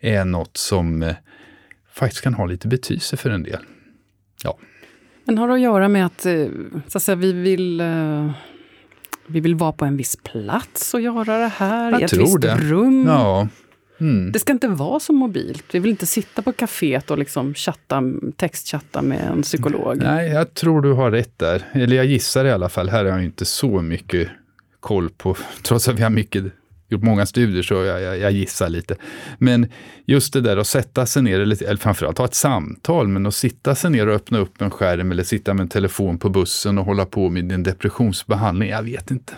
är 0.00 0.24
något 0.24 0.56
som 0.56 1.02
eh, 1.02 1.14
faktiskt 1.92 2.22
kan 2.22 2.34
ha 2.34 2.46
lite 2.46 2.68
betydelse 2.68 3.16
för 3.16 3.30
en 3.30 3.42
del. 3.42 3.60
Ja. 4.44 4.58
Men 5.24 5.38
har 5.38 5.48
det 5.48 5.54
att 5.54 5.60
göra 5.60 5.88
med 5.88 6.06
att, 6.06 6.26
eh, 6.26 6.46
så 6.88 6.98
att 6.98 7.02
säga, 7.02 7.16
vi 7.16 7.32
vill 7.32 7.80
eh, 7.80 8.30
vi 9.26 9.40
vill 9.40 9.54
vara 9.54 9.72
på 9.72 9.84
en 9.84 9.96
viss 9.96 10.16
plats 10.16 10.94
och 10.94 11.00
göra 11.00 11.38
det 11.38 11.48
här, 11.48 11.92
Jag 11.92 12.00
i 12.00 12.04
ett 12.04 12.12
visst 12.12 12.40
det. 12.40 12.56
rum. 12.56 13.06
Ja. 13.06 13.48
Mm. 14.00 14.32
Det 14.32 14.38
ska 14.38 14.52
inte 14.52 14.68
vara 14.68 15.00
så 15.00 15.12
mobilt. 15.12 15.64
Vi 15.72 15.78
vill 15.78 15.90
inte 15.90 16.06
sitta 16.06 16.42
på 16.42 16.52
kaféet 16.52 17.10
och 17.10 17.18
liksom 17.18 17.54
chatta, 17.54 18.02
textchatta 18.36 19.02
med 19.02 19.20
en 19.20 19.42
psykolog. 19.42 19.96
Nej, 19.96 20.30
jag 20.30 20.54
tror 20.54 20.82
du 20.82 20.92
har 20.92 21.10
rätt 21.10 21.38
där. 21.38 21.62
Eller 21.72 21.96
jag 21.96 22.06
gissar 22.06 22.44
i 22.44 22.50
alla 22.50 22.68
fall. 22.68 22.88
Här 22.88 23.04
har 23.04 23.12
jag 23.12 23.24
inte 23.24 23.44
så 23.44 23.82
mycket 23.82 24.28
koll 24.80 25.10
på, 25.10 25.36
trots 25.62 25.88
att 25.88 25.98
vi 25.98 26.02
har 26.02 26.10
mycket, 26.10 26.44
gjort 26.88 27.02
många 27.02 27.26
studier 27.26 27.62
så 27.62 27.74
jag, 27.74 28.02
jag, 28.02 28.18
jag 28.18 28.32
gissar 28.32 28.68
lite. 28.68 28.96
Men 29.38 29.66
just 30.04 30.32
det 30.32 30.40
där 30.40 30.56
att 30.56 30.66
sätta 30.66 31.06
sig 31.06 31.22
ner, 31.22 31.40
eller, 31.40 31.62
eller 31.62 31.76
framförallt 31.76 32.18
ha 32.18 32.24
ett 32.24 32.34
samtal, 32.34 33.08
men 33.08 33.26
att 33.26 33.34
sitta 33.34 33.74
sig 33.74 33.90
ner 33.90 34.06
och 34.06 34.14
öppna 34.14 34.38
upp 34.38 34.62
en 34.62 34.70
skärm 34.70 35.12
eller 35.12 35.22
sitta 35.22 35.54
med 35.54 35.62
en 35.62 35.68
telefon 35.68 36.18
på 36.18 36.28
bussen 36.28 36.78
och 36.78 36.84
hålla 36.84 37.06
på 37.06 37.28
med 37.28 37.44
din 37.44 37.62
depressionsbehandling, 37.62 38.68
jag 38.68 38.82
vet 38.82 39.10
inte. 39.10 39.32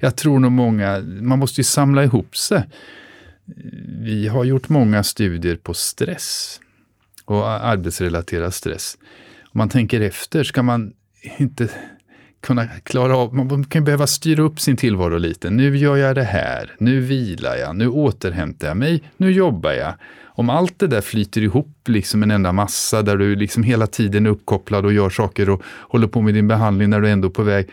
Jag 0.00 0.16
tror 0.16 0.38
nog 0.38 0.52
många, 0.52 1.00
man 1.20 1.38
måste 1.38 1.60
ju 1.60 1.64
samla 1.64 2.04
ihop 2.04 2.36
sig 2.36 2.64
vi 4.00 4.28
har 4.28 4.44
gjort 4.44 4.68
många 4.68 5.02
studier 5.02 5.56
på 5.56 5.74
stress 5.74 6.60
och 7.24 7.48
arbetsrelaterad 7.48 8.54
stress. 8.54 8.98
Om 9.42 9.58
man 9.58 9.68
tänker 9.68 10.00
efter, 10.00 10.44
ska 10.44 10.62
man 10.62 10.92
inte 11.38 11.68
kunna 12.40 12.66
klara 12.66 13.16
av, 13.16 13.34
man 13.34 13.64
kan 13.64 13.84
behöva 13.84 14.06
styra 14.06 14.42
upp 14.42 14.60
sin 14.60 14.76
tillvaro 14.76 15.18
lite. 15.18 15.50
Nu 15.50 15.76
gör 15.76 15.96
jag 15.96 16.14
det 16.14 16.22
här, 16.22 16.74
nu 16.78 17.00
vilar 17.00 17.56
jag, 17.56 17.76
nu 17.76 17.88
återhämtar 17.88 18.68
jag 18.68 18.76
mig, 18.76 19.02
nu 19.16 19.32
jobbar 19.32 19.72
jag. 19.72 19.94
Om 20.24 20.50
allt 20.50 20.78
det 20.78 20.86
där 20.86 21.00
flyter 21.00 21.40
ihop 21.40 21.88
liksom 21.88 22.22
en 22.22 22.30
enda 22.30 22.52
massa 22.52 23.02
där 23.02 23.16
du 23.16 23.36
liksom 23.36 23.62
hela 23.62 23.86
tiden 23.86 24.26
är 24.26 24.30
uppkopplad 24.30 24.84
och 24.84 24.92
gör 24.92 25.10
saker 25.10 25.50
och 25.50 25.62
håller 25.64 26.06
på 26.06 26.20
med 26.20 26.34
din 26.34 26.48
behandling 26.48 26.90
när 26.90 27.00
du 27.00 27.10
ändå 27.10 27.28
är 27.28 27.32
på 27.32 27.42
väg. 27.42 27.68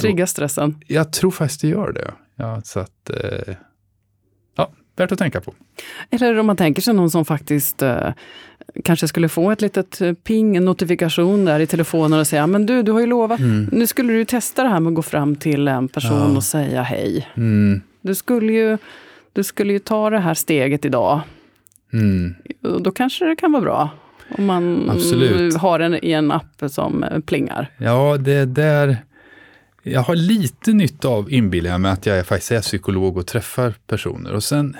Triggar 0.00 0.26
stressen? 0.26 0.80
Jag 0.86 1.12
tror 1.12 1.30
faktiskt 1.30 1.60
det 1.60 1.68
gör 1.68 1.92
det. 1.92 2.10
Ja, 2.36 2.60
så 2.64 2.80
att, 2.80 3.10
eh, 3.10 3.54
värt 5.00 5.12
att 5.12 5.18
tänka 5.18 5.40
på. 5.40 5.54
Eller 6.10 6.38
om 6.38 6.46
man 6.46 6.56
tänker 6.56 6.82
sig 6.82 6.94
någon 6.94 7.10
som 7.10 7.24
faktiskt 7.24 7.82
eh, 7.82 8.12
kanske 8.84 9.08
skulle 9.08 9.28
få 9.28 9.50
ett 9.50 9.60
litet 9.60 10.00
eh, 10.00 10.12
ping, 10.12 10.56
en 10.56 10.64
notifikation 10.64 11.44
där 11.44 11.60
i 11.60 11.66
telefonen 11.66 12.20
och 12.20 12.26
säga, 12.26 12.46
men 12.46 12.66
du, 12.66 12.82
du 12.82 12.92
har 12.92 13.00
ju 13.00 13.06
lovat, 13.06 13.40
mm. 13.40 13.68
nu 13.72 13.86
skulle 13.86 14.12
du 14.12 14.24
testa 14.24 14.62
det 14.62 14.68
här 14.68 14.80
med 14.80 14.90
att 14.90 14.94
gå 14.94 15.02
fram 15.02 15.36
till 15.36 15.68
en 15.68 15.88
person 15.88 16.30
ja. 16.30 16.36
och 16.36 16.44
säga 16.44 16.82
hej. 16.82 17.28
Mm. 17.34 17.80
Du, 18.00 18.14
skulle 18.14 18.52
ju, 18.52 18.78
du 19.32 19.44
skulle 19.44 19.72
ju 19.72 19.78
ta 19.78 20.10
det 20.10 20.18
här 20.18 20.34
steget 20.34 20.84
idag. 20.84 21.20
Mm. 21.92 22.34
Då 22.80 22.90
kanske 22.90 23.24
det 23.24 23.36
kan 23.36 23.52
vara 23.52 23.62
bra. 23.62 23.90
Om 24.38 24.46
man 24.46 24.90
Absolut. 24.90 25.56
har 25.56 25.78
den 25.78 26.04
i 26.04 26.12
en 26.12 26.30
app 26.30 26.62
som 26.66 27.04
plingar. 27.26 27.70
Ja, 27.78 28.16
det 28.20 28.44
där 28.44 28.96
jag 29.90 30.00
har 30.00 30.16
lite 30.16 30.72
nytta 30.72 31.08
av, 31.08 31.32
inbillar 31.32 31.70
jag 31.70 31.80
mig, 31.80 31.92
att 31.92 32.06
jag 32.06 32.26
faktiskt 32.26 32.52
är 32.52 32.60
psykolog 32.60 33.16
och 33.16 33.26
träffar 33.26 33.74
personer. 33.86 34.32
Och 34.32 34.44
sen, 34.44 34.76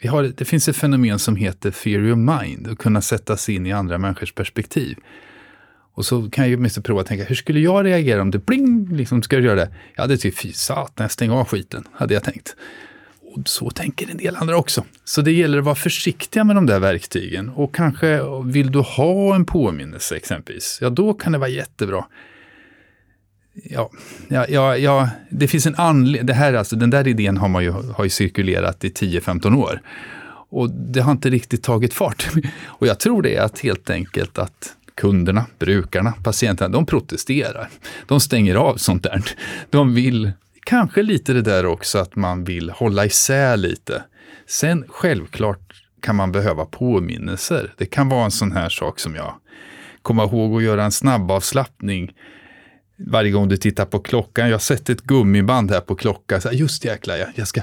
vi 0.00 0.08
har, 0.08 0.22
det 0.22 0.44
finns 0.44 0.68
ett 0.68 0.76
fenomen 0.76 1.18
som 1.18 1.36
heter 1.36 1.70
fear 1.70 2.12
of 2.12 2.18
mind, 2.18 2.68
att 2.68 2.78
kunna 2.78 3.02
sätta 3.02 3.36
sig 3.36 3.54
in 3.54 3.66
i 3.66 3.72
andra 3.72 3.98
människors 3.98 4.32
perspektiv. 4.32 4.98
Och 5.94 6.06
så 6.06 6.30
kan 6.30 6.44
jag 6.44 6.48
ju 6.48 6.56
åtminstone 6.56 6.82
prova 6.82 7.00
att 7.00 7.06
tänka, 7.06 7.24
hur 7.24 7.34
skulle 7.34 7.60
jag 7.60 7.84
reagera 7.84 8.22
om 8.22 8.30
det 8.30 8.38
bling, 8.38 8.96
liksom, 8.96 9.22
ska 9.22 9.36
du 9.36 9.44
göra 9.44 9.56
det? 9.56 9.70
Jag 9.94 10.02
hade 10.02 10.16
typ, 10.16 10.38
fy 10.38 10.52
satan, 10.52 11.08
stäng 11.08 11.30
av 11.30 11.44
skiten, 11.44 11.84
hade 11.92 12.14
jag 12.14 12.24
tänkt. 12.24 12.56
Och 13.34 13.48
så 13.48 13.70
tänker 13.70 14.10
en 14.10 14.16
del 14.16 14.36
andra 14.36 14.56
också. 14.56 14.84
Så 15.04 15.22
det 15.22 15.32
gäller 15.32 15.58
att 15.58 15.64
vara 15.64 15.74
försiktiga 15.74 16.44
med 16.44 16.56
de 16.56 16.66
där 16.66 16.80
verktygen. 16.80 17.48
Och 17.48 17.74
kanske 17.74 18.20
vill 18.44 18.72
du 18.72 18.78
ha 18.78 19.34
en 19.34 19.44
påminnelse 19.44 20.16
exempelvis, 20.16 20.78
ja 20.80 20.90
då 20.90 21.14
kan 21.14 21.32
det 21.32 21.38
vara 21.38 21.50
jättebra 21.50 22.04
Ja, 23.64 23.90
ja, 24.28 24.46
ja, 24.48 24.76
ja, 24.76 25.08
det 25.30 25.48
finns 25.48 25.66
en 25.66 25.74
anledning. 25.74 26.36
alltså, 26.36 26.76
den 26.76 26.90
där 26.90 27.08
idén 27.08 27.36
har, 27.36 27.48
man 27.48 27.64
ju, 27.64 27.70
har 27.70 28.04
ju 28.04 28.10
cirkulerat 28.10 28.84
i 28.84 28.88
10-15 28.88 29.56
år. 29.56 29.80
Och 30.50 30.70
det 30.70 31.00
har 31.00 31.12
inte 31.12 31.30
riktigt 31.30 31.62
tagit 31.62 31.94
fart. 31.94 32.28
Och 32.66 32.86
jag 32.86 33.00
tror 33.00 33.22
det 33.22 33.36
är 33.36 33.42
att 33.42 33.58
helt 33.58 33.90
enkelt 33.90 34.38
att 34.38 34.76
kunderna, 34.94 35.46
brukarna, 35.58 36.12
patienterna, 36.22 36.68
de 36.68 36.86
protesterar. 36.86 37.68
De 38.06 38.20
stänger 38.20 38.54
av 38.54 38.76
sånt 38.76 39.02
där. 39.02 39.22
De 39.70 39.94
vill, 39.94 40.32
kanske 40.64 41.02
lite 41.02 41.32
det 41.32 41.42
där 41.42 41.66
också 41.66 41.98
att 41.98 42.16
man 42.16 42.44
vill 42.44 42.70
hålla 42.70 43.06
isär 43.06 43.56
lite. 43.56 44.02
Sen 44.46 44.84
självklart 44.88 45.84
kan 46.02 46.16
man 46.16 46.32
behöva 46.32 46.64
påminnelser. 46.64 47.74
Det 47.76 47.86
kan 47.86 48.08
vara 48.08 48.24
en 48.24 48.30
sån 48.30 48.52
här 48.52 48.68
sak 48.68 48.98
som 48.98 49.14
jag 49.14 49.34
komma 50.02 50.24
ihåg 50.24 50.56
att 50.56 50.62
göra 50.62 50.84
en 50.84 50.92
snabbavslappning 50.92 52.12
varje 53.06 53.30
gång 53.30 53.48
du 53.48 53.56
tittar 53.56 53.84
på 53.84 53.98
klockan. 53.98 54.46
Jag 54.46 54.54
har 54.54 54.58
sett 54.58 54.90
ett 54.90 55.00
gummiband 55.00 55.70
här 55.70 55.80
på 55.80 55.94
klockan. 55.94 56.40
Så 56.40 56.48
just 56.52 56.84
jäklar, 56.84 57.16
jag, 57.16 57.28
jag 57.34 57.48
ska... 57.48 57.62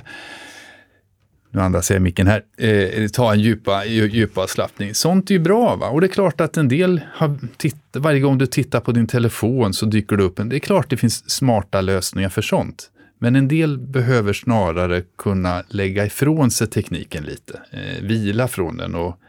Nu 1.51 1.61
andas 1.61 1.89
jag 1.89 1.97
i 1.97 1.99
micken 1.99 2.27
här. 2.27 2.43
Eh, 2.57 3.07
ta 3.07 3.33
en 3.33 3.39
djupa, 3.39 3.85
djupa 3.85 4.47
slappning. 4.47 4.93
Sånt 4.93 5.29
är 5.29 5.33
ju 5.33 5.39
bra. 5.39 5.75
Va? 5.75 5.89
Och 5.89 6.01
det 6.01 6.07
är 6.07 6.11
klart 6.11 6.41
att 6.41 6.57
en 6.57 6.67
del 6.67 7.01
har 7.13 7.38
titt, 7.57 7.75
varje 7.93 8.19
gång 8.19 8.38
du 8.38 8.45
tittar 8.45 8.79
på 8.79 8.91
din 8.91 9.07
telefon 9.07 9.73
så 9.73 9.85
dyker 9.85 10.17
det 10.17 10.23
upp 10.23 10.39
en... 10.39 10.49
Det 10.49 10.55
är 10.55 10.59
klart 10.59 10.89
det 10.89 10.97
finns 10.97 11.29
smarta 11.29 11.81
lösningar 11.81 12.29
för 12.29 12.41
sånt. 12.41 12.91
Men 13.19 13.35
en 13.35 13.47
del 13.47 13.77
behöver 13.77 14.33
snarare 14.33 15.03
kunna 15.17 15.63
lägga 15.67 16.05
ifrån 16.05 16.51
sig 16.51 16.67
tekniken 16.67 17.23
lite. 17.23 17.61
Eh, 17.71 18.03
vila 18.03 18.47
från 18.47 18.77
den 18.77 18.95
och 18.95 19.19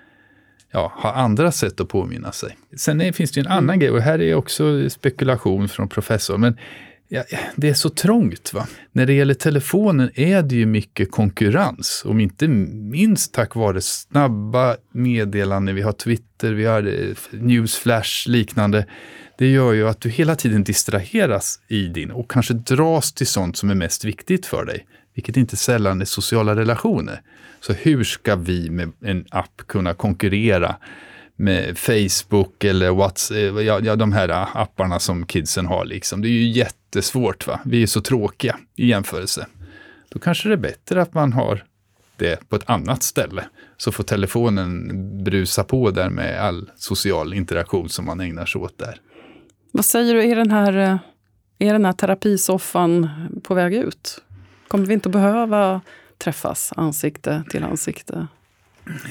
ja, 0.72 0.92
ha 0.96 1.12
andra 1.12 1.52
sätt 1.52 1.80
att 1.80 1.88
påminna 1.88 2.32
sig. 2.32 2.56
Sen 2.76 3.00
är, 3.00 3.12
finns 3.12 3.32
det 3.32 3.40
en 3.40 3.46
annan 3.46 3.64
mm. 3.64 3.78
grej 3.78 3.90
och 3.90 4.00
här 4.00 4.20
är 4.20 4.34
också 4.34 4.90
spekulation 4.90 5.68
från 5.68 5.88
professor. 5.88 6.38
Men 6.38 6.56
ja, 7.08 7.22
det 7.56 7.68
är 7.68 7.74
så 7.74 7.88
trångt. 7.88 8.52
Va? 8.54 8.66
När 8.92 9.06
det 9.06 9.12
gäller 9.12 9.34
telefonen 9.34 10.10
är 10.14 10.42
det 10.42 10.54
ju 10.54 10.66
mycket 10.66 11.10
konkurrens. 11.10 12.02
Om 12.06 12.20
inte 12.20 12.48
minst 12.48 13.34
tack 13.34 13.54
vare 13.54 13.80
snabba 13.80 14.76
meddelanden. 14.92 15.74
Vi 15.74 15.82
har 15.82 15.92
Twitter, 15.92 16.52
vi 16.52 16.64
har 16.64 16.82
eh, 16.82 17.40
Newsflash 17.40 18.28
liknande. 18.28 18.86
Det 19.38 19.46
gör 19.46 19.72
ju 19.72 19.88
att 19.88 20.00
du 20.00 20.08
hela 20.08 20.36
tiden 20.36 20.64
distraheras 20.64 21.60
i 21.68 21.86
din 21.86 22.10
och 22.10 22.30
kanske 22.30 22.54
dras 22.54 23.12
till 23.12 23.26
sånt 23.26 23.56
som 23.56 23.70
är 23.70 23.74
mest 23.74 24.04
viktigt 24.04 24.46
för 24.46 24.64
dig. 24.64 24.86
Vilket 25.18 25.36
inte 25.36 25.56
sällan 25.56 26.00
är 26.00 26.04
sociala 26.04 26.56
relationer. 26.56 27.22
Så 27.60 27.72
hur 27.72 28.04
ska 28.04 28.36
vi 28.36 28.70
med 28.70 28.92
en 29.00 29.24
app 29.30 29.62
kunna 29.66 29.94
konkurrera 29.94 30.76
med 31.36 31.78
Facebook 31.78 32.64
eller 32.64 32.90
WhatsApp, 32.90 33.36
eh, 33.36 33.62
ja, 33.62 33.80
ja, 33.80 33.96
de 33.96 34.12
här 34.12 34.28
apparna 34.54 34.98
som 34.98 35.26
kidsen 35.26 35.66
har. 35.66 35.84
Liksom. 35.84 36.22
Det 36.22 36.28
är 36.28 36.30
ju 36.30 36.48
jättesvårt. 36.48 37.46
Va? 37.46 37.60
Vi 37.64 37.82
är 37.82 37.86
så 37.86 38.00
tråkiga 38.00 38.56
i 38.76 38.86
jämförelse. 38.86 39.46
Då 40.08 40.18
kanske 40.18 40.48
det 40.48 40.54
är 40.54 40.56
bättre 40.56 41.02
att 41.02 41.14
man 41.14 41.32
har 41.32 41.64
det 42.16 42.48
på 42.48 42.56
ett 42.56 42.70
annat 42.70 43.02
ställe. 43.02 43.44
Så 43.76 43.92
får 43.92 44.04
telefonen 44.04 45.24
brusa 45.24 45.64
på 45.64 45.90
där 45.90 46.10
med 46.10 46.40
all 46.40 46.70
social 46.76 47.34
interaktion 47.34 47.88
som 47.88 48.04
man 48.04 48.20
ägnar 48.20 48.46
sig 48.46 48.60
åt 48.60 48.78
där. 48.78 49.00
Vad 49.72 49.84
säger 49.84 50.14
du, 50.14 50.30
är 50.30 50.36
den 50.36 50.50
här, 50.50 50.76
eh, 50.76 50.98
är 51.68 51.72
den 51.72 51.84
här 51.84 51.92
terapisoffan 51.92 53.08
på 53.42 53.54
väg 53.54 53.74
ut? 53.74 54.22
Kommer 54.68 54.86
vi 54.86 54.94
inte 54.94 55.08
behöva 55.08 55.80
träffas 56.18 56.72
ansikte 56.76 57.42
till 57.50 57.64
ansikte? 57.64 58.26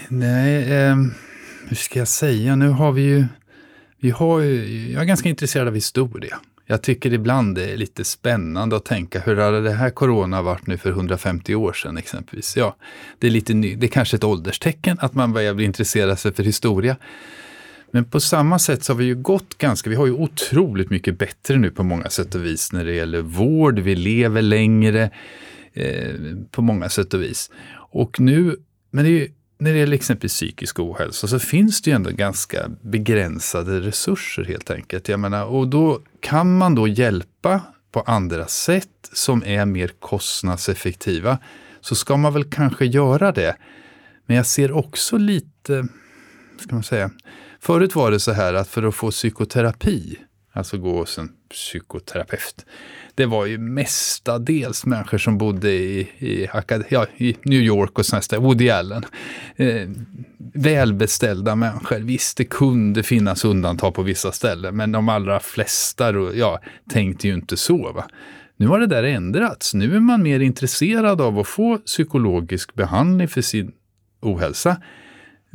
Nej, 0.08 0.74
eh, 0.74 0.96
hur 1.68 1.76
ska 1.76 2.00
jag 2.00 2.08
säga? 2.08 2.56
Nu 2.56 2.70
har 2.70 2.92
vi 2.92 3.02
ju... 3.02 3.26
Vi 4.00 4.10
har, 4.10 4.42
jag 4.42 5.02
är 5.02 5.06
ganska 5.06 5.30
intresserad 5.30 5.68
av 5.68 5.76
historia. 5.76 6.40
Jag 6.70 6.82
tycker 6.82 7.14
ibland 7.14 7.56
det 7.56 7.72
är 7.72 7.78
lite 7.78 8.04
spännande 8.04 8.76
att 8.76 8.86
tänka 8.86 9.20
hur 9.20 9.36
hade 9.36 9.62
det 9.62 9.72
här 9.72 9.90
corona 9.90 10.42
varit 10.42 10.68
nu 10.68 10.78
för 10.78 10.90
150 10.90 11.56
år 11.56 11.74
sedan 11.74 11.98
exempelvis. 11.98 12.58
Ja, 12.58 12.76
det 13.20 13.28
är 13.28 13.32
lite 13.32 13.54
ny, 13.54 13.76
det 13.76 13.86
är 13.86 13.92
kanske 13.92 14.18
ett 14.18 14.24
ålderstecken 14.24 14.98
att 15.02 15.14
man 15.14 15.34
börjar 15.34 15.54
bli 15.54 15.66
intresserad 15.66 16.20
sig 16.20 16.34
för 16.34 16.44
historia. 16.44 16.96
Men 17.92 18.06
på 18.06 18.20
samma 18.20 18.60
sätt 18.60 18.84
så 18.84 18.94
har 18.94 18.98
vi 18.98 19.06
ju 19.06 19.16
gått 19.16 19.58
ganska, 19.58 19.90
vi 19.90 19.96
har 19.96 20.06
ju 20.06 20.12
otroligt 20.12 20.90
mycket 20.90 21.18
bättre 21.18 21.58
nu 21.58 21.72
på 21.72 21.84
många 21.84 22.10
sätt 22.10 22.36
och 22.36 22.46
vis 22.46 22.72
när 22.72 22.86
det 22.86 22.94
gäller 22.94 23.22
vård, 23.22 23.80
vi 23.80 23.96
lever 23.96 24.42
längre 24.42 25.12
eh, 25.74 26.16
på 26.52 26.62
många 26.62 26.90
sätt 26.90 27.14
och 27.14 27.22
vis. 27.22 27.52
Och 27.74 28.20
nu, 28.20 28.56
men 28.92 29.06
det 29.06 29.10
är 29.10 29.20
ju, 29.20 29.32
när 29.60 29.74
det 29.74 29.80
gäller 29.80 29.96
exempelvis 29.96 30.34
psykisk 30.34 30.80
ohälsa 30.80 31.28
så 31.28 31.40
finns 31.40 31.82
det 31.82 31.90
ju 31.90 31.96
ändå 31.96 32.10
ganska 32.10 32.70
begränsade 32.82 33.80
resurser 33.80 34.44
helt 34.46 34.72
enkelt. 34.72 35.10
Jag 35.10 35.20
menar, 35.20 35.46
och 35.46 35.68
då 35.68 36.02
kan 36.20 36.58
man 36.58 36.76
då 36.76 36.88
hjälpa 36.88 37.62
på 37.92 38.02
andra 38.02 38.48
sätt 38.48 39.10
som 39.14 39.44
är 39.46 39.66
mer 39.66 39.92
kostnadseffektiva 40.00 41.38
så 41.82 41.96
ska 41.96 42.18
man 42.18 42.34
väl 42.34 42.44
kanske 42.44 42.86
göra 42.86 43.32
det. 43.32 43.56
Men 44.26 44.38
jag 44.38 44.46
ser 44.46 44.72
också 44.72 45.18
lite, 45.18 45.88
ska 46.60 46.76
man 46.76 46.84
säga, 46.84 47.12
förut 47.68 47.96
var 47.96 48.12
det 48.12 48.20
så 48.20 48.32
här 48.32 48.54
att 48.54 48.68
för 48.68 48.84
att 48.84 48.96
få 48.96 49.12
psykoterapi, 49.12 50.20
alltså 50.54 50.78
gå 50.78 50.98
hos 50.98 51.18
en 51.18 51.30
psykoterapeut, 51.50 52.66
det 53.16 53.26
var 53.26 53.46
ju 53.46 53.58
mestadels 53.58 54.86
människor 54.86 55.18
som 55.18 55.38
bodde 55.38 55.72
i, 55.72 56.00
i, 56.18 56.48
ja, 56.90 57.06
i 57.18 57.36
New 57.44 57.62
York 57.62 58.00
och 58.00 58.06
sådana 58.06 58.22
ställen, 58.22 58.44
Woody 58.44 58.70
Allen. 58.70 59.06
Eh, 59.56 59.90
välbeställda 60.54 61.56
människor. 61.56 62.00
Visst, 62.00 62.38
det 62.38 62.46
kunde 62.46 63.04
finnas 63.04 63.46
undantag 63.46 63.94
på 63.94 64.04
vissa 64.04 64.32
ställen, 64.32 64.76
men 64.76 64.92
de 64.92 65.10
allra 65.10 65.40
flesta 65.40 66.12
ja, 66.34 66.60
tänkte 66.90 67.28
ju 67.28 67.34
inte 67.34 67.58
så. 67.58 67.92
Va? 67.92 68.06
Nu 68.58 68.68
har 68.68 68.80
det 68.80 68.88
där 68.88 69.04
ändrats. 69.04 69.74
Nu 69.74 69.96
är 69.96 70.00
man 70.00 70.24
mer 70.24 70.40
intresserad 70.40 71.22
av 71.22 71.40
att 71.40 71.48
få 71.48 71.78
psykologisk 71.78 72.74
behandling 72.74 73.28
för 73.28 73.42
sin 73.42 73.72
ohälsa 74.22 74.78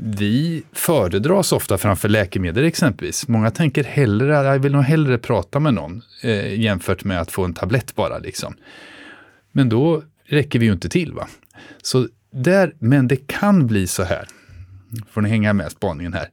vi 0.05 0.63
föredras 0.73 1.53
ofta 1.53 1.79
framför 1.79 2.09
läkemedel 2.09 2.65
exempelvis. 2.65 3.29
Många 3.29 3.51
tänker 3.51 3.85
hellre, 3.85 4.33
jag 4.33 4.59
vill 4.59 4.73
nog 4.73 4.83
hellre 4.83 5.19
prata 5.19 5.61
med 5.61 5.75
någon 5.75 6.03
eh, 6.23 6.61
jämfört 6.61 7.05
med 7.05 7.21
att 7.21 7.31
få 7.31 7.45
en 7.45 7.55
tablett 7.55 7.95
bara. 7.95 8.19
Liksom. 8.19 8.55
Men 9.53 9.69
då 9.69 10.03
räcker 10.27 10.59
vi 10.59 10.67
ju 10.67 10.73
inte 10.73 10.89
till. 10.89 11.13
va. 11.13 11.29
Så 11.83 12.09
där, 12.31 12.75
men 12.79 13.09
det 13.09 13.27
kan 13.27 13.67
bli 13.67 13.87
så 13.87 14.03
här, 14.03 14.29
får 15.11 15.21
ni 15.21 15.29
hänga 15.29 15.53
med 15.53 15.73
spaningen 15.73 16.13
här, 16.13 16.29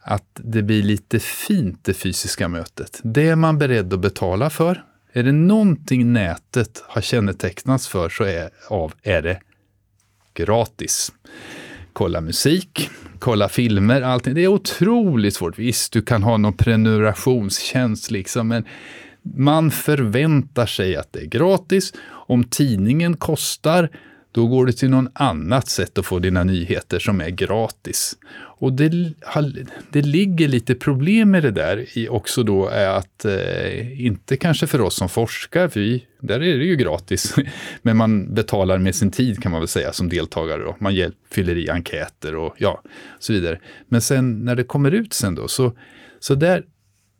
att 0.00 0.26
det 0.34 0.62
blir 0.62 0.82
lite 0.82 1.18
fint 1.18 1.84
det 1.84 1.94
fysiska 1.94 2.48
mötet. 2.48 3.00
Det 3.04 3.28
är 3.28 3.36
man 3.36 3.58
beredd 3.58 3.92
att 3.92 4.00
betala 4.00 4.50
för. 4.50 4.82
Är 5.12 5.22
det 5.22 5.32
någonting 5.32 6.12
nätet 6.12 6.84
har 6.86 7.00
kännetecknats 7.00 7.88
för 7.88 8.08
så 8.08 8.24
är, 8.24 8.50
av, 8.68 8.92
är 9.02 9.22
det 9.22 9.40
gratis 10.34 11.12
kolla 11.96 12.20
musik, 12.20 12.90
kolla 13.18 13.48
filmer, 13.48 14.02
allting. 14.02 14.34
Det 14.34 14.44
är 14.44 14.48
otroligt 14.48 15.34
svårt. 15.34 15.58
Visst, 15.58 15.92
du 15.92 16.02
kan 16.02 16.22
ha 16.22 16.36
någon 16.36 16.56
prenumerationstjänst 16.56 18.10
liksom, 18.10 18.48
men 18.48 18.64
man 19.36 19.70
förväntar 19.70 20.66
sig 20.66 20.96
att 20.96 21.12
det 21.12 21.20
är 21.20 21.26
gratis. 21.26 21.92
Om 22.08 22.44
tidningen 22.44 23.16
kostar, 23.16 23.90
då 24.36 24.46
går 24.46 24.66
du 24.66 24.72
till 24.72 24.90
någon 24.90 25.08
annat 25.12 25.68
sätt 25.68 25.98
att 25.98 26.06
få 26.06 26.18
dina 26.18 26.44
nyheter 26.44 26.98
som 26.98 27.20
är 27.20 27.30
gratis. 27.30 28.16
Och 28.36 28.72
det, 28.72 29.12
det 29.90 30.02
ligger 30.02 30.48
lite 30.48 30.74
problem 30.74 31.30
med 31.30 31.42
det 31.42 31.50
där 31.50 31.98
i 31.98 32.08
också 32.08 32.42
då 32.42 32.68
är 32.68 32.88
att, 32.88 33.24
eh, 33.24 34.06
inte 34.06 34.36
kanske 34.36 34.66
för 34.66 34.80
oss 34.80 34.94
som 34.94 35.08
forskar, 35.08 35.68
för 35.68 35.80
vi, 35.80 36.04
där 36.20 36.34
är 36.34 36.58
det 36.58 36.64
ju 36.64 36.76
gratis, 36.76 37.34
men 37.82 37.96
man 37.96 38.34
betalar 38.34 38.78
med 38.78 38.94
sin 38.94 39.10
tid 39.10 39.42
kan 39.42 39.52
man 39.52 39.60
väl 39.60 39.68
säga 39.68 39.92
som 39.92 40.08
deltagare. 40.08 40.62
Då. 40.62 40.76
Man 40.78 40.94
hjälp, 40.94 41.16
fyller 41.30 41.56
i 41.56 41.70
enkäter 41.70 42.34
och 42.34 42.54
ja, 42.58 42.82
så 43.18 43.32
vidare. 43.32 43.60
Men 43.88 44.00
sen 44.00 44.44
när 44.44 44.56
det 44.56 44.64
kommer 44.64 44.90
ut 44.90 45.12
sen 45.12 45.34
då, 45.34 45.48
så, 45.48 45.72
så 46.20 46.34
där 46.34 46.64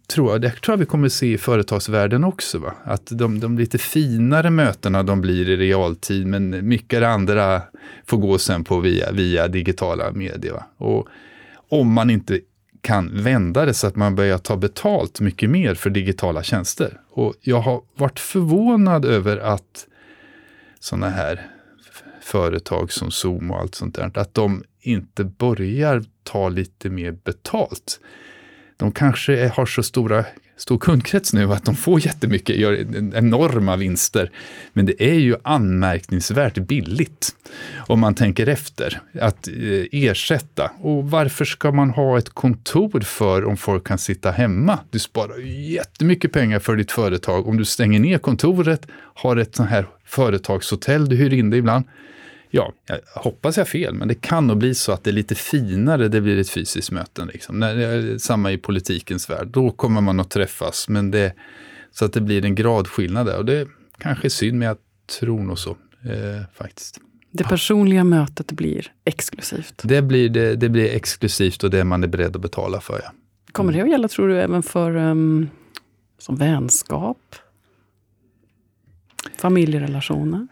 tror 0.06 0.32
jag, 0.32 0.40
det 0.40 0.50
tror 0.50 0.72
jag 0.72 0.78
vi 0.78 0.86
kommer 0.86 1.08
se 1.08 1.32
i 1.32 1.38
företagsvärlden 1.38 2.24
också. 2.24 2.58
Va? 2.58 2.74
Att 2.84 3.06
de, 3.06 3.40
de 3.40 3.58
lite 3.58 3.78
finare 3.78 4.50
mötena 4.50 5.02
de 5.02 5.20
blir 5.20 5.48
i 5.48 5.56
realtid, 5.56 6.26
men 6.26 6.68
mycket 6.68 7.00
det 7.00 7.08
andra 7.08 7.62
får 8.06 8.16
gå 8.16 8.38
sen 8.38 8.64
på 8.64 8.80
via, 8.80 9.12
via 9.12 9.48
digitala 9.48 10.12
medier. 10.12 10.52
Va? 10.52 10.64
Och 10.76 11.08
om 11.68 11.92
man 11.92 12.10
inte 12.10 12.40
kan 12.80 13.22
vända 13.22 13.64
det 13.64 13.74
så 13.74 13.86
att 13.86 13.96
man 13.96 14.14
börjar 14.14 14.38
ta 14.38 14.56
betalt 14.56 15.20
mycket 15.20 15.50
mer 15.50 15.74
för 15.74 15.90
digitala 15.90 16.42
tjänster. 16.42 17.00
Och 17.10 17.34
jag 17.40 17.60
har 17.60 17.82
varit 17.96 18.18
förvånad 18.18 19.04
över 19.04 19.36
att 19.36 19.86
sådana 20.80 21.08
här 21.08 21.46
företag 22.20 22.92
som 22.92 23.10
Zoom 23.10 23.50
och 23.50 23.60
allt 23.60 23.74
sånt 23.74 23.94
där, 23.94 24.10
att 24.14 24.34
de 24.34 24.64
inte 24.80 25.24
börjar 25.24 26.04
ta 26.22 26.48
lite 26.48 26.90
mer 26.90 27.12
betalt 27.12 28.00
de 28.76 28.92
kanske 28.92 29.48
har 29.48 29.66
så 29.66 29.82
stora, 29.82 30.24
stor 30.56 30.78
kundkrets 30.78 31.32
nu 31.32 31.52
att 31.52 31.64
de 31.64 31.76
får 31.76 32.06
jättemycket, 32.06 32.56
gör 32.56 32.72
enorma 33.14 33.76
vinster. 33.76 34.30
Men 34.72 34.86
det 34.86 35.02
är 35.02 35.14
ju 35.14 35.36
anmärkningsvärt 35.42 36.58
billigt 36.58 37.36
om 37.76 38.00
man 38.00 38.14
tänker 38.14 38.46
efter 38.46 39.00
att 39.20 39.48
eh, 39.48 39.54
ersätta. 39.92 40.70
Och 40.80 41.10
varför 41.10 41.44
ska 41.44 41.72
man 41.72 41.90
ha 41.90 42.18
ett 42.18 42.30
kontor 42.30 43.00
för 43.00 43.44
om 43.44 43.56
folk 43.56 43.86
kan 43.86 43.98
sitta 43.98 44.30
hemma? 44.30 44.78
Du 44.90 44.98
sparar 44.98 45.38
jättemycket 45.48 46.32
pengar 46.32 46.58
för 46.58 46.76
ditt 46.76 46.92
företag 46.92 47.48
om 47.48 47.56
du 47.56 47.64
stänger 47.64 48.00
ner 48.00 48.18
kontoret, 48.18 48.86
har 49.14 49.36
ett 49.36 49.56
sånt 49.56 49.70
här 49.70 49.86
företagshotell 50.04 51.08
du 51.08 51.16
hyr 51.16 51.32
in 51.32 51.50
det 51.50 51.56
ibland 51.56 51.84
ja, 52.56 52.72
jag 52.86 53.22
hoppas 53.22 53.56
jag 53.56 53.68
fel, 53.68 53.94
men 53.94 54.08
det 54.08 54.14
kan 54.14 54.46
nog 54.46 54.58
bli 54.58 54.74
så 54.74 54.92
att 54.92 55.04
det 55.04 55.10
är 55.10 55.12
lite 55.12 55.34
finare, 55.34 56.08
det 56.08 56.20
blir 56.20 56.38
ett 56.38 56.50
fysiskt 56.50 56.90
möte. 56.90 57.24
Liksom. 57.24 57.58
När, 57.58 58.18
samma 58.18 58.52
i 58.52 58.58
politikens 58.58 59.30
värld, 59.30 59.48
då 59.48 59.70
kommer 59.70 60.00
man 60.00 60.20
att 60.20 60.30
träffas, 60.30 60.88
men 60.88 61.10
det, 61.10 61.34
så 61.92 62.04
att 62.04 62.12
det 62.12 62.20
blir 62.20 62.44
en 62.44 62.54
gradskillnad 62.54 63.26
där. 63.26 63.38
Och 63.38 63.44
det 63.44 63.68
kanske 63.98 64.26
är 64.26 64.30
synd, 64.30 64.58
men 64.58 64.68
jag 64.68 64.76
tror 65.20 65.40
nog 65.40 65.58
så 65.58 65.70
eh, 65.70 66.42
faktiskt. 66.54 67.00
Det 67.30 67.44
personliga 67.44 68.04
mötet 68.04 68.52
blir 68.52 68.92
exklusivt. 69.04 69.82
Det 69.84 70.02
blir, 70.02 70.28
det, 70.28 70.56
det 70.56 70.68
blir 70.68 70.94
exklusivt 70.94 71.64
och 71.64 71.70
det 71.70 71.84
man 71.84 72.02
är 72.02 72.08
beredd 72.08 72.36
att 72.36 72.42
betala 72.42 72.80
för. 72.80 73.00
Ja. 73.04 73.12
Kommer 73.52 73.72
det 73.72 73.80
att 73.80 73.90
gälla, 73.90 74.08
tror 74.08 74.28
du, 74.28 74.40
även 74.40 74.62
för 74.62 74.96
um, 74.96 75.50
som 76.18 76.36
vänskap? 76.36 77.36
Familjerelationer? 79.36 80.48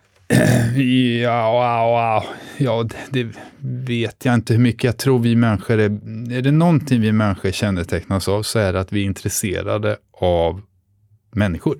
Ja, 1.22 1.52
wow, 1.52 2.24
ja, 2.58 2.88
det 3.10 3.26
vet 3.88 4.24
jag 4.24 4.34
inte 4.34 4.52
hur 4.52 4.60
mycket. 4.60 4.84
Jag 4.84 4.96
tror 4.96 5.18
vi 5.18 5.36
människor 5.36 5.78
är, 5.78 5.90
är 6.32 6.42
det 6.42 6.50
någonting 6.50 7.00
vi 7.00 7.12
människor 7.12 7.50
kännetecknas 7.50 8.28
av 8.28 8.42
så 8.42 8.58
är 8.58 8.72
det 8.72 8.80
att 8.80 8.92
vi 8.92 9.00
är 9.00 9.04
intresserade 9.04 9.96
av 10.12 10.60
människor. 11.32 11.78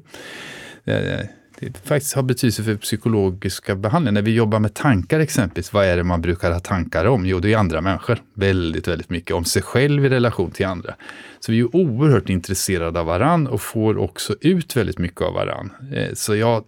Det, 0.85 1.29
det 1.59 1.79
faktiskt 1.85 2.15
har 2.15 2.23
betydelse 2.23 2.63
för 2.63 2.77
psykologiska 2.77 3.77
behandlingar. 3.77 4.13
När 4.13 4.23
vi 4.23 4.35
jobbar 4.35 4.59
med 4.59 4.75
tankar 4.75 5.21
exempelvis, 5.21 5.73
vad 5.73 5.87
är 5.87 5.97
det 5.97 6.05
man 6.05 6.23
brukar 6.23 6.53
ha 6.53 6.61
tankar 6.61 7.05
om? 7.05 7.27
Jo, 7.27 7.39
det 7.39 7.53
är 7.53 7.57
andra 7.57 7.81
människor. 7.81 8.19
Väldigt, 8.35 8.89
väldigt 8.89 9.11
mycket 9.11 9.37
om 9.37 9.45
sig 9.45 9.63
själv 9.63 10.05
i 10.05 10.09
relation 10.09 10.51
till 10.51 10.67
andra. 10.67 10.95
Så 11.41 11.53
vi 11.53 11.61
är 11.61 11.77
oerhört 11.77 12.29
intresserade 12.29 13.01
av 13.01 13.07
varann 13.07 13.47
och 13.47 13.61
får 13.61 13.99
också 13.99 14.35
ut 14.41 14.77
väldigt 14.77 14.99
mycket 14.99 15.21
av 15.21 15.33
varann. 15.35 15.73
Eh, 15.95 16.15
så 16.15 16.37
jag 16.37 16.65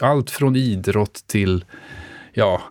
allt 0.00 0.30
från 0.30 0.56
idrott 0.56 1.24
till 1.26 1.64
ja, 2.32 2.62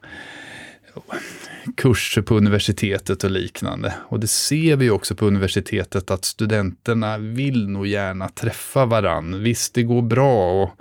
kurser 1.78 2.22
på 2.22 2.36
universitetet 2.36 3.24
och 3.24 3.32
liknande. 3.32 3.94
Och 4.00 4.20
det 4.20 4.28
ser 4.28 4.76
vi 4.76 4.90
också 4.90 5.16
på 5.16 5.26
universitetet 5.26 6.12
att 6.12 6.26
studenterna 6.26 7.18
vill 7.18 7.68
nog 7.70 7.88
gärna 7.88 8.30
träffa 8.30 8.86
varann. 8.86 9.44
Visst, 9.44 9.74
det 9.74 9.84
går 9.84 10.02
bra 10.02 10.64
och 10.64 10.72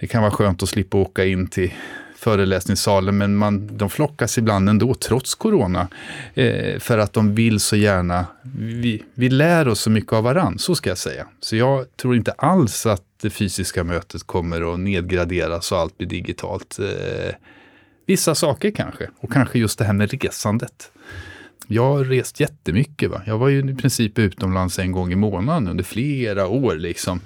det 0.00 0.06
kan 0.06 0.22
vara 0.22 0.32
skönt 0.32 0.62
att 0.62 0.68
slippa 0.68 0.96
åka 0.96 1.24
in 1.24 1.46
till 1.46 1.72
föreläsningssalen, 2.26 3.18
men 3.18 3.36
man, 3.36 3.76
de 3.76 3.90
flockas 3.90 4.38
ibland 4.38 4.68
ändå, 4.68 4.94
trots 4.94 5.34
corona, 5.34 5.88
eh, 6.34 6.78
för 6.78 6.98
att 6.98 7.12
de 7.12 7.34
vill 7.34 7.60
så 7.60 7.76
gärna, 7.76 8.26
vi, 8.58 9.02
vi 9.14 9.28
lär 9.28 9.68
oss 9.68 9.80
så 9.80 9.90
mycket 9.90 10.12
av 10.12 10.24
varann, 10.24 10.58
så 10.58 10.74
ska 10.74 10.90
jag 10.90 10.98
säga. 10.98 11.26
Så 11.40 11.56
jag 11.56 11.96
tror 11.96 12.16
inte 12.16 12.32
alls 12.32 12.86
att 12.86 13.02
det 13.22 13.30
fysiska 13.30 13.84
mötet 13.84 14.22
kommer 14.22 14.72
att 14.74 14.80
nedgraderas 14.80 15.72
och 15.72 15.78
allt 15.78 15.98
blir 15.98 16.08
digitalt. 16.08 16.78
Eh, 16.78 17.34
vissa 18.06 18.34
saker 18.34 18.70
kanske, 18.70 19.08
och 19.20 19.32
kanske 19.32 19.58
just 19.58 19.78
det 19.78 19.84
här 19.84 19.92
med 19.92 20.22
resandet. 20.22 20.90
Jag 21.66 21.84
har 21.84 22.04
rest 22.04 22.40
jättemycket. 22.40 23.10
Va? 23.10 23.22
Jag 23.26 23.38
var 23.38 23.48
ju 23.48 23.70
i 23.70 23.74
princip 23.74 24.18
utomlands 24.18 24.78
en 24.78 24.92
gång 24.92 25.12
i 25.12 25.16
månaden 25.16 25.68
under 25.68 25.84
flera 25.84 26.46
år. 26.46 26.74
Liksom. 26.74 27.20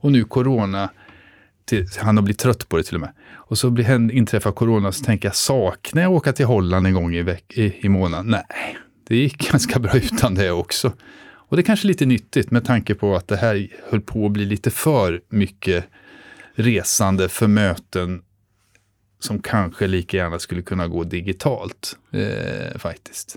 Och 0.00 0.12
nu 0.12 0.24
corona, 0.24 0.90
till, 1.68 1.86
han 1.98 2.16
har 2.16 2.22
blivit 2.22 2.38
trött 2.38 2.68
på 2.68 2.76
det 2.76 2.82
till 2.82 2.94
och 2.94 3.00
med. 3.00 3.12
Och 3.34 3.58
så 3.58 3.70
blir, 3.70 4.10
inträffar 4.12 4.52
corona 4.52 4.92
så 4.92 5.04
tänker 5.04 5.28
jag, 5.28 5.36
saknar 5.36 6.02
jag 6.02 6.12
åka 6.12 6.32
till 6.32 6.46
Holland 6.46 6.86
en 6.86 6.94
gång 6.94 7.14
i, 7.14 7.22
veck, 7.22 7.52
i, 7.58 7.78
i 7.80 7.88
månaden? 7.88 8.26
Nej, 8.26 8.76
det 9.08 9.16
gick 9.16 9.50
ganska 9.52 9.78
bra 9.78 9.96
utan 9.96 10.34
det 10.34 10.50
också. 10.50 10.92
Och 11.48 11.56
det 11.56 11.60
är 11.60 11.64
kanske 11.64 11.86
lite 11.86 12.06
nyttigt 12.06 12.50
med 12.50 12.64
tanke 12.64 12.94
på 12.94 13.16
att 13.16 13.28
det 13.28 13.36
här 13.36 13.68
höll 13.90 14.00
på 14.00 14.26
att 14.26 14.32
bli 14.32 14.44
lite 14.44 14.70
för 14.70 15.20
mycket 15.28 15.84
resande 16.54 17.28
för 17.28 17.46
möten 17.46 18.22
som 19.20 19.42
kanske 19.42 19.86
lika 19.86 20.16
gärna 20.16 20.38
skulle 20.38 20.62
kunna 20.62 20.88
gå 20.88 21.04
digitalt 21.04 21.96
eh, 22.12 22.78
faktiskt. 22.78 23.36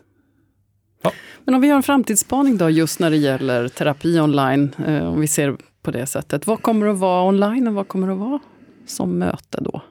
Ja. 1.01 1.11
Men 1.45 1.55
om 1.55 1.61
vi 1.61 1.69
har 1.69 1.75
en 1.75 1.83
framtidsspaning 1.83 2.57
då 2.57 2.69
just 2.69 2.99
när 2.99 3.09
det 3.09 3.17
gäller 3.17 3.67
terapi 3.67 4.19
online, 4.19 4.75
eh, 4.87 5.07
om 5.07 5.21
vi 5.21 5.27
ser 5.27 5.57
på 5.81 5.91
det 5.91 6.05
sättet. 6.05 6.47
Vad 6.47 6.61
kommer 6.61 6.87
att 6.87 6.97
vara 6.97 7.23
online 7.23 7.67
och 7.67 7.73
vad 7.73 7.87
kommer 7.87 8.07
att 8.07 8.17
vara 8.17 8.39
som 8.85 9.17
möte 9.17 9.61
då? 9.61 9.81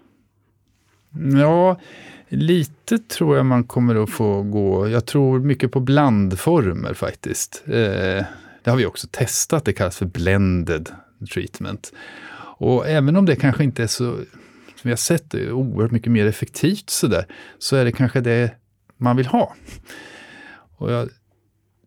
Ja, 1.41 1.81
lite 2.29 2.99
tror 2.99 3.37
jag 3.37 3.47
man 3.47 3.65
kommer 3.65 4.03
att 4.03 4.11
få 4.11 4.43
gå. 4.43 4.89
Jag 4.89 5.07
tror 5.07 5.41
mycket 5.41 5.73
på 5.73 5.81
blandformer 5.81 6.95
faktiskt. 6.95 7.63
Eh, 7.67 8.25
det 8.63 8.71
har 8.71 8.77
vi 8.77 8.87
också 8.87 9.07
testat, 9.11 9.65
det 9.65 9.73
kallas 9.73 9.97
för 9.97 10.07
blended 10.07 10.89
treatment. 11.35 11.93
Och 12.59 12.89
även 12.89 13.17
om 13.17 13.27
det 13.27 13.37
kanske 13.37 13.65
inte 13.65 13.83
är 13.83 13.87
så, 13.87 14.13
som 14.15 14.83
vi 14.83 14.91
har 14.91 14.97
sett, 14.97 15.31
det 15.31 15.41
är 15.41 15.53
oerhört 15.53 15.91
mycket 15.91 16.13
mer 16.13 16.27
effektivt 16.27 16.91
sådär, 16.91 17.27
så 17.59 17.77
är 17.77 17.85
det 17.85 17.93
kanske 17.93 18.21
det 18.21 18.51
man 18.97 19.17
vill 19.17 19.27
ha. 19.27 19.55
Och 20.81 20.93
jag 20.93 21.09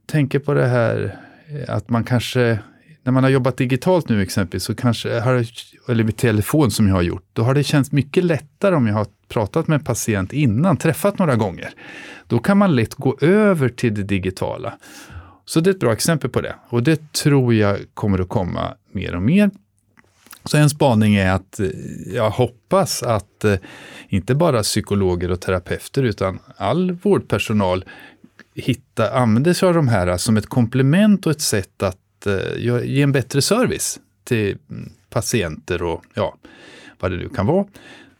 tänker 0.05 0.39
på 0.39 0.53
det 0.53 0.67
här 0.67 1.17
eh, 1.47 1.75
att 1.75 1.89
man 1.89 2.03
kanske, 2.03 2.59
när 3.03 3.11
man 3.11 3.23
har 3.23 3.31
jobbat 3.31 3.57
digitalt 3.57 4.09
nu 4.09 4.21
exempelvis, 4.21 4.63
så 4.63 4.75
kanske, 4.75 5.19
har, 5.19 5.45
eller 5.89 6.03
med 6.03 6.17
telefon 6.17 6.71
som 6.71 6.87
jag 6.87 6.95
har 6.95 7.01
gjort, 7.01 7.25
då 7.33 7.43
har 7.43 7.53
det 7.53 7.63
känts 7.63 7.91
mycket 7.91 8.23
lättare 8.23 8.75
om 8.75 8.87
jag 8.87 8.93
har 8.93 9.07
pratat 9.27 9.67
med 9.67 9.75
en 9.79 9.83
patient 9.83 10.33
innan, 10.33 10.77
träffat 10.77 11.19
några 11.19 11.35
gånger. 11.35 11.69
Då 12.27 12.39
kan 12.39 12.57
man 12.57 12.75
lätt 12.75 12.95
gå 12.95 13.17
över 13.21 13.69
till 13.69 13.93
det 13.93 14.03
digitala. 14.03 14.73
Så 15.45 15.59
det 15.59 15.69
är 15.69 15.73
ett 15.73 15.79
bra 15.79 15.93
exempel 15.93 16.29
på 16.29 16.41
det. 16.41 16.55
Och 16.69 16.83
det 16.83 17.11
tror 17.11 17.53
jag 17.53 17.77
kommer 17.93 18.19
att 18.19 18.29
komma 18.29 18.73
mer 18.91 19.15
och 19.15 19.21
mer. 19.21 19.49
Så 20.45 20.57
en 20.57 20.69
spaning 20.69 21.15
är 21.15 21.31
att 21.31 21.59
eh, 21.59 21.67
jag 22.13 22.29
hoppas 22.29 23.03
att 23.03 23.43
eh, 23.43 23.55
inte 24.07 24.35
bara 24.35 24.63
psykologer 24.63 25.31
och 25.31 25.41
terapeuter 25.41 26.03
utan 26.03 26.39
all 26.57 26.91
vårdpersonal 26.91 27.85
hitta, 28.55 29.11
använder 29.11 29.53
sig 29.53 29.67
av 29.67 29.73
de 29.73 29.87
här 29.87 30.17
som 30.17 30.37
ett 30.37 30.47
komplement 30.47 31.25
och 31.25 31.31
ett 31.31 31.41
sätt 31.41 31.83
att 31.83 32.25
eh, 32.25 32.83
ge 32.83 33.01
en 33.01 33.11
bättre 33.11 33.41
service 33.41 33.99
till 34.23 34.57
mm, 34.69 34.91
patienter 35.09 35.83
och 35.83 36.03
ja, 36.13 36.37
vad 36.99 37.11
det 37.11 37.17
nu 37.17 37.29
kan 37.29 37.45
vara. 37.45 37.65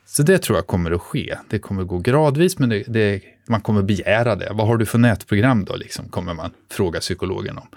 Så 0.05 0.23
det 0.23 0.38
tror 0.38 0.57
jag 0.57 0.67
kommer 0.67 0.91
att 0.91 1.01
ske. 1.01 1.38
Det 1.49 1.59
kommer 1.59 1.81
att 1.81 1.88
gå 1.88 1.97
gradvis, 1.97 2.59
men 2.59 2.69
det, 2.69 2.84
det, 2.88 3.21
man 3.47 3.61
kommer 3.61 3.81
begära 3.81 4.36
det. 4.36 4.49
Vad 4.53 4.67
har 4.67 4.77
du 4.77 4.86
för 4.86 4.97
nätprogram 4.97 5.65
då, 5.65 5.75
liksom, 5.75 6.09
kommer 6.09 6.34
man 6.34 6.51
fråga 6.71 6.99
psykologen 6.99 7.57
om. 7.57 7.67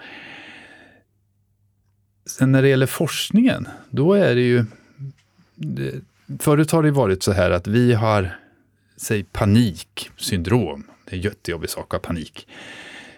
Sen 2.25 2.51
när 2.51 2.61
det 2.61 2.67
gäller 2.67 2.85
forskningen, 2.85 3.67
då 3.89 4.13
är 4.13 4.35
det 4.35 4.41
ju... 4.41 4.65
Det, 5.55 5.93
förut 6.39 6.71
har 6.71 6.83
det 6.83 6.91
varit 6.91 7.23
så 7.23 7.31
här 7.31 7.51
att 7.51 7.67
vi 7.67 7.93
har, 7.93 8.39
säg 8.97 9.23
paniksyndrom. 9.23 10.83
Det 11.09 11.15
är 11.15 11.17
en 11.17 11.23
jättejobbig 11.23 11.69
sak 11.69 11.93
att 11.93 12.05
ha 12.05 12.07
panik. 12.07 12.47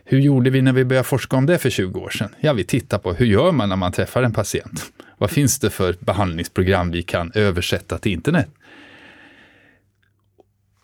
Hur 0.03 0.19
gjorde 0.19 0.49
vi 0.49 0.61
när 0.61 0.73
vi 0.73 0.85
började 0.85 1.07
forska 1.07 1.37
om 1.37 1.45
det 1.45 1.57
för 1.57 1.69
20 1.69 1.99
år 1.99 2.09
sedan? 2.09 2.35
Ja, 2.39 2.53
vi 2.53 2.63
tittar 2.63 2.97
på 2.97 3.13
hur 3.13 3.25
gör 3.25 3.51
man 3.51 3.69
när 3.69 3.75
man 3.75 3.91
träffar 3.91 4.23
en 4.23 4.33
patient? 4.33 4.91
Vad 5.17 5.31
finns 5.31 5.59
det 5.59 5.69
för 5.69 5.95
behandlingsprogram 5.99 6.91
vi 6.91 7.03
kan 7.03 7.31
översätta 7.35 7.97
till 7.97 8.11
internet? 8.11 8.49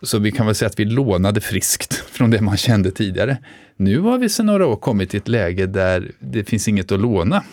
Så 0.01 0.19
vi 0.19 0.31
kan 0.31 0.45
väl 0.45 0.55
säga 0.55 0.69
att 0.69 0.79
vi 0.79 0.85
lånade 0.85 1.41
friskt 1.41 1.93
från 1.93 2.29
det 2.29 2.41
man 2.41 2.57
kände 2.57 2.91
tidigare. 2.91 3.37
Nu 3.75 3.99
har 3.99 4.17
vi 4.17 4.29
sedan 4.29 4.45
några 4.45 4.67
år 4.67 4.75
kommit 4.75 5.09
till 5.09 5.19
ett 5.19 5.27
läge 5.27 5.65
där 5.65 6.11
det 6.19 6.43
finns 6.43 6.67
inget 6.67 6.91
att 6.91 6.99
låna. 6.99 7.43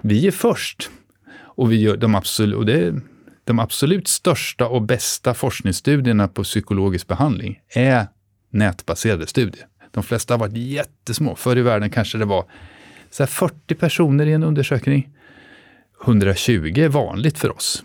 Vi 0.00 0.26
är 0.26 0.30
först. 0.30 0.90
Och, 1.34 1.72
vi 1.72 1.76
gör 1.76 1.96
de, 1.96 2.14
absolut, 2.14 2.56
och 2.56 2.66
det, 2.66 2.94
de 3.44 3.58
absolut 3.58 4.08
största 4.08 4.66
och 4.66 4.82
bästa 4.82 5.34
forskningsstudierna 5.34 6.28
på 6.28 6.42
psykologisk 6.42 7.06
behandling 7.06 7.60
är 7.68 8.06
nätbaserade 8.52 9.26
studier. 9.26 9.66
De 9.90 10.02
flesta 10.02 10.34
har 10.34 10.38
varit 10.38 10.56
jättesmå. 10.56 11.36
Förr 11.36 11.58
i 11.58 11.62
världen 11.62 11.90
kanske 11.90 12.18
det 12.18 12.24
var 12.24 12.44
så 13.10 13.26
40 13.26 13.74
personer 13.74 14.26
i 14.26 14.32
en 14.32 14.42
undersökning. 14.42 15.08
120 16.04 16.72
är 16.76 16.88
vanligt 16.88 17.38
för 17.38 17.56
oss. 17.56 17.84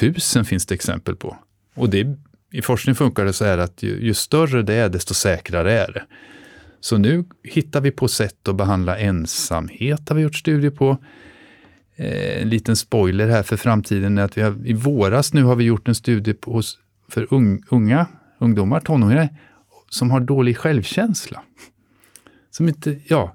Tusen 0.00 0.44
finns 0.44 0.66
det 0.66 0.74
exempel 0.74 1.16
på. 1.16 1.36
Och 1.74 1.90
det, 1.90 2.16
i 2.52 2.62
forskning 2.62 2.94
funkar 2.94 3.24
det 3.24 3.32
så 3.32 3.44
här 3.44 3.58
att 3.58 3.82
ju, 3.82 4.00
ju 4.00 4.14
större 4.14 4.62
det 4.62 4.74
är, 4.74 4.88
desto 4.88 5.14
säkrare 5.14 5.72
är 5.72 5.92
det. 5.92 6.04
Så 6.80 6.98
nu 6.98 7.24
hittar 7.42 7.80
vi 7.80 7.90
på 7.90 8.08
sätt 8.08 8.48
att 8.48 8.56
behandla 8.56 8.98
ensamhet, 8.98 10.08
har 10.08 10.16
vi 10.16 10.22
gjort 10.22 10.36
studier 10.36 10.70
på. 10.70 10.98
Eh, 11.96 12.42
en 12.42 12.48
liten 12.48 12.76
spoiler 12.76 13.28
här 13.28 13.42
för 13.42 13.56
framtiden 13.56 14.18
är 14.18 14.22
att 14.22 14.38
vi 14.38 14.42
har, 14.42 14.66
i 14.66 14.72
våras 14.72 15.32
nu 15.32 15.42
har 15.42 15.56
vi 15.56 15.64
gjort 15.64 15.88
en 15.88 15.94
studie 15.94 16.34
på, 16.34 16.52
hos, 16.52 16.78
för 17.08 17.34
un, 17.34 17.62
unga 17.68 18.06
ungdomar, 18.38 18.80
tonåringar, 18.80 19.28
som 19.90 20.10
har 20.10 20.20
dålig 20.20 20.56
självkänsla. 20.56 21.42
Som 22.50 22.68
inte, 22.68 22.98
ja. 23.06 23.34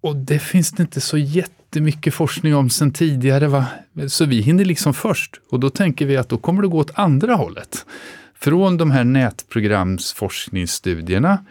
Och 0.00 0.16
det 0.16 0.38
finns 0.38 0.70
det 0.70 0.82
inte 0.82 1.00
så 1.00 1.18
jättemycket 1.18 2.14
forskning 2.14 2.54
om 2.54 2.70
sen 2.70 2.92
tidigare. 2.92 3.48
Va? 3.48 3.66
Så 4.08 4.24
vi 4.24 4.40
hinner 4.40 4.64
liksom 4.64 4.94
först. 4.94 5.40
Och 5.50 5.60
då 5.60 5.70
tänker 5.70 6.06
vi 6.06 6.16
att 6.16 6.28
då 6.28 6.38
kommer 6.38 6.62
det 6.62 6.68
gå 6.68 6.78
åt 6.78 6.98
andra 6.98 7.34
hållet. 7.34 7.86
Från 8.34 8.76
de 8.76 8.90
här 8.90 9.04
nätprogramsforskningsstudierna. 9.04 11.44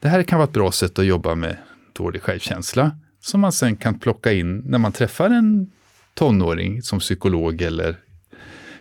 Det 0.00 0.08
här 0.08 0.22
kan 0.22 0.38
vara 0.38 0.48
ett 0.48 0.54
bra 0.54 0.72
sätt 0.72 0.98
att 0.98 1.06
jobba 1.06 1.34
med 1.34 1.56
dålig 1.92 2.22
självkänsla. 2.22 2.96
Som 3.20 3.40
man 3.40 3.52
sen 3.52 3.76
kan 3.76 3.98
plocka 3.98 4.32
in 4.32 4.62
när 4.66 4.78
man 4.78 4.92
träffar 4.92 5.30
en 5.30 5.70
tonåring 6.14 6.82
som 6.82 6.98
psykolog 6.98 7.62
eller 7.62 7.96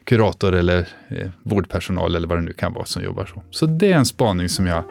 kurator 0.07 0.55
eller 0.55 0.87
eh, 1.07 1.29
vårdpersonal 1.43 2.15
eller 2.15 2.27
vad 2.27 2.37
det 2.37 2.41
nu 2.41 2.53
kan 2.53 2.73
vara 2.73 2.85
som 2.85 3.03
jobbar 3.03 3.25
så. 3.25 3.41
Så 3.51 3.65
det 3.65 3.91
är 3.91 3.97
en 3.97 4.05
spaning 4.05 4.49
som 4.49 4.67
jag 4.67 4.83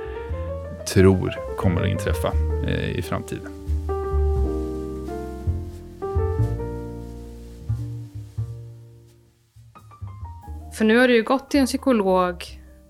tror 0.95 1.35
kommer 1.59 1.83
att 1.83 1.89
inträffa 1.89 2.33
eh, 2.67 2.99
i 2.99 3.03
framtiden. 3.03 3.53
För 10.79 10.85
nu 10.85 10.99
har 10.99 11.09
du 11.09 11.15
ju 11.15 11.23
gått 11.23 11.51
till 11.51 11.61
en 11.61 11.67
psykolog, 11.67 12.45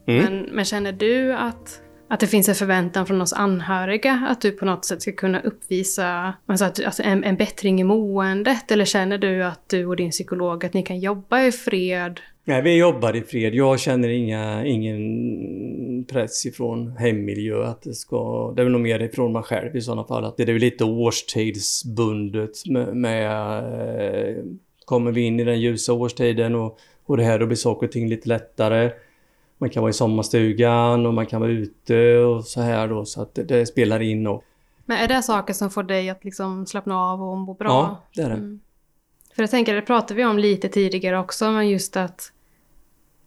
mm. 0.06 0.24
men, 0.24 0.48
men 0.52 0.64
känner 0.64 0.92
du 0.92 1.32
att 1.32 1.80
att 2.08 2.20
det 2.20 2.26
finns 2.26 2.48
en 2.48 2.54
förväntan 2.54 3.06
från 3.06 3.20
oss 3.20 3.32
anhöriga 3.32 4.26
att 4.28 4.40
du 4.40 4.50
på 4.50 4.64
något 4.64 4.84
sätt 4.84 5.02
ska 5.02 5.12
kunna 5.12 5.40
uppvisa 5.40 6.34
alltså 6.46 6.64
att, 6.64 6.84
alltså 6.84 7.02
en, 7.02 7.24
en 7.24 7.36
bättring 7.36 7.80
i 7.80 7.84
måendet? 7.84 8.70
Eller 8.70 8.84
känner 8.84 9.18
du 9.18 9.44
att 9.44 9.68
du 9.68 9.86
och 9.86 9.96
din 9.96 10.10
psykolog 10.10 10.64
att 10.64 10.74
ni 10.74 10.82
kan 10.82 10.98
jobba 10.98 11.42
i 11.42 11.52
fred? 11.52 12.20
Nej, 12.44 12.62
vi 12.62 12.78
jobbar 12.78 13.16
i 13.16 13.22
fred. 13.22 13.54
Jag 13.54 13.80
känner 13.80 14.08
inga, 14.08 14.64
ingen 14.64 16.04
press 16.04 16.46
ifrån 16.46 16.96
hemmiljö 16.96 17.64
att 17.64 17.82
det 17.82 17.94
ska... 17.94 18.52
Det 18.56 18.62
är 18.62 18.64
väl 18.64 18.72
nog 18.72 18.80
mer 18.80 19.02
ifrån 19.02 19.32
mig 19.32 19.42
själv 19.42 19.76
i 19.76 19.80
sådana 19.80 20.04
fall. 20.04 20.24
Att 20.24 20.36
det 20.36 20.42
är 20.42 20.46
väl 20.46 20.56
lite 20.56 20.84
årstidsbundet 20.84 22.66
med, 22.66 22.96
med 22.96 23.26
eh, 23.58 24.44
Kommer 24.86 25.12
vi 25.12 25.20
in 25.20 25.40
i 25.40 25.44
den 25.44 25.60
ljusa 25.60 25.92
årstiden 25.92 26.54
och, 26.54 26.78
och 27.06 27.16
det 27.16 27.24
här 27.24 27.38
då 27.38 27.46
blir 27.46 27.56
saker 27.56 27.86
och 27.86 27.92
ting 27.92 28.08
lite 28.08 28.28
lättare 28.28 28.90
man 29.58 29.70
kan 29.70 29.82
vara 29.82 29.90
i 29.90 29.92
sommarstugan 29.92 31.06
och 31.06 31.14
man 31.14 31.26
kan 31.26 31.40
vara 31.40 31.50
ute 31.50 32.18
och 32.18 32.44
så 32.44 32.60
här 32.60 32.88
då 32.88 33.04
så 33.04 33.22
att 33.22 33.34
det, 33.34 33.42
det 33.42 33.66
spelar 33.66 34.02
in. 34.02 34.26
Och... 34.26 34.44
Men 34.84 34.98
är 34.98 35.08
det 35.08 35.22
saker 35.22 35.54
som 35.54 35.70
får 35.70 35.82
dig 35.82 36.10
att 36.10 36.24
liksom 36.24 36.66
slappna 36.66 36.98
av 36.98 37.22
och 37.22 37.36
må 37.36 37.54
bra? 37.54 37.68
Ja, 37.68 38.02
det 38.14 38.22
är 38.22 38.28
det. 38.28 38.34
Mm. 38.34 38.60
För 39.34 39.42
jag 39.42 39.50
tänker, 39.50 39.74
det 39.74 39.82
pratade 39.82 40.14
vi 40.14 40.24
om 40.24 40.38
lite 40.38 40.68
tidigare 40.68 41.18
också, 41.18 41.50
men 41.50 41.68
just 41.68 41.96
att 41.96 42.32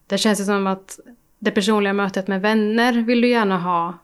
det 0.08 0.18
känns 0.18 0.40
ju 0.40 0.44
som 0.44 0.68
att 0.68 1.00
det 1.40 1.52
personliga 1.52 1.94
mötet 1.94 2.28
med 2.28 2.42
vänner 2.42 2.94
vill 2.94 3.22
du 3.22 3.30
gärna 3.30 3.60
ha 3.60 3.98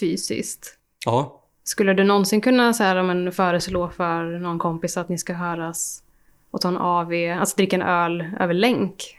fysiskt. 0.00 0.78
Ja. 1.04 1.42
Skulle 1.64 1.94
du 1.94 2.04
någonsin 2.04 2.40
kunna 2.40 2.72
så 2.72 2.82
här, 2.82 3.02
men, 3.02 3.32
föreslå 3.32 3.88
för 3.88 4.38
någon 4.38 4.58
kompis 4.58 4.96
att 4.96 5.08
ni 5.08 5.18
ska 5.18 5.32
höras 5.32 6.02
och 6.50 6.60
ta 6.60 6.68
en 6.68 6.76
AV, 6.76 7.12
alltså 7.40 7.56
dricka 7.56 7.76
en 7.76 7.82
öl 7.82 8.24
över 8.40 8.54
länk? 8.54 9.16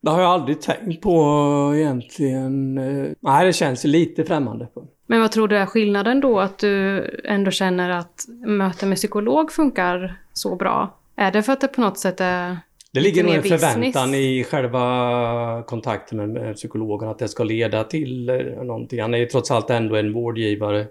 Det 0.00 0.10
har 0.10 0.20
jag 0.20 0.30
aldrig 0.30 0.60
tänkt 0.60 1.02
på 1.02 1.72
egentligen. 1.74 2.74
Nej, 3.20 3.46
det 3.46 3.52
känns 3.52 3.84
lite 3.84 4.24
främmande. 4.24 4.68
Men 5.06 5.20
vad 5.20 5.32
tror 5.32 5.48
du 5.48 5.56
är 5.56 5.66
skillnaden 5.66 6.20
då? 6.20 6.40
Att 6.40 6.58
du 6.58 7.04
ändå 7.24 7.50
känner 7.50 7.90
att 7.90 8.26
möte 8.46 8.86
med 8.86 8.96
psykolog 8.96 9.52
funkar 9.52 10.20
så 10.32 10.56
bra? 10.56 10.96
Är 11.16 11.32
det 11.32 11.42
för 11.42 11.52
att 11.52 11.60
det 11.60 11.68
på 11.68 11.80
något 11.80 11.98
sätt 11.98 12.20
är 12.20 12.56
det 12.92 13.00
ligger 13.00 13.24
nog 13.24 13.34
en 13.34 13.42
förväntan 13.42 14.14
i 14.14 14.44
själva 14.44 15.62
kontakten 15.66 16.32
med 16.32 16.56
psykologen 16.56 17.08
att 17.08 17.18
det 17.18 17.28
ska 17.28 17.44
leda 17.44 17.84
till 17.84 18.28
eh, 18.28 18.36
någonting. 18.62 19.00
Han 19.00 19.14
är 19.14 19.18
ju 19.18 19.26
trots 19.26 19.50
allt 19.50 19.70
ändå 19.70 19.96
en 19.96 20.12
vårdgivare. 20.12 20.86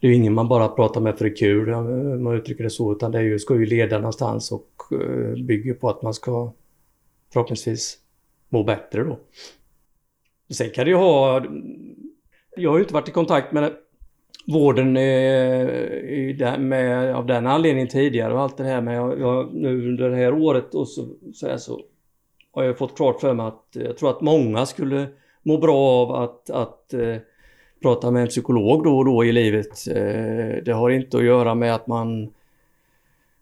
Det 0.00 0.06
är 0.06 0.10
ju 0.10 0.16
ingen 0.16 0.34
man 0.34 0.48
bara 0.48 0.68
pratar 0.68 1.00
med 1.00 1.18
för 1.18 1.24
det 1.24 1.30
kul, 1.30 1.72
om 1.72 2.24
man 2.24 2.34
uttrycker 2.34 2.64
det 2.64 2.70
så, 2.70 2.92
utan 2.92 3.12
det 3.12 3.18
är 3.18 3.22
ju, 3.22 3.38
ska 3.38 3.54
ju 3.54 3.66
leda 3.66 3.96
någonstans 3.98 4.52
och 4.52 4.70
eh, 4.92 5.44
bygger 5.44 5.74
på 5.74 5.88
att 5.88 6.02
man 6.02 6.14
ska 6.14 6.52
förhoppningsvis 7.32 7.98
må 8.50 8.62
bättre 8.62 9.04
då. 9.04 9.18
Sen 10.50 10.70
kan 10.70 10.84
det 10.84 10.90
ju 10.90 10.96
ha... 10.96 11.44
Jag 12.56 12.70
har 12.70 12.76
ju 12.76 12.82
inte 12.82 12.94
varit 12.94 13.08
i 13.08 13.12
kontakt 13.12 13.52
med 13.52 13.72
vården 14.46 14.96
eh, 14.96 16.58
med, 16.58 17.14
av 17.14 17.26
den 17.26 17.46
anledningen 17.46 17.88
tidigare 17.88 18.34
och 18.34 18.40
allt 18.40 18.56
det 18.56 18.64
här. 18.64 18.80
Men 18.80 18.94
jag, 18.94 19.20
jag, 19.20 19.54
nu 19.54 19.88
under 19.88 20.10
det 20.10 20.16
här 20.16 20.34
året 20.34 20.74
och 20.74 20.88
så, 20.88 21.06
så, 21.34 21.48
här, 21.48 21.56
så 21.56 21.80
har 22.52 22.64
jag 22.64 22.78
fått 22.78 22.96
klart 22.96 23.20
för 23.20 23.34
mig 23.34 23.46
att 23.46 23.66
jag 23.72 23.96
tror 23.96 24.10
att 24.10 24.20
många 24.20 24.66
skulle 24.66 25.08
må 25.42 25.58
bra 25.58 25.78
av 25.78 26.12
att, 26.12 26.50
att 26.50 26.94
eh, 26.94 27.16
prata 27.82 28.10
med 28.10 28.22
en 28.22 28.28
psykolog 28.28 28.84
då 28.84 28.98
och 28.98 29.04
då 29.04 29.24
i 29.24 29.32
livet. 29.32 29.88
Eh, 29.88 30.64
det 30.64 30.72
har 30.72 30.90
inte 30.90 31.16
att 31.16 31.24
göra 31.24 31.54
med 31.54 31.74
att 31.74 31.86
man 31.86 32.30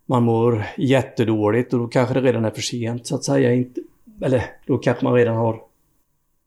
man 0.07 0.23
mår 0.23 0.65
jättedåligt 0.77 1.73
och 1.73 1.79
då 1.79 1.89
kanske 1.89 2.15
det 2.15 2.21
redan 2.21 2.45
är 2.45 2.51
för 2.51 2.61
sent 2.61 3.07
så 3.07 3.15
att 3.15 3.25
säga. 3.25 3.55
Inte, 3.55 3.81
eller 4.23 4.45
då 4.67 4.79
kanske 4.79 5.05
man 5.05 5.15
redan 5.15 5.37
har 5.37 5.63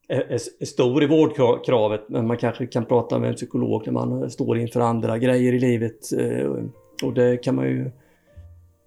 är, 0.07 0.39
är 0.59 0.65
stor 0.65 1.03
i 1.03 1.07
vårdkravet 1.07 2.01
men 2.07 2.27
man 2.27 2.37
kanske 2.37 2.67
kan 2.67 2.85
prata 2.85 3.19
med 3.19 3.29
en 3.29 3.35
psykolog 3.35 3.81
när 3.85 3.93
man 3.93 4.31
står 4.31 4.57
inför 4.57 4.79
andra 4.79 5.17
grejer 5.17 5.53
i 5.53 5.59
livet. 5.59 6.13
Eh, 6.19 6.51
och 7.03 7.13
det 7.13 7.37
kan 7.37 7.55
man 7.55 7.65
ju 7.65 7.91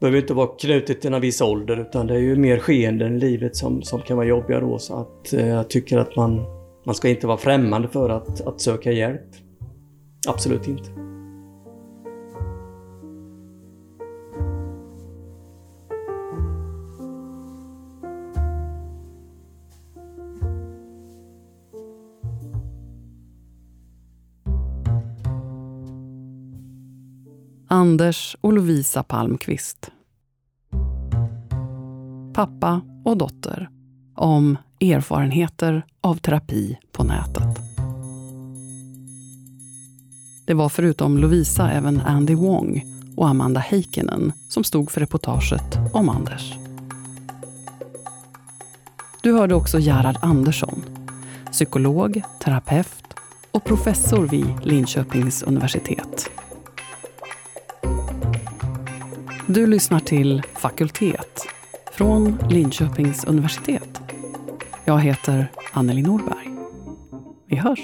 behöver 0.01 0.19
inte 0.19 0.35
vara 0.35 0.47
knutet 0.47 1.01
till 1.01 1.15
en 1.15 1.21
viss 1.21 1.41
ålder 1.41 1.81
utan 1.81 2.07
det 2.07 2.15
är 2.15 2.19
ju 2.19 2.37
mer 2.37 2.59
skeenden 2.59 3.17
i 3.17 3.19
livet 3.19 3.57
som, 3.57 3.83
som 3.83 4.01
kan 4.01 4.17
vara 4.17 4.27
jobbiga 4.27 4.61
då 4.61 4.79
så 4.79 4.95
att 4.95 5.33
eh, 5.33 5.49
jag 5.49 5.71
tycker 5.71 5.99
att 5.99 6.17
man, 6.17 6.45
man 6.87 6.95
ska 6.95 7.09
inte 7.09 7.27
vara 7.27 7.39
främmande 7.39 7.89
för 7.89 8.11
att, 8.11 8.41
att 8.41 8.61
söka 8.61 8.93
hjälp. 8.93 9.31
Absolut 10.29 10.69
inte. 10.69 11.04
Anders 27.85 28.37
och 28.41 28.53
Lovisa 28.53 29.03
Palmqvist. 29.03 29.91
Pappa 32.35 32.81
och 33.05 33.17
dotter 33.17 33.69
om 34.15 34.59
erfarenheter 34.81 35.87
av 36.01 36.15
terapi 36.15 36.79
på 36.93 37.05
nätet. 37.05 37.59
Det 40.47 40.55
var 40.55 40.69
förutom 40.69 41.19
Lovisa 41.19 41.71
även 41.71 42.01
Andy 42.01 42.35
Wong 42.35 42.85
och 43.17 43.29
Amanda 43.29 43.61
Heikkinen 43.61 44.33
som 44.49 44.65
stod 44.65 44.91
för 44.91 45.01
reportaget 45.01 45.79
om 45.93 46.09
Anders. 46.09 46.55
Du 49.23 49.33
hörde 49.33 49.55
också 49.55 49.79
Gerhard 49.79 50.17
Andersson, 50.23 50.83
psykolog, 51.53 52.23
terapeut 52.45 53.15
och 53.51 53.65
professor 53.65 54.27
vid 54.27 54.47
Linköpings 54.63 55.43
universitet. 55.43 56.31
Du 59.47 59.67
lyssnar 59.67 60.01
till 60.01 60.43
Fakultet 60.55 61.47
från 61.93 62.39
Linköpings 62.51 63.25
universitet. 63.25 64.01
Jag 64.85 64.99
heter 64.99 65.51
Anneli 65.73 66.03
Norberg. 66.03 66.49
Vi 67.49 67.57
hörs! 67.57 67.79